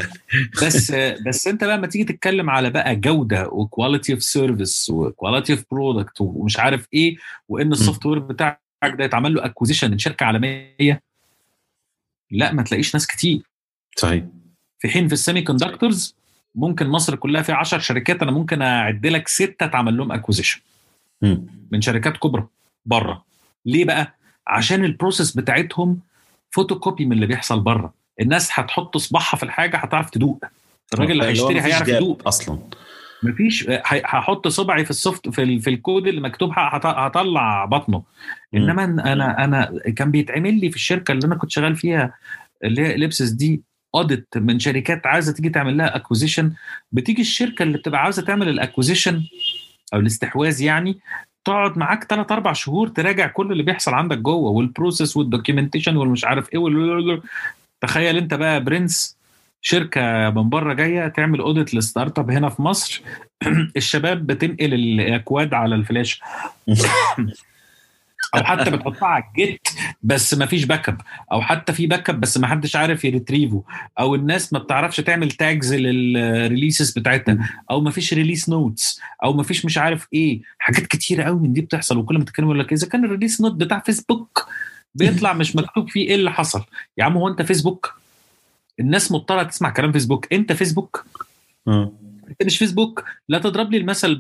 بس 0.63 0.93
بس 1.27 1.47
أنت 1.49 1.65
بقى 1.65 1.77
لما 1.77 1.87
تيجي 1.87 2.05
تتكلم 2.05 2.51
على 2.51 2.71
بقى 2.71 2.97
جودة 2.97 3.49
و 3.49 3.57
quality 3.57 4.13
of 4.13 4.23
service 4.23 4.91
و 4.91 4.99
quality 4.99 5.53
of 5.53 5.65
product 5.71 6.21
ومش 6.21 6.59
عارف 6.59 6.87
إيه 6.95 7.17
وإن 7.49 7.73
ال 7.73 8.07
software 8.07 8.19
بتاعك 8.19 8.61
ده 8.85 9.05
يتعمل 9.05 9.35
له 9.35 9.45
acquisition 9.45 9.91
من 9.91 9.99
شركة 9.99 10.25
عالمية 10.27 11.03
لا 12.31 12.53
ما 12.53 12.63
تلاقيش 12.63 12.95
ناس 12.95 13.07
كتير. 13.07 13.43
صحيح. 13.97 14.25
في 14.79 14.89
حين 14.89 15.07
في 15.09 15.13
ال 15.13 15.43
semiconductors 15.43 16.17
ممكن 16.55 16.87
مصر 16.87 17.17
كلها 17.17 17.43
فيها 17.43 17.55
10 17.55 17.79
شركات 17.79 18.23
أنا 18.23 18.31
ممكن 18.31 18.63
أعد 18.63 19.07
لك 19.07 19.29
ستة 19.29 19.67
اتعمل 19.67 19.97
لهم 19.97 20.13
acquisition 20.13 20.61
من 21.71 21.81
شركات 21.81 22.17
كبرى 22.17 22.47
بره 22.87 23.25
ليه 23.67 23.85
بقى؟ 23.85 24.15
عشان 24.47 24.85
ال 24.85 24.91
process 24.91 25.37
بتاعتهم 25.37 26.01
فوتوكوبي 26.51 27.05
من 27.07 27.13
اللي 27.13 27.27
بيحصل 27.27 27.61
بره 27.61 27.95
الناس 28.21 28.51
هتحط 28.53 28.97
صباعها 28.97 29.37
في 29.37 29.43
الحاجة 29.43 29.77
هتعرف 29.77 30.11
تدوق. 30.11 30.45
الراجل 30.95 31.13
اللي 31.13 31.25
هيشتري 31.25 31.61
هيعرف 31.61 31.89
يدوق. 31.89 32.23
أصلا. 32.29 32.59
مفيش 33.23 33.67
هحط 33.85 34.49
صبعي 34.49 34.85
في 34.85 34.91
ال 34.91 34.98
soft 34.98 35.29
في, 35.29 35.59
في 35.59 35.71
الكود 35.71 36.07
اللي 36.07 36.21
مكتوب 36.21 36.53
هطلع 36.57 37.65
بطنه. 37.65 38.03
إنما 38.55 38.85
أنا 38.85 39.45
أنا 39.45 39.73
كان 39.97 40.11
بيتعمل 40.11 40.61
لي 40.61 40.71
في 40.71 40.77
الشركة 40.77 41.13
اللي 41.13 41.27
أنا 41.27 41.35
كنت 41.35 41.51
شغال 41.51 41.77
فيها 41.77 42.15
اللي 42.65 42.83
هي 42.83 42.97
لبسس 42.97 43.29
دي 43.31 43.63
audit 43.95 44.29
من 44.37 44.59
شركات 44.59 45.07
عايزة 45.07 45.33
تيجي 45.33 45.49
تعمل 45.49 45.77
لها 45.77 45.97
acquisition 45.97 46.53
بتيجي 46.93 47.21
الشركة 47.23 47.63
اللي 47.63 47.79
بتبقى 47.79 48.03
عاوزة 48.03 48.23
تعمل 48.23 48.49
ال 48.49 48.55
acquisition 48.55 49.23
أو 49.95 49.99
الاستحواذ 49.99 50.63
يعني 50.63 50.99
تقعد 51.45 51.79
معاك 51.79 52.05
ثلاث 52.05 52.33
أربع 52.33 52.53
شهور 52.53 52.89
تراجع 52.89 53.27
كل 53.27 53.53
اللي 53.53 53.63
بيحصل 53.63 53.95
عندك 53.95 54.19
جوه 54.19 54.51
وال 54.51 54.65
process 54.65 55.17
وال 55.17 55.28
documentation 55.28 55.97
والمش 55.97 56.25
عارف 56.25 56.53
إيه 56.53 56.59
وال... 56.59 57.23
تخيل 57.81 58.17
أنت 58.17 58.35
بقى 58.35 58.65
prince 58.65 59.17
شركة 59.61 60.31
من 60.31 60.49
بره 60.49 60.73
جاية 60.73 61.09
تعمل 61.09 61.41
audit 61.41 61.75
لل 61.75 62.19
startup 62.19 62.31
هنا 62.31 62.49
في 62.49 62.63
مصر 62.63 63.03
الشباب 63.77 64.27
بتنقل 64.27 64.75
الأكواد 64.75 65.55
على 65.55 65.75
الفلاش 65.75 66.21
أو 68.37 68.45
حتى 68.45 68.71
بتحطها 68.71 69.07
على 69.09 69.25
ال 69.25 69.36
Git 69.36 69.69
بس 70.03 70.35
ما 70.35 70.47
فيش 70.47 70.65
backup 70.65 71.01
أو 71.33 71.43
حتى 71.43 71.73
في 71.73 71.87
backup 71.87 72.21
بس 72.21 72.39
ما 72.39 72.47
حدش 72.47 72.77
عارف 72.77 73.05
ي 73.05 73.10
retrieve 73.10 73.52
ه. 73.52 73.63
أو 73.99 74.15
الناس 74.15 74.53
ما 74.53 74.59
بتعرفش 74.59 74.97
تعمل 74.97 75.31
tags 75.31 75.75
لل 75.75 75.98
releases 75.98 76.91
بتاعتها. 76.99 77.39
أو 77.71 77.81
ما 77.81 77.91
فيش 77.91 78.15
release 78.15 78.49
notes 78.49 79.01
أو 79.25 79.33
ما 79.33 79.43
فيش 79.43 79.65
مش 79.65 79.79
عارف 79.79 80.07
إيه. 80.15 80.41
حاجات 80.59 80.87
كتيرة 80.87 81.23
قوي 81.23 81.41
من 81.41 81.53
دي 81.53 81.61
بتحصل. 81.61 81.99
وكل 81.99 82.19
ما 82.19 82.25
تتكلم 82.25 82.47
يقول 82.47 82.59
لك 82.59 82.73
إذا 82.73 82.89
كان 82.89 83.05
ال 83.05 83.09
release 83.09 83.41
note 83.41 83.53
بتاع 83.53 83.79
فيسبوك 83.79 84.49
بيطلع 84.95 85.33
مش 85.33 85.57
مكتوب 85.57 85.89
فيه 85.91 86.09
إيه 86.09 86.15
اللي 86.15 86.31
حصل. 86.33 86.65
يا 86.99 87.05
عم 87.05 87.17
هو 87.17 87.29
أنت 87.29 87.43
فيسبوك 87.43 87.95
الناس 88.81 89.13
مضطرة 89.13 89.43
تسمع 89.43 89.71
كلام 89.71 89.93
فيسبوك 89.93 90.33
أنت 90.33 90.53
فيسبوك 90.53 91.07
مش 92.43 92.59
فيسبوك 92.59 93.05
لا 93.29 93.39
تضرب 93.39 93.73
لي 93.73 93.79
المثل 93.79 94.15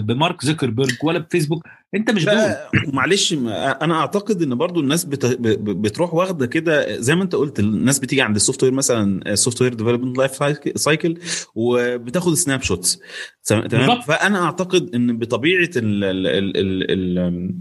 بمارك 0.00 0.44
زوكربيرج 0.44 0.96
ولا 1.04 1.18
بفيسبوك 1.18 1.62
انت 1.94 2.10
مش 2.10 2.24
جوه 2.24 2.56
معلش 2.92 3.32
أنا 3.32 3.94
اعتقد 3.94 4.42
ان 4.42 4.54
برضو 4.54 4.80
الناس 4.80 5.04
بت... 5.04 5.26
بتروح 5.60 6.14
واخدة 6.14 6.46
كده 6.46 7.00
زي 7.00 7.14
ما 7.14 7.22
انت 7.22 7.34
قلت 7.34 7.60
الناس 7.60 7.98
بتيجي 7.98 8.22
عند 8.22 8.36
ال 8.36 8.62
software 8.62 8.72
مثلا 8.72 9.32
ال 9.32 9.62
software 9.62 9.74
development 9.74 10.18
life 10.18 10.32
cycle 10.80 11.18
وبتاخد 11.54 12.34
snapshots. 12.34 13.00
تمام؟ 13.44 14.00
فأنا 14.00 14.44
أعتقد 14.44 14.94
إن 14.94 15.18
بطبيعة 15.18 15.70
ال 15.76 16.04
ال 16.04 16.26
ال 16.56 16.90
ال 16.90 17.54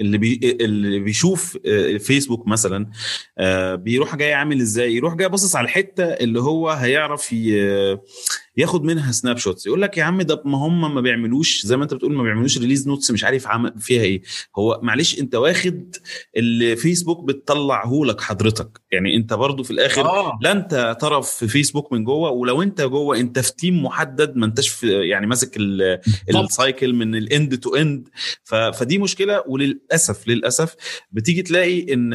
اللي 0.00 0.18
بي 0.18 0.56
اللي 0.60 1.00
بيشوف 1.00 1.58
فيسبوك 1.98 2.48
مثلا 2.48 2.86
بيروح 3.76 4.16
جاي 4.16 4.32
عامل 4.32 4.60
إزاي؟ 4.60 4.94
يروح 4.96 5.14
جاي 5.14 5.28
باصص 5.28 5.56
على 5.56 5.64
الحته 5.64 6.04
اللي 6.04 6.40
هو 6.40 6.70
هيعرف 6.70 7.34
ياخد 8.58 8.84
منها 8.84 9.12
snapshots 9.12 9.66
يقول 9.66 9.82
لك 9.82 9.98
يا 9.98 10.04
عم 10.04 10.22
ده 10.22 10.42
ما 10.44 10.58
هم 10.58 10.94
ما 10.94 11.00
بيعملوش 11.00 11.66
زي 11.66 11.76
ما 11.76 11.82
انت 11.84 11.94
بتقول 11.94 12.12
ما 12.14 12.22
بيعملوش 12.22 12.58
release 12.58 12.88
notes 12.88 13.10
مش 13.10 13.24
عارف 13.24 13.46
عمل 13.46 13.72
فيها 13.78 14.02
إيه. 14.02 14.22
هو 14.58 14.80
معلش 14.82 15.20
انت 15.20 15.34
واخد 15.34 15.96
اللي 16.36 16.76
فيسبوك 16.76 17.24
بتطلعه 17.24 18.00
لك 18.04 18.20
حضرتك. 18.20 18.80
يعني 18.92 19.16
انت 19.16 19.32
برضو 19.34 19.62
في 19.62 19.70
الآخر 19.70 20.06
آه. 20.06 20.38
لا 20.42 20.52
انت 20.52 20.96
طرف 21.00 21.30
في 21.30 21.48
فيسبوك 21.48 21.92
من 21.92 22.04
جوه 22.04 22.30
ولو 22.30 22.62
انت 22.62 22.80
جوه 22.80 23.16
انت 23.20 23.38
في 23.38 23.56
team 23.56 23.84
محدد 23.84 24.36
ما 24.36 24.46
انتش 24.46 24.68
في 24.68 25.08
يعني 25.08 25.26
ماسك 25.26 25.56
ال 26.30 26.40
cycle 26.40 26.92
من 26.92 27.14
ال 27.14 27.25
end 27.25 27.58
to 27.58 27.74
end 27.74 28.08
فدي 28.44 28.98
مشكلة 28.98 29.42
وللأسف 29.46 30.28
للأسف 30.28 30.76
بتيجي 31.12 31.42
تلاقي 31.42 31.94
إن 31.94 32.12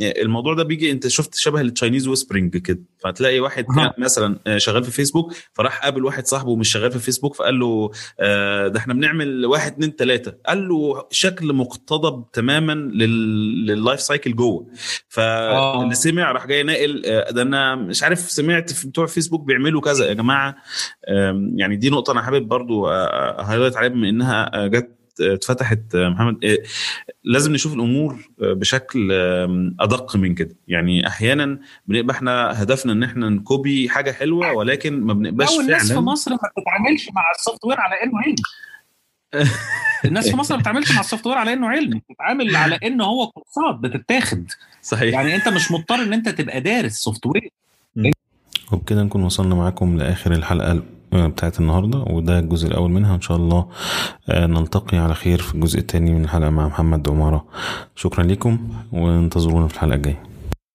الموضوع 0.00 0.54
ده 0.54 0.62
بيجي 0.62 0.90
انت 0.90 1.08
شفت 1.08 1.34
شبه 1.34 1.60
ال 1.60 1.66
Chinese 1.66 2.08
whispering 2.08 2.56
كده. 2.56 2.82
فتلاقي 2.98 3.40
واحد 3.40 3.64
كان 3.64 3.90
مثلا 3.98 4.58
شغال 4.58 4.84
في 4.84 4.90
فيسبوك 4.90 5.32
فراح 5.52 5.83
قابل 5.84 6.04
واحد 6.04 6.26
صاحبه 6.26 6.56
مش 6.56 6.68
شغال 6.72 6.90
في 6.92 6.98
فيسبوك 6.98 7.34
فقال 7.34 7.58
له 7.60 7.90
آه 8.20 8.68
ده 8.68 8.78
إحنا 8.78 8.94
بنعمل 8.94 9.46
واحد 9.46 9.72
اتنين 9.72 9.96
تلاتة. 9.96 10.32
قال 10.46 10.68
له 10.68 11.06
شكل 11.10 11.52
مقتضب 11.52 12.24
تماما 12.32 12.72
لل 12.72 13.15
life 13.15 14.00
cycle 14.00 14.36
جوه. 14.36 14.66
فاللي 15.08 15.94
سمع 15.94 16.32
راح 16.32 16.46
جاي 16.46 16.62
ناقل 16.62 17.02
آه 17.06 17.30
ده 17.30 17.42
أنا 17.42 17.74
مش 17.74 18.02
عارف 18.02 18.18
سمعت 18.20 18.72
في 18.72 18.88
بتوع 18.88 19.06
فيسبوك 19.06 19.40
بيعملوا 19.44 19.80
كذا. 19.80 20.06
يا 20.06 20.12
جماعة 20.14 20.56
يعني 21.56 21.76
دي 21.76 21.90
نقطة 21.90 22.10
أنا 22.10 22.22
حابب 22.22 22.48
برضو 22.48 22.86
highlight 22.86 23.76
عليها 23.76 23.88
بما 23.90 24.08
إنها 24.08 24.66
جت 24.66 24.90
اتفتحت 25.20 25.96
محمد 25.96 26.58
لازم 27.24 27.52
نشوف 27.52 27.74
الأمور 27.74 28.30
بشكل 28.38 29.12
أدق 29.80 30.16
من 30.16 30.34
كده. 30.34 30.56
يعني 30.68 31.06
أحيانا 31.06 31.58
بنبقى 31.86 32.16
إحنا 32.16 32.62
هدفنا 32.62 32.92
إن 32.92 33.02
إحنا 33.02 33.28
ن 33.28 33.40
copy 33.40 33.88
حاجة 33.88 34.12
حلوة 34.12 34.52
ولكن 34.52 35.00
ما 35.00 35.14
بنبقاش 35.14 35.48
فعلا 35.48 35.60
الناس 35.62 35.92
في 35.92 35.98
مصر 35.98 36.30
ما 36.30 36.36
بتتعاملش 36.56 37.08
مع 37.14 37.22
ال 37.38 37.64
software 37.64 37.80
على 37.80 37.94
إنه 38.02 38.18
علم. 38.20 38.34
الناس 40.04 40.30
في 40.30 40.36
مصر 40.36 40.54
ما 40.54 40.58
بتتعاملش 40.60 40.92
مع 40.92 41.00
ال 41.00 41.26
software 41.26 41.38
على 41.38 41.52
إنه 41.52 41.68
علم. 41.68 42.00
بتتعامل 42.10 42.56
على 42.56 42.78
إنه 42.84 43.04
هو 43.04 43.26
كورسات 43.30 43.74
بتتاخد. 43.80 44.50
صحيح. 44.82 45.14
يعني 45.14 45.34
أنت 45.34 45.48
مش 45.48 45.72
مضطر 45.72 45.94
إن 45.94 46.12
أنت 46.12 46.28
تبقى 46.28 46.60
دارس 46.60 46.92
software. 46.92 47.50
وبكده 48.72 49.02
نكون 49.02 49.22
وصلنا 49.22 49.54
معاكم 49.54 49.98
لآخر 49.98 50.32
الحلقة. 50.32 50.82
بتاعت 51.16 51.60
النهارده 51.60 51.98
وده 51.98 52.38
الجزء 52.38 52.68
الأول 52.68 52.90
منها. 52.90 53.14
إن 53.14 53.20
شاء 53.20 53.36
الله 53.36 53.66
نلتقي 54.30 54.98
على 54.98 55.14
خير 55.14 55.38
في 55.38 55.54
الجزء 55.54 55.78
الثاني 55.78 56.14
من 56.14 56.24
الحلقة 56.24 56.50
مع 56.50 56.66
محمد 56.66 57.08
عمارة. 57.08 57.44
شكرا 57.96 58.24
لكم 58.24 58.58
وانتظرونا 58.92 59.68
في 59.68 59.74
الحلقة 59.74 59.94
الجاية. 59.94 60.33